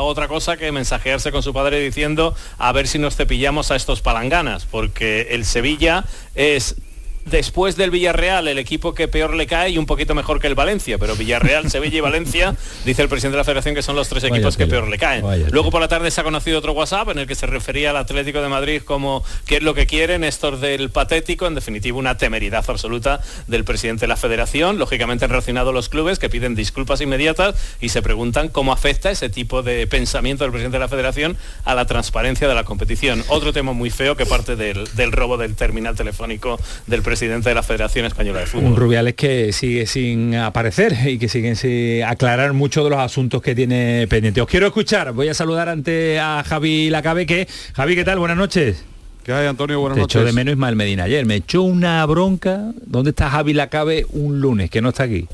otra 0.02 0.28
cosa 0.28 0.56
que 0.56 0.72
mensajearse 0.72 1.32
con 1.32 1.42
su 1.42 1.52
padre 1.52 1.80
diciendo 1.80 2.34
a 2.58 2.72
ver 2.72 2.88
si 2.88 2.98
nos 2.98 3.16
cepillamos 3.16 3.70
a 3.70 3.76
estos 3.76 4.00
palanganas, 4.00 4.66
porque 4.66 5.28
el 5.30 5.44
Sevilla 5.44 6.04
es 6.34 6.76
después 7.24 7.76
del 7.76 7.90
Villarreal 7.90 8.48
el 8.48 8.58
equipo 8.58 8.94
que 8.94 9.08
peor 9.08 9.34
le 9.34 9.46
cae 9.46 9.70
y 9.70 9.78
un 9.78 9.86
poquito 9.86 10.14
mejor 10.14 10.40
que 10.40 10.46
el 10.46 10.54
Valencia, 10.54 10.98
pero 10.98 11.16
Villarreal, 11.16 11.70
Sevilla 11.70 11.98
y 11.98 12.00
Valencia, 12.00 12.56
dice 12.84 13.02
el 13.02 13.08
presidente 13.08 13.36
de 13.36 13.38
la 13.38 13.44
federación 13.44 13.74
que 13.74 13.82
son 13.82 13.96
los 13.96 14.08
tres 14.08 14.24
equipos 14.24 14.56
que 14.56 14.66
peor 14.66 14.88
le 14.88 14.98
caen. 14.98 15.24
Luego 15.50 15.70
por 15.70 15.80
la 15.80 15.88
tarde 15.88 16.10
se 16.10 16.20
ha 16.20 16.24
conocido 16.24 16.58
otro 16.58 16.72
WhatsApp 16.72 17.08
en 17.10 17.18
el 17.18 17.26
que 17.26 17.34
se 17.34 17.46
refería 17.46 17.90
al 17.90 17.96
Atlético 17.96 18.42
de 18.42 18.48
Madrid 18.48 18.82
como 18.84 19.24
qué 19.46 19.56
es 19.56 19.62
lo 19.62 19.74
que 19.74 19.86
quieren, 19.86 20.24
estos 20.24 20.60
del 20.60 20.90
patético, 20.90 21.46
en 21.46 21.54
definitiva 21.54 21.98
una 21.98 22.16
temeridad 22.18 22.64
absoluta 22.68 23.20
del 23.46 23.64
presidente 23.64 24.02
de 24.02 24.08
la 24.08 24.16
federación. 24.16 24.78
Lógicamente 24.78 25.24
han 25.24 25.30
reaccionado 25.30 25.72
los 25.72 25.88
clubes 25.88 26.18
que 26.18 26.28
piden 26.28 26.54
disculpas 26.54 27.00
inmediatas 27.00 27.54
y 27.80 27.88
se 27.88 28.02
preguntan 28.02 28.48
cómo 28.48 28.72
afecta 28.72 29.10
ese 29.10 29.28
tipo 29.28 29.62
de 29.62 29.86
pensamiento 29.86 30.44
del 30.44 30.50
presidente 30.50 30.76
de 30.76 30.80
la 30.80 30.88
federación 30.88 31.36
a 31.64 31.74
la 31.74 31.86
transparencia 31.86 32.48
de 32.48 32.54
la 32.54 32.64
competición. 32.64 33.24
Otro 33.28 33.52
tema 33.52 33.72
muy 33.72 33.90
feo 33.90 34.16
que 34.16 34.26
parte 34.26 34.56
del, 34.56 34.88
del 34.94 35.12
robo 35.12 35.36
del 35.36 35.54
terminal 35.54 35.96
telefónico 35.96 36.58
del 36.86 37.02
presidente 37.02 37.13
presidente 37.14 37.48
de 37.48 37.54
la 37.54 37.62
Federación 37.62 38.06
Española 38.06 38.40
de 38.40 38.46
Fútbol. 38.46 38.72
Un 38.72 38.76
Rubiales 38.76 39.14
que 39.14 39.52
sigue 39.52 39.86
sin 39.86 40.34
aparecer 40.34 40.96
y 41.06 41.16
que 41.16 41.28
sigue 41.28 41.54
sin 41.54 42.02
aclarar 42.02 42.52
muchos 42.54 42.82
de 42.82 42.90
los 42.90 42.98
asuntos 42.98 43.40
que 43.40 43.54
tiene 43.54 44.08
pendiente. 44.10 44.40
Os 44.40 44.48
quiero 44.48 44.66
escuchar, 44.66 45.12
voy 45.12 45.28
a 45.28 45.34
saludar 45.34 45.68
ante 45.68 46.18
a 46.18 46.42
Javi 46.44 46.90
Lacabe, 46.90 47.24
que 47.24 47.46
Javi, 47.74 47.94
¿qué 47.94 48.02
tal? 48.02 48.18
Buenas 48.18 48.36
noches. 48.36 48.84
¿Qué 49.22 49.32
hay, 49.32 49.46
Antonio? 49.46 49.78
Buenas 49.78 49.94
Te 49.94 50.00
noches. 50.00 50.16
echó 50.22 50.26
de 50.26 50.32
menos 50.32 50.54
Ismael 50.54 50.74
Medina 50.74 51.04
ayer. 51.04 51.24
Me 51.24 51.36
echó 51.36 51.62
una 51.62 52.04
bronca. 52.04 52.72
¿Dónde 52.84 53.10
está 53.10 53.30
Javi 53.30 53.52
Lacabe 53.52 54.06
un 54.10 54.40
lunes? 54.40 54.68
Que 54.68 54.82
no 54.82 54.88
está 54.88 55.04
aquí. 55.04 55.28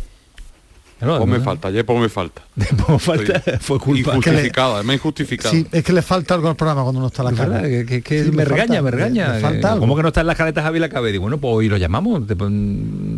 Pues 1.01 1.27
me 1.27 1.41
falta, 1.41 1.69
ayer 1.69 1.85
pues 1.87 1.99
me 1.99 2.09
falta. 2.09 2.43
falta 2.99 3.43
fue 3.61 3.79
culpa. 3.79 4.17
Injustificada, 4.17 4.83
me 4.83 4.95
injustificado. 4.95 5.55
Sí, 5.55 5.67
es 5.73 5.83
que 5.83 5.93
le 5.93 6.03
falta 6.03 6.35
algo 6.35 6.49
al 6.49 6.57
programa 6.57 6.83
cuando 6.83 7.01
no 7.01 7.07
está 7.09 7.23
la 7.23 7.33
cara. 7.33 7.63
Que, 7.63 7.87
que- 7.87 8.03
que 8.03 8.25
Sí, 8.25 8.31
me 8.31 8.45
falta- 8.45 8.51
regaña, 8.55 8.83
me 8.83 8.91
regaña. 8.91 9.35
falta 9.41 9.73
algo. 9.73 9.81
¿Cómo 9.81 9.97
que 9.97 10.03
no 10.03 10.09
está 10.09 10.21
en 10.21 10.27
la 10.27 10.35
caleta 10.35 10.63
Javi 10.63 10.79
Lacabe? 10.79 11.11
Digo, 11.13 11.23
bueno, 11.23 11.39
pues 11.39 11.53
hoy 11.55 11.69
lo 11.69 11.77
llamamos. 11.79 12.23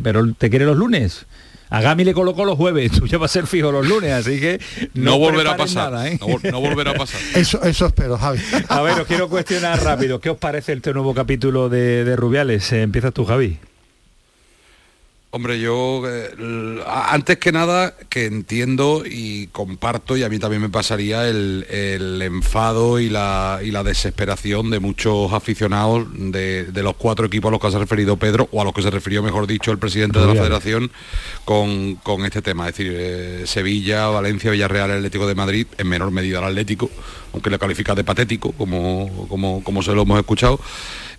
Pero 0.02 0.32
te 0.34 0.50
quiere 0.50 0.64
los 0.64 0.76
lunes. 0.76 1.26
A 1.70 1.80
Gami 1.80 2.04
le 2.04 2.12
colocó 2.12 2.44
los 2.44 2.56
jueves, 2.58 2.92
tú 2.98 3.06
ya 3.06 3.16
va 3.16 3.24
a 3.24 3.28
ser 3.28 3.46
fijo 3.46 3.72
los 3.72 3.88
lunes, 3.88 4.12
así 4.12 4.38
que 4.38 4.60
No 4.92 5.18
volverá 5.18 5.52
a 5.52 5.56
pasar, 5.56 5.90
nada, 5.90 6.06
¿eh? 6.06 6.18
no 6.20 6.26
vol- 6.28 6.50
no 6.50 6.60
volverá 6.60 6.90
a 6.90 6.94
pasar. 6.94 7.18
Eso, 7.34 7.62
eso 7.62 7.86
espero, 7.86 8.18
Javi. 8.18 8.40
A 8.68 8.82
ver, 8.82 9.00
os 9.00 9.06
quiero 9.06 9.26
cuestionar 9.30 9.82
rápido. 9.82 10.20
¿Qué 10.20 10.28
os 10.28 10.36
parece 10.36 10.74
este 10.74 10.92
nuevo 10.92 11.14
capítulo 11.14 11.70
de, 11.70 12.04
de 12.04 12.14
Rubiales? 12.14 12.70
Eh, 12.72 12.82
empiezas 12.82 13.14
tú, 13.14 13.24
Javi. 13.24 13.56
Hombre, 15.34 15.58
yo 15.58 16.02
eh, 16.06 16.84
antes 16.86 17.38
que 17.38 17.52
nada 17.52 17.94
que 18.10 18.26
entiendo 18.26 19.02
y 19.06 19.46
comparto 19.46 20.14
y 20.14 20.24
a 20.24 20.28
mí 20.28 20.38
también 20.38 20.60
me 20.60 20.68
pasaría 20.68 21.26
el, 21.26 21.64
el 21.70 22.20
enfado 22.20 23.00
y 23.00 23.08
la, 23.08 23.60
y 23.64 23.70
la 23.70 23.82
desesperación 23.82 24.68
de 24.68 24.78
muchos 24.78 25.32
aficionados 25.32 26.06
de, 26.12 26.64
de 26.66 26.82
los 26.82 26.96
cuatro 26.96 27.24
equipos 27.24 27.48
a 27.48 27.52
los 27.52 27.62
que 27.62 27.70
se 27.70 27.76
ha 27.76 27.80
referido 27.80 28.18
Pedro 28.18 28.46
o 28.52 28.60
a 28.60 28.64
los 28.64 28.74
que 28.74 28.82
se 28.82 28.90
refirió, 28.90 29.22
mejor 29.22 29.46
dicho, 29.46 29.72
el 29.72 29.78
presidente 29.78 30.18
de 30.18 30.26
la 30.26 30.34
federación 30.34 30.90
con, 31.46 31.94
con 31.94 32.26
este 32.26 32.42
tema. 32.42 32.68
Es 32.68 32.76
decir, 32.76 32.92
eh, 32.94 33.44
Sevilla, 33.46 34.08
Valencia, 34.08 34.50
Villarreal, 34.50 34.90
Atlético 34.90 35.26
de 35.26 35.34
Madrid, 35.34 35.66
en 35.78 35.88
menor 35.88 36.10
medida 36.10 36.40
el 36.40 36.44
Atlético, 36.44 36.90
aunque 37.32 37.50
le 37.50 37.58
califica 37.58 37.94
de 37.94 38.04
patético, 38.04 38.52
como, 38.52 39.26
como, 39.28 39.62
como 39.64 39.82
se 39.82 39.92
lo 39.92 40.02
hemos 40.02 40.18
escuchado. 40.18 40.60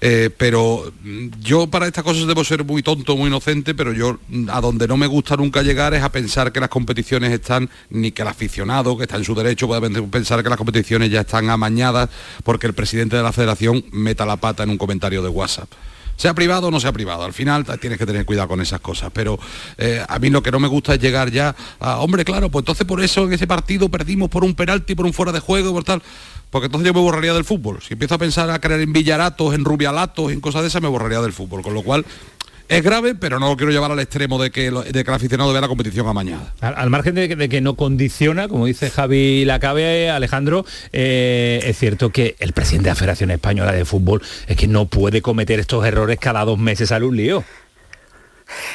Eh, 0.02 0.30
pero 0.38 0.92
mm, 1.04 1.28
yo 1.42 1.68
para 1.68 1.88
estas 1.88 2.04
cosas 2.04 2.28
debo 2.28 2.44
ser 2.44 2.66
muy 2.66 2.84
tonto, 2.84 3.16
muy 3.16 3.28
inocente, 3.28 3.74
pero 3.74 3.94
yo 3.94 4.20
mm, 4.28 4.50
a 4.50 4.60
donde 4.60 4.88
no 4.88 4.98
me 4.98 5.08
gusta 5.08 5.38
nunca 5.38 5.62
llegar 5.62 5.94
es 5.94 6.04
a 6.04 6.12
pensar 6.12 6.52
que 6.52 6.60
las 6.60 6.70
competiciones 6.70 7.32
están, 7.32 7.70
ni 7.90 8.12
que 8.12 8.22
el 8.22 8.28
aficionado, 8.28 8.98
que 8.98 9.04
está 9.04 9.16
en 9.18 9.24
su 9.24 9.34
derecho, 9.34 9.68
puede 9.68 9.82
pen- 9.82 10.10
pensar 10.10 10.44
que 10.44 10.50
las 10.50 10.58
competiciones 10.58 11.10
ya 11.10 11.22
están 11.22 11.50
amañadas 11.50 12.10
porque 12.44 12.68
el 12.68 12.74
presidente 12.74 13.16
de 13.16 13.24
la 13.24 13.32
federación 13.32 13.86
meta 13.92 14.26
la 14.26 14.36
pata 14.38 14.64
en 14.64 14.72
un 14.72 14.78
comentario 14.78 15.22
de 15.24 15.30
WhatsApp. 15.30 15.70
Sea 16.16 16.34
privado 16.34 16.68
o 16.68 16.72
no 16.72 16.80
sea 16.80 16.92
privado, 16.92 17.24
al 17.24 17.34
final 17.34 17.66
tienes 17.80 17.98
que 17.98 18.06
tener 18.06 18.26
cuidado 18.26 18.48
con 18.48 18.62
esas 18.62 18.80
cosas. 18.80 19.12
Pero 19.14 19.40
eh, 19.78 20.04
a 20.08 20.20
mí 20.20 20.30
lo 20.30 20.44
que 20.44 20.52
no 20.52 20.60
me 20.60 20.68
gusta 20.68 20.94
es 20.94 21.00
llegar 21.00 21.32
ya 21.32 21.56
a, 21.80 21.98
hombre, 22.00 22.24
claro, 22.24 22.50
pues 22.50 22.62
entonces 22.62 22.86
por 22.86 23.02
eso 23.02 23.26
en 23.26 23.34
ese 23.34 23.48
partido 23.48 23.90
perdimos 23.90 24.30
por 24.30 24.44
un 24.44 24.56
penalti, 24.56 24.96
por 24.96 25.06
un 25.06 25.14
fuera 25.14 25.32
de 25.32 25.40
juego, 25.40 25.74
por 25.74 25.84
tal. 25.84 26.02
Porque 26.54 26.68
entonces 26.68 26.86
yo 26.86 26.94
me 26.94 27.00
borraría 27.00 27.34
del 27.34 27.46
fútbol. 27.46 27.80
Si 27.82 27.94
empiezo 27.94 28.14
a 28.14 28.20
pensar 28.20 28.48
a 28.52 28.60
creer 28.60 28.82
en 28.82 28.94
villaratos, 28.94 29.56
en 29.56 29.66
rubialatos, 29.66 30.32
en 30.32 30.40
cosas 30.40 30.62
de 30.62 30.68
esas, 30.68 30.84
me 30.84 30.88
borraría 30.88 31.20
del 31.20 31.34
fútbol. 31.34 31.64
Con 31.64 31.74
lo 31.74 31.82
cual 31.82 32.06
es 32.70 32.84
grave, 32.84 33.16
pero 33.16 33.40
no 33.40 33.50
lo 33.50 33.58
quiero 33.58 33.72
llevar 33.72 33.92
al 33.92 34.00
extremo 34.00 34.42
de 34.42 34.52
que, 34.52 34.68
el 34.68 35.10
aficionado 35.10 35.52
vea 35.52 35.62
la 35.62 35.68
competición 35.68 36.08
amañada. 36.08 36.54
Al, 36.62 36.76
al 36.76 36.90
margen 36.90 37.16
de, 37.16 37.50
que- 37.50 37.62
no 37.62 37.76
condiciona, 37.76 38.48
como 38.48 38.66
dice 38.66 38.90
Javi 38.90 39.46
Lacabe, 39.46 40.10
Alejandro, 40.10 40.66
eh, 40.92 41.62
es 41.64 41.78
cierto 41.78 42.10
que 42.10 42.36
el 42.40 42.54
presidente 42.54 42.86
de 42.86 42.92
la 42.92 42.96
Federación 42.96 43.32
Española 43.32 43.72
de 43.72 43.86
Fútbol 43.86 44.22
es 44.48 44.58
que 44.58 44.68
no 44.68 44.86
puede 44.86 45.22
cometer 45.22 45.60
estos 45.60 45.86
errores 45.86 46.18
cada 46.20 46.44
dos 46.46 46.58
meses 46.60 46.90
sale 46.90 47.06
un 47.06 47.16
lío. 47.16 47.44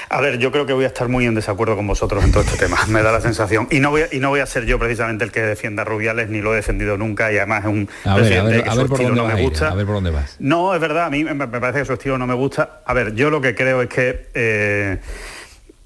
A 0.08 0.20
ver, 0.20 0.38
yo 0.38 0.52
creo 0.52 0.66
que 0.66 0.72
voy 0.72 0.84
a 0.84 0.88
estar 0.88 1.08
muy 1.08 1.26
en 1.26 1.34
desacuerdo 1.34 1.76
con 1.76 1.86
vosotros 1.86 2.24
en 2.24 2.32
todo 2.32 2.42
este 2.42 2.56
tema, 2.56 2.78
me 2.88 3.02
da 3.02 3.12
la 3.12 3.20
sensación. 3.20 3.68
Y 3.70 3.80
no 3.80 3.90
voy 3.90 4.02
a, 4.02 4.08
y 4.12 4.20
no 4.20 4.30
voy 4.30 4.40
a 4.40 4.46
ser 4.46 4.64
yo 4.66 4.78
precisamente 4.78 5.24
el 5.24 5.32
que 5.32 5.42
defienda 5.42 5.82
a 5.82 5.84
Rubiales, 5.84 6.28
ni 6.28 6.40
lo 6.40 6.52
he 6.52 6.56
defendido 6.56 6.96
nunca, 6.96 7.32
y 7.32 7.36
además 7.36 7.64
es 7.64 7.70
un 7.70 7.88
A 8.04 8.14
ver, 8.14 8.24
a 8.24 8.26
presidente 8.26 8.52
ver, 8.52 8.64
que 8.64 8.70
a 8.70 8.74
su 8.74 8.80
estilo 8.82 9.14
no 9.14 9.26
me 9.26 9.42
ir, 9.42 9.48
gusta. 9.48 9.68
a 9.68 9.74
ver 9.74 9.86
por 9.86 9.94
dónde 9.96 10.10
vas. 10.10 10.36
No, 10.38 10.74
es 10.74 10.80
verdad, 10.80 11.06
a 11.06 11.10
mí 11.10 11.24
me 11.24 11.34
me 11.34 11.46
parece 11.46 11.80
que 11.80 11.84
su 11.84 11.92
estilo 11.94 12.18
no 12.18 12.26
me 12.26 12.34
gusta. 12.34 12.80
A 12.84 12.94
ver, 12.94 13.14
yo 13.14 13.30
lo 13.30 13.40
que 13.40 13.54
creo 13.54 13.82
es 13.82 13.88
que 13.88 14.28
eh, 14.34 14.98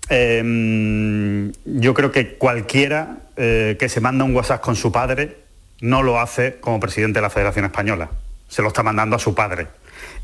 eh, 0.08 1.52
yo 1.64 1.94
creo 1.94 2.12
que 2.12 2.34
cualquiera 2.34 3.16
eh, 3.36 3.76
que 3.78 3.88
se 3.88 4.00
manda 4.00 4.24
un 4.24 4.34
WhatsApp 4.34 4.60
con 4.60 4.76
su 4.76 4.92
padre 4.92 5.38
no 5.80 6.02
lo 6.02 6.20
hace 6.20 6.56
como 6.60 6.78
presidente 6.80 7.18
de 7.18 7.22
la 7.22 7.30
Federación 7.30 7.64
Española. 7.64 8.08
Se 8.48 8.62
lo 8.62 8.68
está 8.68 8.82
mandando 8.82 9.16
a 9.16 9.18
su 9.18 9.34
padre. 9.34 9.66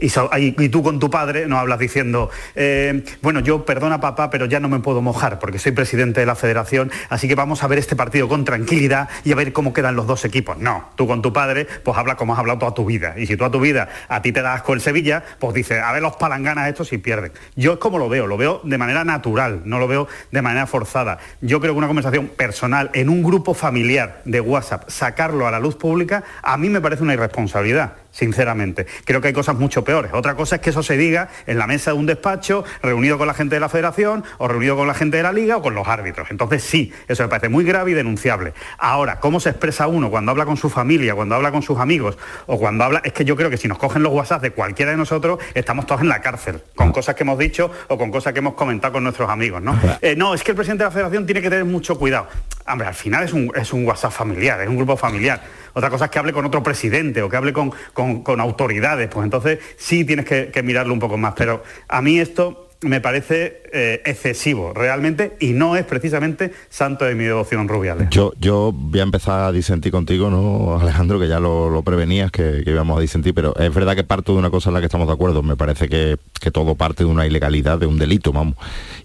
Y, 0.01 0.68
tú 0.68 0.82
con 0.82 1.01
tu 1.01 1.11
padre 1.11 1.46
no 1.49 1.59
hablas 1.59 1.80
diciendo, 1.80 2.30
eh, 2.55 3.05
bueno, 3.20 3.40
yo 3.40 3.64
perdona 3.64 4.01
papá, 4.01 4.30
pero 4.30 4.46
ya 4.46 4.61
no 4.61 4.68
me 4.68 4.78
puedo 4.78 5.03
mojar 5.03 5.40
porque 5.40 5.59
soy 5.59 5.72
presidente 5.72 6.20
de 6.20 6.26
la 6.26 6.36
federación, 6.36 6.92
así 7.09 7.26
que 7.26 7.34
vamos 7.34 7.64
a 7.64 7.66
ver 7.66 7.78
este 7.78 7.96
partido 7.96 8.28
con 8.28 8.44
tranquilidad 8.44 9.09
y 9.24 9.32
a 9.32 9.34
ver 9.34 9.53
cómo 9.53 9.72
quedan 9.72 9.96
los 9.96 10.07
dos 10.07 10.24
equipos. 10.24 10.57
No, 10.59 10.90
tú 10.94 11.09
con 11.09 11.20
tu 11.20 11.32
padre, 11.32 11.66
pues 11.82 11.99
habla 11.99 12.14
como 12.14 12.32
has 12.32 12.38
hablado 12.38 12.61
toda 12.61 12.74
tu 12.74 12.84
vida. 12.84 13.14
Y 13.18 13.26
si 13.26 13.36
toda 13.36 13.51
tu 13.51 13.59
vida 13.59 13.88
a 14.09 14.22
ti 14.22 14.30
te 14.30 14.40
da 14.40 14.55
asco 14.55 14.72
el 14.72 14.80
Sevilla, 14.80 15.24
pues 15.40 15.53
dices, 15.55 15.82
a 15.82 15.90
ver 15.92 16.03
los 16.03 16.14
palanganas 16.16 16.68
estos 16.68 16.88
si 16.88 16.99
pierden. 16.99 17.32
Yo 17.57 17.72
es 17.72 17.78
como 17.78 17.99
lo 17.99 18.09
veo, 18.09 18.28
lo 18.28 18.36
veo 18.36 18.61
de 18.62 18.78
manera 18.78 19.05
natural, 19.05 19.62
no 19.64 19.80
lo 19.80 19.88
veo 19.88 20.07
de 20.30 20.42
manera 20.42 20.66
forzada. 20.68 21.18
Yo 21.40 21.61
creo 21.61 21.72
que 21.72 21.78
una 21.78 21.88
conversación 21.88 22.28
personal 22.28 22.90
en 22.94 23.09
un 23.09 23.24
grupo 23.24 23.53
familiar 23.53 24.22
de 24.24 24.40
WhatsApp, 24.40 24.88
sacarlo 24.88 25.49
a 25.49 25.51
la 25.51 25.59
luz 25.59 25.74
pública, 25.74 26.22
a 26.42 26.57
mí 26.57 26.68
me 26.68 26.80
parece 26.80 27.03
una 27.03 27.14
irresponsabilidad 27.14 27.94
sinceramente. 28.18 28.86
Creo 29.04 29.20
que 29.20 29.28
hay 29.28 29.32
cosas 29.32 29.56
mucho 29.56 29.84
peores. 29.84 30.10
Otra 30.12 30.34
cosa 30.34 30.56
es 30.56 30.60
que 30.60 30.70
eso 30.70 30.82
se 30.82 30.96
diga 30.96 31.28
en 31.46 31.56
la 31.56 31.68
mesa 31.68 31.92
de 31.92 31.96
un 31.96 32.06
despacho, 32.06 32.64
reunido 32.82 33.16
con 33.16 33.28
la 33.28 33.34
gente 33.34 33.54
de 33.54 33.60
la 33.60 33.68
federación, 33.68 34.24
o 34.38 34.48
reunido 34.48 34.76
con 34.76 34.88
la 34.88 34.94
gente 34.94 35.18
de 35.18 35.22
la 35.22 35.32
liga, 35.32 35.58
o 35.58 35.62
con 35.62 35.74
los 35.74 35.86
árbitros. 35.86 36.30
Entonces 36.32 36.64
sí, 36.64 36.92
eso 37.06 37.22
me 37.22 37.28
parece 37.28 37.48
muy 37.48 37.64
grave 37.64 37.92
y 37.92 37.94
denunciable. 37.94 38.54
Ahora, 38.78 39.20
¿cómo 39.20 39.38
se 39.38 39.50
expresa 39.50 39.86
uno 39.86 40.10
cuando 40.10 40.32
habla 40.32 40.46
con 40.46 40.56
su 40.56 40.68
familia, 40.68 41.14
cuando 41.14 41.36
habla 41.36 41.52
con 41.52 41.62
sus 41.62 41.78
amigos, 41.78 42.18
o 42.46 42.58
cuando 42.58 42.84
habla... 42.84 43.00
Es 43.04 43.12
que 43.12 43.24
yo 43.24 43.36
creo 43.36 43.50
que 43.50 43.56
si 43.56 43.68
nos 43.68 43.78
cogen 43.78 44.02
los 44.02 44.12
WhatsApp 44.12 44.42
de 44.42 44.50
cualquiera 44.50 44.90
de 44.90 44.96
nosotros, 44.96 45.38
estamos 45.54 45.86
todos 45.86 46.00
en 46.00 46.08
la 46.08 46.20
cárcel, 46.20 46.60
con 46.74 46.90
cosas 46.90 47.14
que 47.14 47.22
hemos 47.22 47.38
dicho 47.38 47.70
o 47.86 47.96
con 47.96 48.10
cosas 48.10 48.32
que 48.32 48.40
hemos 48.40 48.54
comentado 48.54 48.94
con 48.94 49.04
nuestros 49.04 49.30
amigos, 49.30 49.62
¿no? 49.62 49.78
Eh, 50.02 50.16
no, 50.16 50.34
es 50.34 50.42
que 50.42 50.50
el 50.50 50.56
presidente 50.56 50.82
de 50.82 50.88
la 50.88 50.92
federación 50.92 51.24
tiene 51.24 51.40
que 51.40 51.50
tener 51.50 51.64
mucho 51.64 51.96
cuidado. 51.96 52.26
Hombre, 52.70 52.88
al 52.88 52.94
final 52.94 53.24
es 53.24 53.32
un, 53.32 53.50
es 53.54 53.72
un 53.72 53.86
WhatsApp 53.86 54.12
familiar, 54.12 54.60
es 54.60 54.68
un 54.68 54.76
grupo 54.76 54.96
familiar. 54.96 55.40
Otra 55.74 55.90
cosa 55.90 56.06
es 56.06 56.10
que 56.10 56.18
hable 56.18 56.32
con 56.32 56.44
otro 56.44 56.62
presidente 56.62 57.22
o 57.22 57.28
que 57.28 57.36
hable 57.36 57.52
con, 57.52 57.72
con- 57.92 58.40
autoridades, 58.40 59.08
pues 59.08 59.24
entonces 59.24 59.58
sí 59.76 60.04
tienes 60.04 60.26
que, 60.26 60.62
mirarlo 60.62 60.92
un 60.92 60.98
poco 60.98 61.16
más. 61.16 61.34
Pero 61.36 61.62
a 61.88 62.02
mí 62.02 62.18
esto 62.18 62.68
me 62.80 63.00
parece 63.00 63.62
eh, 63.72 64.02
excesivo 64.04 64.72
realmente 64.72 65.36
y 65.40 65.48
no 65.50 65.76
es 65.76 65.84
precisamente 65.84 66.52
santo 66.68 67.04
de 67.04 67.14
mi 67.14 67.24
devoción 67.24 67.68
Rubiales. 67.68 68.08
Yo, 68.10 68.32
yo 68.38 68.72
voy 68.72 69.00
a 69.00 69.02
empezar 69.02 69.40
a 69.40 69.52
disentir 69.52 69.90
contigo, 69.92 70.30
¿no, 70.30 70.78
Alejandro? 70.80 71.18
Que 71.18 71.28
ya 71.28 71.40
lo, 71.40 71.82
prevenías 71.84 72.30
que, 72.30 72.62
íbamos 72.66 72.98
a 72.98 73.00
disentir, 73.00 73.34
pero 73.34 73.54
es 73.56 73.72
verdad 73.72 73.96
que 73.96 74.04
parto 74.04 74.32
de 74.32 74.38
una 74.38 74.50
cosa 74.50 74.70
en 74.70 74.74
la 74.74 74.80
que 74.80 74.86
estamos 74.86 75.06
de 75.06 75.14
acuerdo. 75.14 75.42
Me 75.42 75.56
parece 75.56 75.88
que, 75.88 76.18
que 76.40 76.50
todo 76.50 76.74
parte 76.74 77.04
de 77.04 77.10
una 77.10 77.26
ilegalidad, 77.26 77.78
de 77.78 77.86
un 77.86 77.98
delito, 77.98 78.32
vamos. 78.32 78.56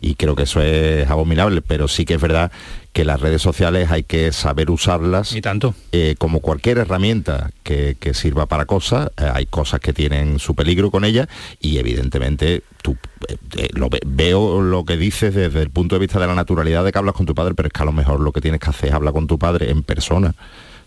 Y 0.02 0.16
creo 0.16 0.36
que 0.36 0.44
eso 0.44 0.62
es 0.62 1.10
abominable, 1.10 1.62
pero 1.62 1.88
sí 1.88 2.06
que 2.06 2.16
es 2.16 2.22
verdad 2.22 2.52
que 2.94 3.04
las 3.04 3.20
redes 3.20 3.42
sociales 3.42 3.92
hay 3.92 4.04
que 4.04 4.32
saber 4.32 4.70
usarlas. 4.70 5.36
Y 5.36 5.42
tanto. 5.42 5.74
Eh, 5.92 6.16
como 6.18 6.40
cualquier 6.40 6.78
herramienta 6.78 7.50
que, 7.64 7.98
sirva 8.14 8.46
para 8.46 8.66
cosas, 8.66 9.10
eh, 9.18 9.30
hay 9.34 9.48
cosas 9.48 9.80
que 9.80 9.94
tienen 9.94 10.38
su 10.38 10.54
peligro 10.54 10.92
con 10.92 11.04
ellas 11.04 11.28
y 11.60 11.80
evidentemente 11.80 12.62
tú 12.84 12.96
eh, 13.28 13.70
lo 13.74 13.90
veo 14.06 14.62
lo 14.62 14.86
que 14.86 14.98
dices 14.98 15.34
desde 15.34 15.64
el 15.64 15.72
punto 15.72 15.96
de 15.96 16.00
vista 16.00 16.20
de 16.20 16.28
la 16.28 16.36
naturalidad 16.36 16.86
de 16.86 16.92
que 16.92 17.00
hablas 17.00 17.16
con 17.16 17.26
tu 17.26 17.34
padre, 17.34 17.56
pero 17.56 17.68
es 17.68 17.74
que 17.74 17.82
a 17.82 17.86
lo 17.86 17.92
mejor 17.92 18.20
lo 18.20 18.32
que 18.32 18.42
tienes 18.42 18.60
que 18.60 18.70
hacer 18.70 18.90
es 18.90 18.96
hablar 18.96 19.14
con 19.14 19.26
tu 19.26 19.40
padre 19.40 19.72
en 19.72 19.82
persona 19.82 20.36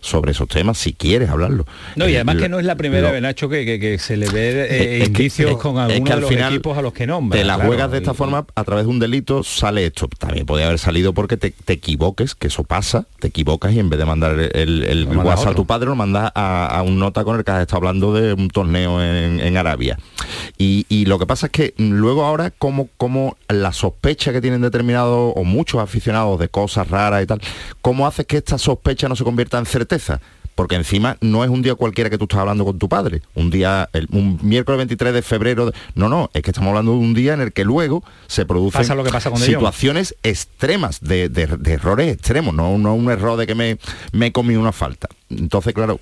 sobre 0.07 0.31
esos 0.31 0.47
temas 0.47 0.77
si 0.77 0.93
quieres 0.93 1.29
hablarlo. 1.29 1.65
No, 1.95 2.07
y 2.07 2.15
además 2.15 2.37
que 2.37 2.49
no 2.49 2.59
es 2.59 2.65
la 2.65 2.75
primera 2.75 3.11
vez, 3.11 3.21
Nacho, 3.21 3.49
que, 3.49 3.97
se 3.99 4.17
le 4.17 4.29
ve 4.29 4.67
eh, 4.69 5.05
indicios 5.05 5.57
con 5.57 5.77
algunos 5.77 6.09
de 6.09 6.21
los 6.21 6.31
equipos 6.31 6.77
a 6.77 6.81
los 6.81 6.93
que 6.93 7.07
nombra. 7.07 7.37
Te 7.37 7.45
la 7.45 7.55
juegas 7.55 7.91
de 7.91 7.97
esta 7.97 8.13
forma, 8.13 8.45
a 8.55 8.63
través 8.63 8.85
de 8.85 8.91
un 8.91 8.99
delito 8.99 9.43
sale 9.43 9.85
esto. 9.85 10.07
También 10.17 10.45
podría 10.45 10.67
haber 10.67 10.79
salido 10.79 11.13
porque 11.13 11.37
te, 11.37 11.53
equivoques, 11.67 12.35
que 12.35 12.47
eso 12.47 12.63
pasa, 12.63 13.05
te 13.19 13.27
equivocas 13.27 13.73
y 13.73 13.79
en 13.79 13.89
vez 13.89 13.99
de 13.99 14.05
mandar 14.05 14.39
el, 14.39 15.07
WhatsApp 15.07 15.53
a, 15.53 15.55
tu 15.55 15.65
padre, 15.65 15.87
lo 15.87 15.95
mandas 15.95 16.31
a, 16.35 16.81
un 16.85 16.99
nota 16.99 17.23
con 17.23 17.37
el 17.37 17.43
que 17.43 17.51
has 17.51 17.61
estado 17.61 17.77
hablando 17.77 18.13
de 18.13 18.33
un 18.33 18.49
torneo 18.49 19.01
en, 19.01 19.57
Arabia. 19.57 19.97
Y, 20.57 21.05
lo 21.05 21.19
que 21.19 21.25
pasa 21.25 21.47
es 21.47 21.51
que 21.51 21.73
luego 21.77 22.25
ahora, 22.25 22.51
como, 22.51 22.89
como 22.97 23.37
la 23.47 23.71
sospecha 23.71 24.31
que 24.33 24.41
tienen 24.41 24.61
determinados 24.61 25.33
o 25.35 25.43
muchos 25.43 25.81
aficionados 25.81 26.39
de 26.39 26.49
cosas 26.49 26.89
raras 26.89 27.23
y 27.23 27.27
tal, 27.27 27.41
¿cómo 27.81 28.07
haces 28.07 28.25
que 28.25 28.37
esta 28.37 28.57
sospecha 28.57 29.07
no 29.07 29.15
se 29.15 29.23
convierta 29.23 29.57
en 29.57 29.65
certeza? 29.65 30.19
Porque 30.57 30.73
encima 30.73 31.17
no 31.21 31.43
es 31.43 31.51
un 31.51 31.61
día 31.61 31.75
cualquiera 31.75 32.09
que 32.09 32.17
tú 32.17 32.23
estás 32.23 32.39
hablando 32.39 32.65
con 32.65 32.79
tu 32.79 32.89
padre, 32.89 33.21
un 33.35 33.51
día, 33.51 33.91
un 34.09 34.39
miércoles 34.41 34.77
23 34.79 35.13
de 35.13 35.21
febrero, 35.21 35.71
no, 35.93 36.09
no, 36.09 36.31
es 36.33 36.41
que 36.41 36.49
estamos 36.49 36.69
hablando 36.69 36.93
de 36.93 36.97
un 36.97 37.13
día 37.13 37.35
en 37.35 37.41
el 37.41 37.53
que 37.53 37.63
luego 37.63 38.03
se 38.25 38.43
producen 38.43 38.83
situaciones 39.37 40.15
extremas, 40.23 40.99
de, 40.99 41.25
errores 41.65 42.11
extremos, 42.11 42.55
no, 42.55 42.75
no 42.79 42.95
un 42.95 43.11
error 43.11 43.37
de 43.37 43.45
que 43.45 43.53
me, 43.53 43.77
me 44.13 44.31
comí 44.31 44.55
una 44.55 44.71
falta. 44.71 45.07
Entonces, 45.29 45.75
claro, 45.75 45.99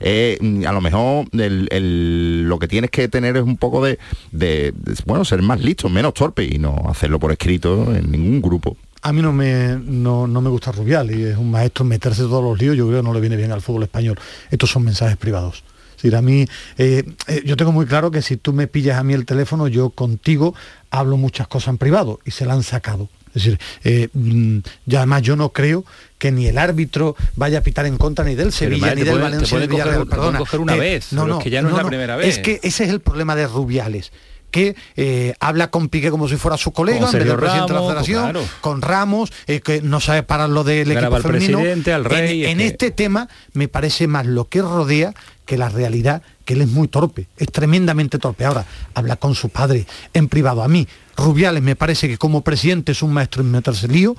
eh, 0.00 0.38
a 0.66 0.72
lo 0.72 0.80
mejor 0.80 1.26
lo 1.32 2.58
que 2.58 2.66
tienes 2.66 2.90
que 2.90 3.06
tener 3.06 3.36
es 3.36 3.44
un 3.44 3.58
poco 3.58 3.84
de, 3.84 4.00
de, 4.32 4.74
bueno, 5.06 5.24
ser 5.24 5.40
más 5.40 5.60
listo, 5.60 5.88
menos 5.88 6.14
torpe 6.14 6.42
y 6.44 6.58
no 6.58 6.86
hacerlo 6.88 7.20
por 7.20 7.30
escrito 7.30 7.94
en 7.94 8.10
ningún 8.10 8.42
grupo 8.42 8.76
a 9.04 9.12
mí 9.12 9.20
no 9.20 9.34
me, 9.34 9.78
no, 9.84 10.26
me 10.26 10.48
gusta 10.48 10.72
Rubial 10.72 11.10
y 11.10 11.24
es 11.24 11.36
un 11.36 11.50
maestro 11.50 11.84
meterse 11.84 12.22
todos 12.22 12.42
los 12.42 12.58
líos, 12.58 12.74
yo 12.74 12.86
creo 12.86 13.00
que 13.00 13.06
no 13.06 13.12
le 13.12 13.20
viene 13.20 13.36
bien 13.36 13.52
al 13.52 13.60
fútbol 13.60 13.82
español. 13.82 14.18
Estos 14.50 14.70
son 14.70 14.82
mensajes 14.82 15.18
privados. 15.18 15.62
Es 16.02 16.14
a 16.14 16.22
mí, 16.22 16.46
eh, 16.78 17.04
eh, 17.28 17.42
yo 17.44 17.56
tengo 17.56 17.70
muy 17.70 17.86
claro 17.86 18.10
que 18.10 18.22
si 18.22 18.38
tú 18.38 18.54
me 18.54 18.66
pillas 18.66 18.98
a 18.98 19.02
mí 19.02 19.12
el 19.12 19.26
teléfono, 19.26 19.68
yo 19.68 19.90
contigo 19.90 20.54
hablo 20.90 21.18
muchas 21.18 21.48
cosas 21.48 21.68
en 21.68 21.78
privado 21.78 22.18
y 22.24 22.30
se 22.30 22.46
la 22.46 22.54
han 22.54 22.62
sacado. 22.62 23.10
Es 23.34 23.44
decir, 23.44 23.58
eh, 23.84 24.08
mm, 24.12 24.58
y 24.86 24.96
además 24.96 25.22
yo 25.22 25.36
no 25.36 25.50
creo 25.50 25.84
que 26.18 26.32
ni 26.32 26.46
el 26.46 26.56
árbitro 26.56 27.14
vaya 27.36 27.58
a 27.58 27.60
pitar 27.62 27.84
en 27.84 27.98
contra 27.98 28.24
ni 28.24 28.34
del 28.34 28.52
Sevilla 28.52 28.94
ni 28.94 29.02
del 29.02 29.18
Valencia 29.18 29.58
ni 29.58 29.66
Villarreal. 29.66 30.06
Perdona, 30.06 30.42
una 30.58 30.76
vez, 30.76 31.12
no, 31.12 31.26
no, 31.26 31.40
que 31.40 31.50
ya 31.50 31.60
no, 31.60 31.68
es 31.68 31.76
la 31.76 31.84
primera 31.84 32.16
vez. 32.16 32.28
Es 32.28 32.38
que 32.38 32.60
ese 32.62 32.84
es 32.84 32.90
el 32.90 33.00
problema 33.00 33.36
de 33.36 33.46
Rubiales 33.46 34.12
que 34.54 34.76
eh, 34.94 35.34
habla 35.40 35.68
con 35.72 35.88
Piqué 35.88 36.12
como 36.12 36.28
si 36.28 36.36
fuera 36.36 36.56
su 36.56 36.70
colega, 36.70 37.06
en 37.06 37.12
vez 37.12 37.26
del 37.26 37.36
presidente 37.36 37.72
de 37.72 37.80
la 37.80 37.86
federación, 37.88 38.36
con 38.60 38.82
Ramos, 38.82 39.32
eh, 39.48 39.58
que 39.58 39.82
no 39.82 39.98
sabe 39.98 40.22
parar 40.22 40.48
lo 40.48 40.62
del 40.62 40.92
equipo 40.92 41.18
femenino. 41.18 41.58
al 41.58 42.04
rey, 42.04 42.44
en, 42.44 42.60
este 42.60 42.92
tema 42.92 43.28
me 43.52 43.66
parece 43.66 44.06
más 44.06 44.26
lo 44.26 44.48
que 44.48 44.62
rodea 44.62 45.12
que 45.44 45.58
la 45.58 45.70
realidad, 45.70 46.22
que 46.44 46.54
él 46.54 46.60
es 46.60 46.68
muy 46.68 46.86
torpe, 46.86 47.26
es 47.36 47.50
tremendamente 47.50 48.20
torpe. 48.20 48.44
Ahora, 48.44 48.64
habla 48.94 49.16
con 49.16 49.34
su 49.34 49.48
padre 49.48 49.86
en 50.12 50.28
privado. 50.28 50.62
A 50.62 50.68
mí, 50.68 50.86
Rubiales 51.16 51.60
me 51.60 51.74
parece 51.74 52.06
que 52.06 52.16
como 52.16 52.42
presidente 52.42 52.92
es 52.92 53.02
un 53.02 53.12
maestro 53.12 53.42
en 53.42 53.50
meterse 53.50 53.88
lío, 53.88 54.14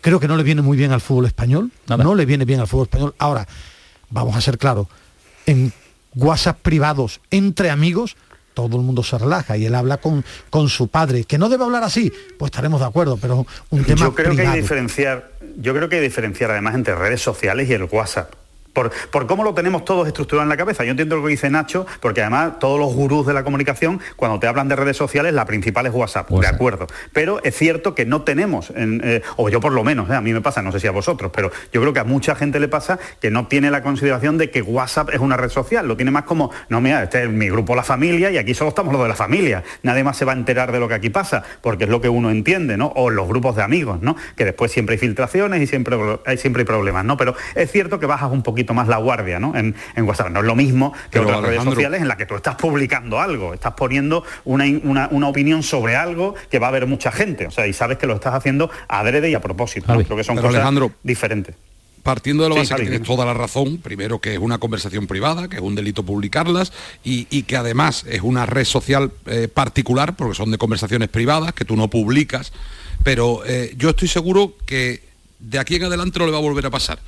creo 0.00 0.18
que 0.18 0.26
no 0.26 0.36
le 0.36 0.42
viene 0.42 0.62
muy 0.62 0.76
bien 0.76 0.90
al 0.90 1.00
fútbol 1.00 1.26
español, 1.26 1.70
no 1.86 2.14
le 2.16 2.26
viene 2.26 2.44
bien 2.44 2.58
al 2.58 2.66
fútbol 2.66 2.86
español. 2.86 3.14
Ahora, 3.18 3.46
vamos 4.10 4.34
a 4.34 4.40
ser 4.40 4.58
claros, 4.58 4.88
en 5.46 5.72
WhatsApp 6.16 6.58
privados 6.60 7.20
entre 7.30 7.70
amigos, 7.70 8.16
todo 8.56 8.78
el 8.78 8.82
mundo 8.82 9.02
se 9.02 9.18
relaja 9.18 9.58
y 9.58 9.66
él 9.66 9.74
habla 9.74 9.98
con, 9.98 10.24
con 10.48 10.70
su 10.70 10.88
padre. 10.88 11.24
Que 11.24 11.36
no 11.36 11.50
debe 11.50 11.64
hablar 11.64 11.84
así, 11.84 12.10
pues 12.38 12.48
estaremos 12.50 12.80
de 12.80 12.86
acuerdo, 12.86 13.18
pero 13.20 13.46
un 13.68 13.84
tema 13.84 14.00
Yo 14.00 14.14
creo 14.14 14.34
que 14.34 14.40
hay 14.40 14.54
que 14.54 14.62
diferenciar, 14.62 15.30
yo 15.58 15.74
creo 15.74 15.90
que 15.90 15.96
hay 15.96 16.00
que 16.00 16.08
diferenciar 16.08 16.50
además 16.50 16.74
entre 16.74 16.94
redes 16.94 17.20
sociales 17.20 17.68
y 17.68 17.74
el 17.74 17.84
WhatsApp 17.84 18.32
por, 19.10 19.26
cómo 19.26 19.42
lo 19.42 19.54
tenemos 19.54 19.84
todos 19.84 20.06
estructurado 20.06 20.42
en 20.42 20.50
la 20.50 20.56
cabeza. 20.56 20.84
Yo 20.84 20.90
entiendo 20.90 21.16
lo 21.16 21.24
que 21.24 21.30
dice 21.30 21.48
Nacho, 21.48 21.86
porque 22.00 22.20
además 22.20 22.58
todos 22.58 22.78
los 22.78 22.94
gurús 22.94 23.26
de 23.26 23.32
la 23.32 23.42
comunicación, 23.42 24.00
cuando 24.16 24.38
te 24.38 24.46
hablan 24.46 24.68
de 24.68 24.76
redes 24.76 24.96
sociales, 24.96 25.32
la 25.32 25.46
principal 25.46 25.86
es 25.86 25.94
WhatsApp, 25.94 26.30
de 26.30 26.46
acuerdo. 26.46 26.86
Pero 27.12 27.42
es 27.42 27.56
cierto 27.56 27.94
que 27.94 28.04
no 28.04 28.22
tenemos, 28.22 28.72
eh, 28.76 29.22
o 29.36 29.48
yo 29.48 29.60
por 29.60 29.72
lo 29.72 29.82
menos, 29.82 30.10
eh, 30.10 30.14
a 30.14 30.20
mí 30.20 30.32
me 30.32 30.42
pasa, 30.42 30.60
no 30.60 30.72
sé 30.72 30.80
si 30.80 30.86
a 30.86 30.90
vosotros, 30.90 31.30
pero 31.34 31.50
yo 31.72 31.80
creo 31.80 31.92
que 31.92 32.00
a 32.00 32.04
mucha 32.04 32.34
gente 32.34 32.60
le 32.60 32.68
pasa 32.68 32.98
que 33.20 33.30
no 33.30 33.46
tiene 33.46 33.70
la 33.70 33.82
consideración 33.82 34.36
de 34.36 34.50
que 34.50 34.60
WhatsApp 34.60 35.10
es 35.12 35.20
una 35.20 35.38
red 35.38 35.48
social, 35.48 35.88
lo 35.88 35.96
tiene 35.96 36.10
más 36.10 36.24
como, 36.24 36.50
no, 36.68 36.80
mira, 36.80 37.02
este 37.02 37.24
es 37.24 37.30
mi 37.30 37.48
grupo 37.48 37.74
La 37.74 37.82
Familia 37.82 38.30
y 38.30 38.36
aquí 38.36 38.52
solo 38.52 38.68
estamos 38.68 38.92
los 38.92 39.02
de 39.02 39.08
la 39.08 39.14
familia, 39.14 39.64
nadie 39.82 40.04
más 40.04 40.18
se 40.18 40.26
va 40.26 40.32
a 40.32 40.36
enterar 40.36 40.70
de 40.72 40.80
lo 40.80 40.88
que 40.88 40.94
aquí 40.94 41.08
pasa, 41.08 41.42
porque 41.62 41.84
es 41.84 41.90
lo 41.90 42.00
que 42.00 42.10
uno 42.10 42.30
entiende, 42.30 42.76
¿no? 42.76 42.92
O 42.96 43.08
los 43.08 43.26
grupos 43.26 43.56
de 43.56 43.62
amigos, 43.62 44.02
¿no? 44.02 44.16
Que 44.36 44.44
después 44.44 44.70
siempre 44.70 44.94
hay 44.94 44.98
filtraciones 44.98 45.62
y 45.62 45.66
siempre 45.66 45.96
hay, 46.26 46.36
siempre 46.36 46.60
hay 46.60 46.66
problemas, 46.66 47.04
¿no? 47.04 47.16
Pero 47.16 47.34
es 47.54 47.72
cierto 47.72 47.98
que 47.98 48.06
bajas 48.06 48.30
un 48.30 48.42
poquito 48.42 48.65
más 48.74 48.88
la 48.88 48.98
guardia 48.98 49.38
¿no? 49.38 49.54
en, 49.56 49.74
WhatsApp. 49.98 50.30
No 50.30 50.40
es 50.40 50.46
lo 50.46 50.54
mismo 50.54 50.92
que 51.10 51.18
otras 51.18 51.42
redes 51.42 51.62
sociales 51.62 52.00
en 52.00 52.08
las 52.08 52.16
que 52.16 52.26
tú 52.26 52.34
estás 52.34 52.56
publicando 52.56 53.20
algo, 53.20 53.54
estás 53.54 53.74
poniendo 53.74 54.24
una, 54.44 55.08
opinión 55.26 55.62
sobre 55.62 55.96
algo 55.96 56.34
que 56.50 56.58
va 56.58 56.66
a 56.66 56.70
haber 56.70 56.86
mucha 56.86 57.10
gente. 57.10 57.46
O 57.46 57.50
sea, 57.50 57.66
y 57.66 57.72
sabes 57.72 57.98
que 57.98 58.06
lo 58.06 58.14
estás 58.14 58.34
haciendo 58.34 58.70
adrede 58.88 59.30
y 59.30 59.34
a 59.34 59.40
propósito. 59.40 59.86
Creo 59.86 60.16
que 60.16 60.24
son 60.24 60.36
cosas 60.36 60.64
diferentes 61.02 61.54
partiendo 62.06 62.44
de 62.44 62.50
lo 62.50 62.54
básico, 62.54 62.76
que 62.76 62.82
tienes 62.82 63.02
toda 63.02 63.24
la 63.24 63.34
razón, 63.34 63.78
primero 63.78 64.20
que 64.20 64.34
es 64.34 64.38
una 64.38 64.58
conversación 64.58 65.08
privada, 65.08 65.48
que 65.48 65.56
es 65.56 65.62
un 65.62 65.74
delito 65.74 66.04
publicarlas 66.04 66.72
y, 67.02 67.42
que 67.42 67.56
además 67.56 68.04
es 68.08 68.22
una 68.22 68.46
red 68.46 68.64
social 68.64 69.10
eh, 69.26 69.48
particular, 69.48 70.14
porque 70.14 70.36
son 70.36 70.52
de 70.52 70.56
conversaciones 70.56 71.08
privadas, 71.08 71.52
que 71.52 71.64
tú 71.64 71.74
no 71.76 71.90
publicas, 71.90 72.52
pero 73.02 73.42
eh, 73.44 73.74
yo 73.76 73.90
estoy 73.90 74.06
seguro 74.06 74.54
que 74.66 75.02
de 75.40 75.58
aquí 75.58 75.74
en 75.74 75.84
adelante 75.84 76.20
no 76.20 76.26
le 76.26 76.32
va 76.32 76.38
a 76.38 76.42
volver 76.42 76.64
a 76.66 76.70
pasar. 76.70 77.00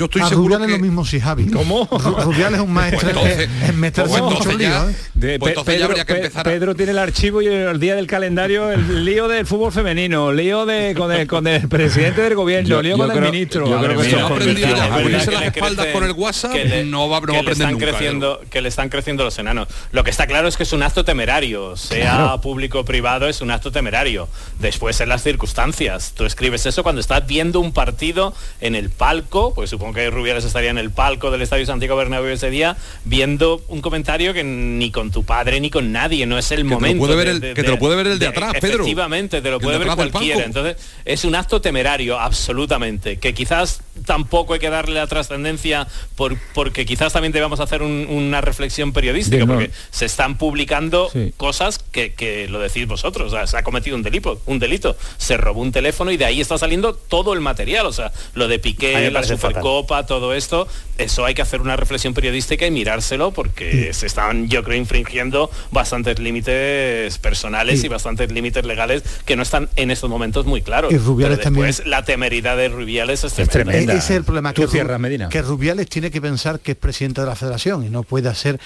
Yo 0.00 0.06
estoy 0.06 0.22
seguro 0.22 0.56
que... 0.56 0.64
es 0.64 0.70
lo 0.70 0.78
mismo 0.78 1.04
si 1.04 1.20
Javi. 1.20 1.48
¿Cómo? 1.48 1.86
Rubial 2.24 2.54
es 2.54 2.60
un 2.60 2.72
maestro 2.72 3.10
en, 3.26 3.78
meterse 3.78 4.16
en 4.16 4.24
muchos 4.24 4.54
líos. 4.54 4.94
¿eh? 5.20 5.36
pues 5.38 5.54
Pedro, 5.62 5.94
ya 5.94 6.06
que 6.06 6.14
empezar 6.14 6.42
Pedro 6.42 6.74
tiene 6.74 6.92
el 6.92 6.98
archivo 6.98 7.42
y 7.42 7.48
el 7.48 7.78
día 7.78 7.96
del 7.96 8.06
calendario 8.06 8.72
el 8.72 9.04
lío 9.04 9.28
del 9.28 9.44
fútbol 9.44 9.72
femenino, 9.72 10.32
lío 10.32 10.64
de 10.64 10.94
con 10.94 11.12
el, 11.12 11.26
con 11.26 11.46
el 11.46 11.68
presidente 11.68 12.22
del 12.22 12.34
gobierno, 12.34 12.80
lío 12.80 12.96
con 12.96 13.10
el 13.10 13.30
ministro. 13.30 13.68
Yo 13.68 13.78
creo 13.78 14.00
que 14.00 14.08
si 14.08 14.16
no 14.16 14.26
aprendido 14.28 14.74
ya 14.74 14.86
a 14.86 15.02
ponerse 15.02 15.30
las 15.32 15.42
espaldas 15.42 15.86
con 15.88 16.04
el 16.04 16.12
WhatsApp, 16.12 16.54
no 16.86 17.10
va, 17.10 17.20
no 17.20 17.32
va 17.34 17.38
a 17.38 17.42
aprender 17.42 17.70
nunca. 17.70 17.90
Creciendo, 17.90 18.40
que 18.48 18.62
le 18.62 18.70
están 18.70 18.88
creciendo 18.88 19.22
los 19.22 19.38
enanos. 19.38 19.68
Lo 19.92 20.02
que 20.02 20.08
está 20.08 20.26
claro 20.26 20.48
es 20.48 20.56
que 20.56 20.62
es 20.62 20.72
un 20.72 20.82
acto 20.82 21.04
temerario, 21.04 21.76
sea 21.76 22.38
público 22.40 22.80
o 22.80 22.84
privado, 22.86 23.28
es 23.28 23.42
un 23.42 23.50
acto 23.50 23.70
temerario. 23.70 24.28
Después 24.60 24.98
en 25.02 25.10
las 25.10 25.22
circunstancias. 25.22 26.14
Tú 26.16 26.24
escribes 26.24 26.64
eso 26.64 26.82
cuando 26.82 27.02
estás 27.02 27.26
viendo 27.26 27.60
un 27.60 27.74
partido 27.74 28.32
en 28.62 28.74
el 28.74 28.88
palco, 28.88 29.52
pues 29.52 29.68
supongo 29.68 29.89
que 29.92 30.10
Rubiales 30.10 30.44
estaría 30.44 30.70
en 30.70 30.78
el 30.78 30.90
palco 30.90 31.30
del 31.30 31.42
Estadio 31.42 31.66
Santiago 31.66 31.96
Bernabéu 31.96 32.32
ese 32.32 32.50
día 32.50 32.76
viendo 33.04 33.62
un 33.68 33.80
comentario 33.80 34.32
que 34.32 34.44
ni 34.44 34.90
con 34.90 35.10
tu 35.10 35.24
padre 35.24 35.60
ni 35.60 35.70
con 35.70 35.92
nadie, 35.92 36.26
no 36.26 36.38
es 36.38 36.50
el 36.52 36.64
momento. 36.64 37.06
que 37.06 37.62
te 37.62 37.68
lo 37.68 37.78
puede 37.78 37.96
ver 37.96 38.06
el 38.06 38.18
de, 38.18 38.26
atrás, 38.26 38.54
Pedro. 38.60 38.74
Efectivamente, 38.76 39.42
te 39.42 39.50
lo 39.50 39.60
puede 39.60 39.78
ver 39.78 39.88
cualquiera. 39.88 40.44
Entonces, 40.44 40.76
es 41.04 41.24
un 41.24 41.34
acto 41.34 41.60
temerario, 41.60 42.18
absolutamente, 42.18 43.18
que 43.18 43.34
quizás 43.34 43.82
tampoco 44.06 44.54
hay 44.54 44.60
que 44.60 44.70
darle 44.70 44.94
la 44.94 45.06
trascendencia 45.06 45.86
por, 46.16 46.36
porque 46.54 46.86
quizás 46.86 47.12
también 47.12 47.32
debamos 47.32 47.60
hacer 47.60 47.82
una 47.82 48.40
reflexión 48.40 48.92
periodística, 48.92 49.46
porque 49.46 49.70
se 49.90 50.06
están 50.06 50.38
publicando 50.38 51.10
cosas 51.36 51.78
que, 51.78 52.46
lo 52.50 52.60
decís 52.60 52.86
vosotros, 52.86 53.34
se 53.48 53.56
ha 53.56 53.62
cometido 53.62 53.96
un 53.96 54.02
delito, 54.02 54.40
un 54.46 54.58
delito, 54.58 54.96
se 55.18 55.36
robó 55.36 55.60
un 55.60 55.72
teléfono 55.72 56.10
y 56.10 56.16
de 56.16 56.24
ahí 56.24 56.40
está 56.40 56.58
saliendo 56.58 56.94
todo 56.94 57.32
el 57.32 57.40
material, 57.40 57.86
o 57.86 57.92
sea, 57.92 58.12
lo 58.34 58.48
de 58.48 58.58
Piqué, 58.58 59.10
la 59.10 59.22
Supercopa, 59.22 59.79
todo 60.06 60.34
esto, 60.34 60.66
eso 60.98 61.24
hay 61.24 61.34
que 61.34 61.42
hacer 61.42 61.60
una 61.60 61.76
reflexión 61.76 62.14
periodística 62.14 62.66
y 62.66 62.70
mirárselo 62.70 63.30
porque 63.30 63.92
se 63.92 64.06
están, 64.06 64.48
yo 64.48 64.62
creo, 64.62 64.76
infringiendo 64.76 65.50
bastantes 65.70 66.18
límites 66.18 67.18
personales 67.18 67.82
y 67.84 67.88
bastantes 67.88 68.30
límites 68.32 68.64
legales 68.64 69.02
que 69.24 69.36
no 69.36 69.42
están 69.42 69.68
en 69.76 69.90
estos 69.90 70.10
momentos 70.10 70.46
muy 70.46 70.62
claros. 70.62 70.92
Y 70.92 70.98
Rubiales 70.98 71.40
también. 71.40 71.74
La 71.84 72.04
temeridad 72.04 72.56
de 72.56 72.68
Rubiales 72.68 73.24
es, 73.24 73.32
Ese 73.32 73.42
es 73.42 74.10
el 74.10 74.24
problema, 74.24 74.52
que, 74.52 74.66
Medina. 74.98 75.28
que 75.28 75.42
Rubiales 75.42 75.88
tiene 75.88 76.10
que 76.10 76.20
pensar 76.20 76.60
que 76.60 76.72
es 76.72 76.76
presidente 76.76 77.20
de 77.20 77.26
la 77.26 77.36
federación 77.36 77.84
y 77.84 77.90
no 77.90 78.02
puede 78.02 78.28
hacer 78.28 78.60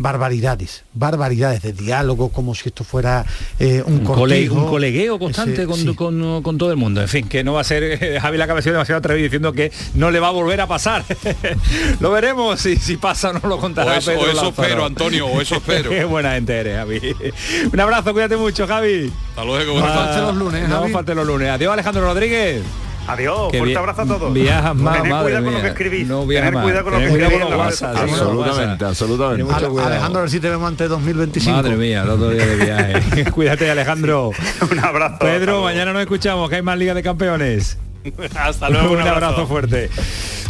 barbaridades, 0.00 0.82
barbaridades 0.94 1.62
de 1.62 1.72
diálogo, 1.74 2.30
como 2.30 2.54
si 2.54 2.68
esto 2.70 2.82
fuera 2.84 3.24
eh, 3.58 3.82
un, 3.86 3.98
un, 3.98 4.04
cortijo. 4.04 4.54
un 4.54 4.66
colegueo 4.68 5.18
constante 5.18 5.52
Ese- 5.62 5.66
con, 5.66 5.76
sí. 5.78 5.94
con- 5.94 6.42
con 6.42 6.58
todo 6.58 6.70
el 6.70 6.76
mundo. 6.78 7.02
En 7.02 7.08
fin, 7.08 7.28
que 7.28 7.44
no 7.44 7.52
va 7.52 7.60
a 7.60 7.64
ser 7.64 7.82
eh, 7.84 8.18
Javi 8.22 8.38
la 8.38 8.46
cabeza 8.46 8.70
demasiado 8.70 8.98
atrevido 8.98 9.24
diciendo 9.24 9.52
que 9.52 9.70
no 9.94 10.10
le 10.10 10.18
va 10.18 10.28
a 10.28 10.32
volver 10.32 10.60
a 10.60 10.66
pasar. 10.66 11.04
lo 12.00 12.10
veremos 12.10 12.58
si, 12.60 12.76
si 12.76 12.96
pasa 12.96 13.30
o 13.30 13.32
no 13.34 13.40
lo 13.48 13.58
contará 13.58 13.92
O 13.92 13.94
eso- 13.96 14.10
Pedro 14.12 14.22
o 14.22 14.26
eso 14.30 14.34
Lázaro. 14.44 14.62
espero, 14.62 14.84
Antonio, 14.86 15.26
o 15.26 15.40
eso 15.40 15.56
espero. 15.56 15.90
Qué 15.90 16.04
buena 16.04 16.32
gente 16.32 16.56
eres, 16.58 16.76
Javi. 16.76 17.00
Un 17.72 17.78
abrazo, 17.80 18.12
cuídate 18.12 18.36
mucho, 18.38 18.66
Javi. 18.66 19.12
Hasta 19.30 19.44
luego. 19.44 19.78
No 19.78 19.86
falte 19.86 20.20
los 20.22 20.36
lunes, 20.36 20.68
No 20.68 20.80
Javi. 20.90 21.14
los 21.14 21.26
lunes. 21.26 21.50
Adiós, 21.50 21.72
Alejandro 21.74 22.02
Rodríguez. 22.04 22.62
Adiós, 23.06 23.50
Que 23.50 23.58
fuerte 23.58 23.76
abrazo 23.76 24.02
a 24.02 24.06
todos. 24.06 24.32
Viajas 24.32 24.74
más, 24.76 24.96
Tener 24.96 25.10
madre 25.10 25.24
cuidado 25.24 25.44
con 25.44 25.54
lo 25.54 25.60
que 25.62 25.68
escribís. 25.68 26.06
No 26.08 26.24
más. 26.26 26.62
cuidado 26.62 26.84
con 26.84 26.92
lo 26.92 26.98
que 26.98 27.06
escribís 27.06 27.56
WhatsApp, 27.56 27.96
Absolutamente, 27.96 28.84
absolutamente. 28.84 29.54
Alejandro, 29.82 30.18
a 30.18 30.22
ver 30.22 30.30
si 30.30 30.40
te 30.40 30.48
vemos 30.50 30.68
antes 30.68 30.84
de 30.84 30.88
2025. 30.88 31.56
Madre 31.56 31.76
mía, 31.76 32.02
el 32.02 32.10
otro 32.10 32.30
día 32.30 32.46
de 32.46 32.56
viaje. 32.56 33.24
Cuídate, 33.32 33.70
Alejandro. 33.70 34.30
Un 34.70 34.78
abrazo. 34.78 35.18
Pedro, 35.20 35.62
mañana 35.62 35.92
nos 35.92 36.02
escuchamos, 36.02 36.48
que 36.48 36.56
hay 36.56 36.62
más 36.62 36.78
Liga 36.78 36.94
de 36.94 37.02
Campeones. 37.02 37.78
Hasta 38.34 38.70
luego. 38.70 38.92
un 38.94 39.00
abrazo 39.00 39.46
fuerte. 39.46 39.90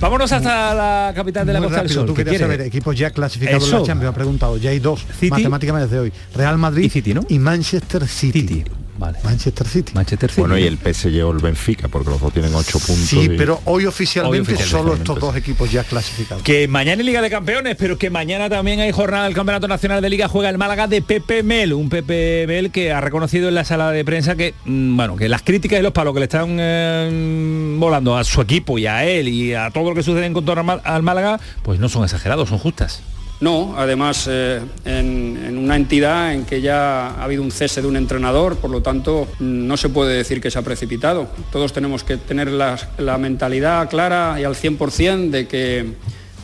Vámonos 0.01 0.30
hasta 0.30 0.72
la 0.74 1.12
capital 1.14 1.46
de 1.46 1.53
la 1.53 1.61
Costa 1.61 1.80
del 1.82 1.90
Sol. 1.90 2.07
tú 2.07 2.14
¿Qué 2.14 2.24
querías 2.24 2.38
quieres? 2.40 2.57
saber 2.57 2.66
equipos 2.66 2.96
ya 2.96 3.11
clasificados 3.11 3.64
en 3.72 3.80
la 3.80 3.84
Champions, 3.84 4.12
ha 4.12 4.14
preguntado. 4.14 4.57
Ya 4.57 4.70
hay 4.70 4.78
dos, 4.78 5.05
City. 5.18 5.30
matemáticamente 5.30 5.88
desde 5.88 5.98
hoy. 6.01 6.12
Real 6.34 6.59
Madrid 6.59 6.84
Y 6.84 6.90
City, 6.90 7.12
¿no? 7.12 7.22
y 7.28 7.38
Manchester 7.38 8.07
City. 8.07 8.40
City. 8.40 8.64
Vale. 9.01 9.18
Manchester 9.24 9.66
City. 9.66 9.92
Manchester 9.94 10.28
City. 10.30 10.40
Bueno, 10.42 10.59
y 10.59 10.64
el 10.64 10.76
PSG 10.76 11.24
o 11.24 11.30
el 11.32 11.38
Benfica, 11.38 11.88
porque 11.88 12.11
los 12.11 12.20
dos 12.20 12.32
tienen 12.34 12.55
ocho 12.55 12.78
puntos. 12.78 12.96
Sí, 13.09 13.20
y- 13.22 13.28
pero 13.30 13.59
hoy 13.64 13.86
oficialmente, 13.86 14.36
Hoy 14.36 14.42
oficialmente, 14.42 14.70
solo 14.78 14.94
estos 14.94 15.18
dos 15.18 15.34
equipos 15.36 15.72
ya 15.72 15.82
clasificados. 15.84 16.42
Que 16.44 16.68
mañana 16.68 17.01
hay 17.01 17.07
Liga 17.07 17.22
de 17.22 17.30
Campeones, 17.30 17.76
pero 17.78 17.96
que 17.96 18.11
mañana 18.11 18.51
también 18.51 18.78
hay 18.80 18.92
jornada 18.92 19.24
del 19.24 19.32
Campeonato 19.34 19.66
Nacional 19.68 20.03
de 20.03 20.11
Liga, 20.11 20.28
juega 20.28 20.51
el 20.51 20.59
Málaga 20.59 20.86
de 20.86 21.01
Pepe 21.01 21.42
Mel, 21.42 21.72
un 21.72 21.88
Pepe 21.88 22.44
Mel 22.46 22.70
que 22.70 22.92
ha 22.92 23.01
reconocido 23.01 23.48
en 23.48 23.55
la 23.55 23.64
sala 23.64 23.90
de 23.90 24.05
prensa 24.05 24.36
que, 24.36 24.53
mm, 24.66 24.96
bueno, 24.96 25.16
que 25.16 25.30
las 25.30 25.40
críticas 25.40 25.80
y 25.80 25.82
los 25.82 25.92
palos 25.92 26.12
que 26.12 26.20
le 26.20 26.24
están 26.24 26.59
eh, 26.61 27.76
volando 27.78 28.16
a 28.18 28.24
su 28.24 28.40
equipo 28.42 28.78
y 28.78 28.86
a 28.86 29.05
él 29.07 29.28
y 29.28 29.55
a 29.55 29.70
todo 29.70 29.88
lo 29.90 29.94
que 29.94 30.03
sucede 30.03 30.26
en 30.26 30.34
contorno 30.34 30.78
al 30.84 31.03
Málaga, 31.03 31.40
pues 31.62 31.80
no 31.80 31.88
son 31.88 32.05
exagerados, 32.05 32.48
son 32.51 32.59
justas. 32.59 33.01
No, 33.41 33.74
además 33.78 34.28
eh, 34.30 34.61
en, 34.84 35.57
una 35.57 35.74
entidad 35.74 36.34
en 36.34 36.45
que 36.45 36.61
ya 36.61 37.09
ha 37.09 37.24
habido 37.24 37.43
un 37.43 37.51
cese 37.51 37.80
de 37.80 37.88
un 37.88 37.97
entrenador, 37.97 38.57
por 38.57 38.70
lo 38.70 38.82
tanto 38.82 39.28
no 39.38 39.78
se 39.78 39.88
puede 39.88 40.14
decir 40.14 40.43
que 40.43 40.51
se 40.51 40.59
ha 40.59 40.62
precipitado. 40.62 41.28
Todos 41.51 41.72
tenemos 41.72 42.05
que 42.05 42.18
tener 42.18 42.49
la, 42.49 42.78
la 42.99 43.16
mentalidad 43.16 43.88
clara 43.88 44.36
y 44.38 44.45
al 44.45 44.55
100% 44.55 45.30
de 45.30 45.49
que 45.49 45.95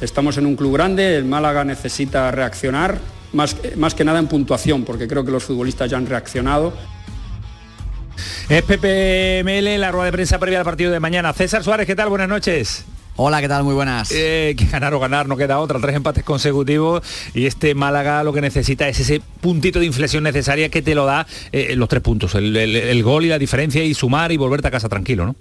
estamos 0.01 0.39
en 0.39 0.47
un 0.47 0.57
club 0.57 0.73
grande, 0.73 1.17
el 1.17 1.27
Málaga 1.27 1.65
necesita 1.65 2.31
reaccionar, 2.31 2.99
más, 3.35 3.57
más 3.77 3.95
que 3.95 4.05
nada 4.05 4.19
en 4.19 4.27
puntuación, 4.27 4.85
porque 4.85 5.07
creo 5.07 5.23
que 5.23 5.31
los 5.31 5.45
futbolistas 5.45 5.91
ya 5.91 5.99
han 5.99 6.07
reaccionado. 6.07 6.73
Es 8.49 8.65
en 8.71 9.81
la 9.81 9.93
rueda 9.93 10.07
de 10.07 10.13
prensa 10.13 10.39
previa 10.39 10.61
al 10.61 10.65
partido 10.65 10.93
de 10.93 11.01
mañana. 11.01 11.33
César 11.35 11.63
Suárez, 11.63 11.87
¿qué 11.87 11.95
tal? 11.95 12.09
Buenas 12.09 12.29
noches. 12.29 12.87
Hola, 13.19 13.41
¿qué 13.41 13.49
tal? 13.49 13.65
Muy 13.65 13.75
buenas. 13.75 14.11
Eh, 14.13 14.55
que 14.59 14.67
ganar 14.67 14.93
o 14.93 15.01
ganar 15.01 15.27
no 15.27 15.39
queda 15.39 15.59
otra, 15.59 15.81
tres 15.81 15.97
empates 15.97 16.23
consecutivos 16.23 17.03
y 17.35 17.47
este 17.47 17.75
Málaga 17.75 18.23
lo 18.23 18.33
que 18.35 18.43
necesita 18.43 18.89
es 18.89 19.01
ese 19.01 19.23
puntito 19.41 19.81
de 19.81 19.87
inflexión 19.87 20.23
necesaria 20.23 20.69
que 20.69 20.83
te 20.83 20.95
lo 20.95 21.07
da 21.07 21.27
eh, 21.51 21.75
los 21.77 21.89
tres 21.89 22.03
puntos, 22.03 22.35
el, 22.35 22.55
el- 22.55 22.77
el 22.77 23.03
gol 23.03 23.25
y 23.25 23.29
la 23.29 23.39
diferencia 23.39 23.83
y 23.83 23.95
sumar 23.95 24.33
y 24.33 24.37
volverte 24.37 24.69
a 24.69 24.71
casa 24.71 24.91
tranquilo, 24.91 25.25
¿no? 25.25 25.35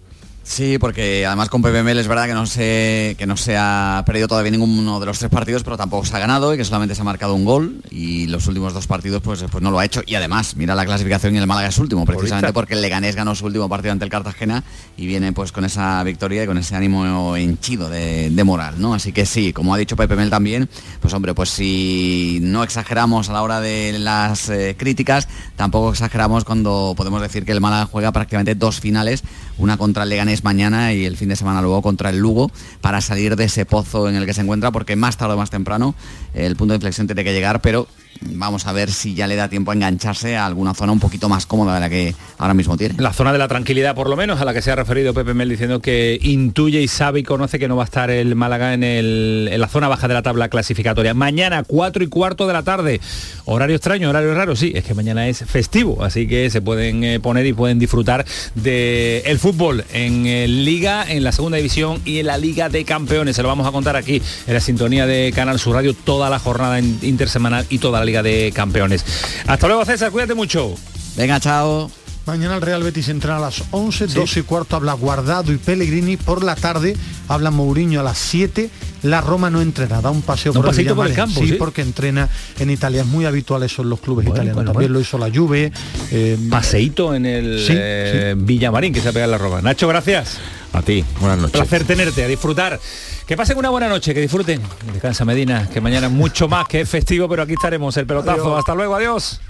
Sí, 0.48 0.78
porque 0.78 1.26
además 1.26 1.50
con 1.50 1.64
PPML 1.64 1.98
es 1.98 2.08
verdad 2.08 2.28
que 2.28 2.36
no 2.36 2.46
se 2.46 3.16
que 3.18 3.26
no 3.26 3.36
se 3.36 3.58
ha 3.58 4.04
perdido 4.06 4.28
todavía 4.28 4.52
ninguno 4.52 5.00
de 5.00 5.08
los 5.08 5.18
tres 5.18 5.32
partidos, 5.32 5.64
pero 5.64 5.76
tampoco 5.76 6.06
se 6.06 6.16
ha 6.16 6.20
ganado 6.20 6.54
y 6.54 6.58
que 6.58 6.64
solamente 6.64 6.94
se 6.94 7.02
ha 7.02 7.04
marcado 7.04 7.34
un 7.34 7.46
gol 7.46 7.82
y 7.90 8.28
los 8.28 8.46
últimos 8.46 8.72
dos 8.72 8.86
partidos 8.86 9.24
pues, 9.24 9.44
pues 9.52 9.64
no 9.64 9.72
lo 9.72 9.80
ha 9.80 9.86
hecho. 9.86 10.04
Y 10.06 10.14
además, 10.14 10.56
mira 10.56 10.76
la 10.76 10.86
clasificación 10.86 11.34
y 11.34 11.40
el 11.40 11.48
Málaga 11.48 11.70
es 11.70 11.78
último, 11.80 12.06
precisamente 12.06 12.54
porque 12.54 12.76
el 12.76 12.84
Leganés 12.84 13.16
ganó 13.16 13.34
su 13.34 13.48
último 13.48 13.68
partido 13.68 13.92
ante 13.92 14.06
el 14.06 14.12
Cartagena 14.12 14.64
y 14.96 15.08
viene 15.08 15.34
pues 15.34 15.52
con 15.52 15.66
esa 15.66 16.04
victoria 16.04 16.44
y 16.44 16.46
con 16.48 16.60
ese 16.60 16.76
ánimo 16.76 17.36
henchido 17.36 17.90
de, 17.90 18.30
de 18.30 18.44
moral, 18.44 18.76
¿no? 18.78 18.94
Así 18.94 19.12
que 19.12 19.26
sí, 19.26 19.52
como 19.52 19.74
ha 19.74 19.78
dicho 19.80 19.96
Pepe 19.96 20.16
Mel 20.16 20.30
también, 20.30 20.70
pues 21.02 21.12
hombre, 21.16 21.34
pues 21.34 21.50
si 21.50 22.38
no 22.44 22.64
exageramos 22.64 23.30
a 23.30 23.34
la 23.34 23.42
hora 23.42 23.62
de 23.62 23.98
las 23.98 24.48
eh, 24.50 24.76
críticas, 24.78 25.28
tampoco 25.56 25.90
exageramos 25.90 26.46
cuando 26.46 26.94
podemos 26.96 27.20
decir 27.20 27.46
que 27.46 27.52
el 27.52 27.62
Málaga 27.62 27.88
juega 27.88 28.12
prácticamente 28.12 28.54
dos 28.54 28.80
finales, 28.80 29.24
una 29.58 29.78
contra 29.78 30.04
el 30.04 30.10
Leganés 30.10 30.35
mañana 30.44 30.94
y 30.94 31.06
el 31.06 31.18
fin 31.18 31.30
de 31.30 31.36
semana 31.36 31.62
luego 31.62 31.82
contra 31.82 32.10
el 32.10 32.18
Lugo, 32.18 32.52
para 32.82 33.02
salir 33.02 33.36
de 33.36 33.46
ese 33.46 33.66
pozo 33.66 34.10
en 34.10 34.16
el 34.16 34.26
que 34.26 34.34
se 34.34 34.42
encuentra, 34.42 34.72
porque 34.72 34.96
más 34.96 35.18
tarde 35.18 35.34
o 35.34 35.38
más 35.38 35.50
temprano 35.50 35.96
el 36.34 36.56
punto 36.56 36.74
de 36.74 36.78
inflexión 36.78 37.08
tiene 37.08 37.24
que 37.24 37.34
llegar, 37.34 37.62
pero 37.62 37.88
vamos 38.22 38.66
a 38.68 38.74
ver 38.74 38.92
si 38.92 39.14
ya 39.14 39.28
le 39.28 39.36
da 39.36 39.50
tiempo 39.50 39.72
a 39.72 39.74
engancharse 39.76 40.36
a 40.38 40.46
alguna 40.46 40.74
zona 40.74 40.92
un 40.92 41.00
poquito 41.00 41.30
más 41.30 41.46
cómoda 41.46 41.76
de 41.76 41.80
la 41.80 41.90
que 41.90 42.16
ahora 42.38 42.54
mismo 42.54 42.78
tiene. 42.78 42.96
La 42.98 43.14
zona 43.14 43.32
de 43.34 43.40
la 43.40 43.48
tranquilidad, 43.48 43.96
por 43.96 44.10
lo 44.10 44.16
menos, 44.16 44.42
a 44.42 44.46
la 44.46 44.54
que 44.54 44.62
se 44.62 44.72
ha 44.72 44.76
referido 44.76 45.14
Pepe 45.14 45.34
Mel 45.34 45.50
diciendo 45.50 45.82
que 45.82 46.18
intuye 46.22 46.82
y 46.82 46.88
sabe 46.88 47.20
y 47.20 47.24
conoce 47.24 47.60
que 47.60 47.68
no 47.68 47.76
va 47.76 47.84
a 47.84 47.86
estar 47.86 48.10
el 48.10 48.36
Málaga 48.36 48.74
en, 48.74 49.60
la 49.60 49.68
zona 49.68 49.88
baja 49.88 50.08
de 50.08 50.14
la 50.14 50.22
tabla 50.22 50.50
clasificatoria. 50.50 51.14
Mañana, 51.14 51.64
4 51.64 52.04
y 52.04 52.08
cuarto 52.08 52.48
de 52.48 52.54
la 52.54 52.64
tarde. 52.64 53.00
Horario 53.46 53.76
extraño, 53.76 54.10
horario 54.10 54.34
raro, 54.34 54.56
sí, 54.56 54.72
es 54.76 54.84
que 54.84 54.94
mañana 54.94 55.28
es 55.28 55.40
festivo, 55.46 56.04
así 56.04 56.28
que 56.28 56.50
se 56.50 56.62
pueden 56.62 57.04
eh, 57.04 57.20
poner 57.20 57.46
y 57.46 57.54
pueden 57.54 57.80
disfrutar 57.80 58.26
del 58.56 59.22
el 59.26 59.40
fútbol 59.40 59.84
en 59.94 60.26
eh, 60.26 60.48
Liga, 60.48 61.06
en 61.08 61.24
la 61.24 61.32
segunda 61.32 61.58
división 61.58 62.02
y 62.06 62.20
en 62.20 62.28
la 62.28 62.38
Liga 62.38 62.70
de 62.70 62.84
Campeones. 62.86 63.36
Se 63.36 63.42
lo 63.44 63.48
vamos 63.50 63.68
a 63.68 63.72
contar 63.72 63.96
aquí 63.96 64.22
en 64.48 64.54
la 64.54 64.60
sintonía 64.60 65.06
de 65.06 65.32
Canal 65.36 65.60
Sur 65.60 65.76
Radio 65.76 65.94
toda 65.94 66.30
la 66.30 66.40
jornada 66.40 66.80
in- 66.80 67.00
intersemanal 67.02 67.66
y 67.70 67.78
toda 67.80 68.00
la 68.00 68.05
Liga 68.06 68.24
de 68.24 68.52
Campeones. 68.56 69.04
Hasta 69.48 69.68
luego, 69.68 69.84
César, 69.86 70.12
cuídate 70.12 70.34
mucho. 70.36 70.74
Venga, 71.18 71.40
chao. 71.40 71.90
Mañana 72.26 72.56
el 72.56 72.62
Real 72.64 72.82
Betis 72.82 73.08
entra 73.10 73.38
a 73.38 73.40
las 73.40 73.62
11, 73.70 74.08
12 74.08 74.40
y 74.40 74.44
cuarto 74.44 74.76
habla 74.76 74.94
Guardado 74.94 75.54
y 75.54 75.58
Pellegrini. 75.58 76.18
Por 76.18 76.44
la 76.44 76.56
tarde 76.56 76.98
habla 77.28 77.52
Mourinho 77.52 78.00
a 78.00 78.04
las 78.04 78.18
7. 78.18 78.68
La 79.04 79.22
Roma 79.22 79.52
no 79.52 79.62
entrena, 79.62 80.02
da 80.02 80.10
un 80.10 80.24
paseo 80.24 80.52
Da 80.52 80.60
un 80.62 80.66
por, 80.66 80.80
el 80.80 80.88
por 80.96 81.14
campo, 81.14 81.42
sí, 81.42 81.50
sí. 81.50 81.54
porque 81.54 81.84
entrena 81.84 82.28
en 82.58 82.72
Italia. 82.72 83.02
Es 83.02 83.08
muy 83.08 83.26
habitual 83.26 83.62
eso 83.62 83.84
en 83.84 83.90
los 83.90 84.00
clubes 84.00 84.26
Bueno, 84.26 84.38
italianos. 84.38 84.56
bueno, 84.56 84.72
También 84.72 84.92
bueno. 84.92 85.00
lo 85.00 85.02
hizo 85.02 85.20
la 85.20 85.30
Juve. 85.32 85.72
eh, 86.12 86.38
paseíto 86.50 87.14
en 87.14 87.28
el 87.28 87.60
Sí, 87.64 87.74
eh, 87.76 88.34
Villamarín 88.36 88.92
que 88.92 89.02
se 89.02 89.10
ha 89.10 89.14
pegado 89.14 89.32
la 89.32 89.38
ropa. 89.38 89.62
Nacho, 89.62 89.88
gracias. 89.88 90.40
A 90.74 90.82
ti, 90.82 91.06
buenas 91.22 91.38
noches. 91.38 91.62
Placer 91.62 91.84
tenerte, 91.84 92.24
a 92.24 92.28
disfrutar. 92.28 92.80
Que 93.28 93.36
pasen 93.36 93.58
una 93.58 93.72
buena 93.72 93.90
noche, 93.90 94.14
que 94.14 94.22
disfruten. 94.22 94.62
Descansa 94.94 95.26
Medina, 95.26 95.68
que 95.72 95.82
mañana 95.82 96.10
mucho 96.10 96.48
más 96.48 96.68
que 96.68 96.82
es 96.82 96.90
festivo, 96.90 97.28
pero 97.28 97.42
aquí 97.42 97.54
estaremos. 97.54 97.98
El 97.98 98.06
pelotazo. 98.06 98.44
Adiós. 98.44 98.60
Hasta 98.60 98.76
luego, 98.76 98.96
adiós. 98.96 99.42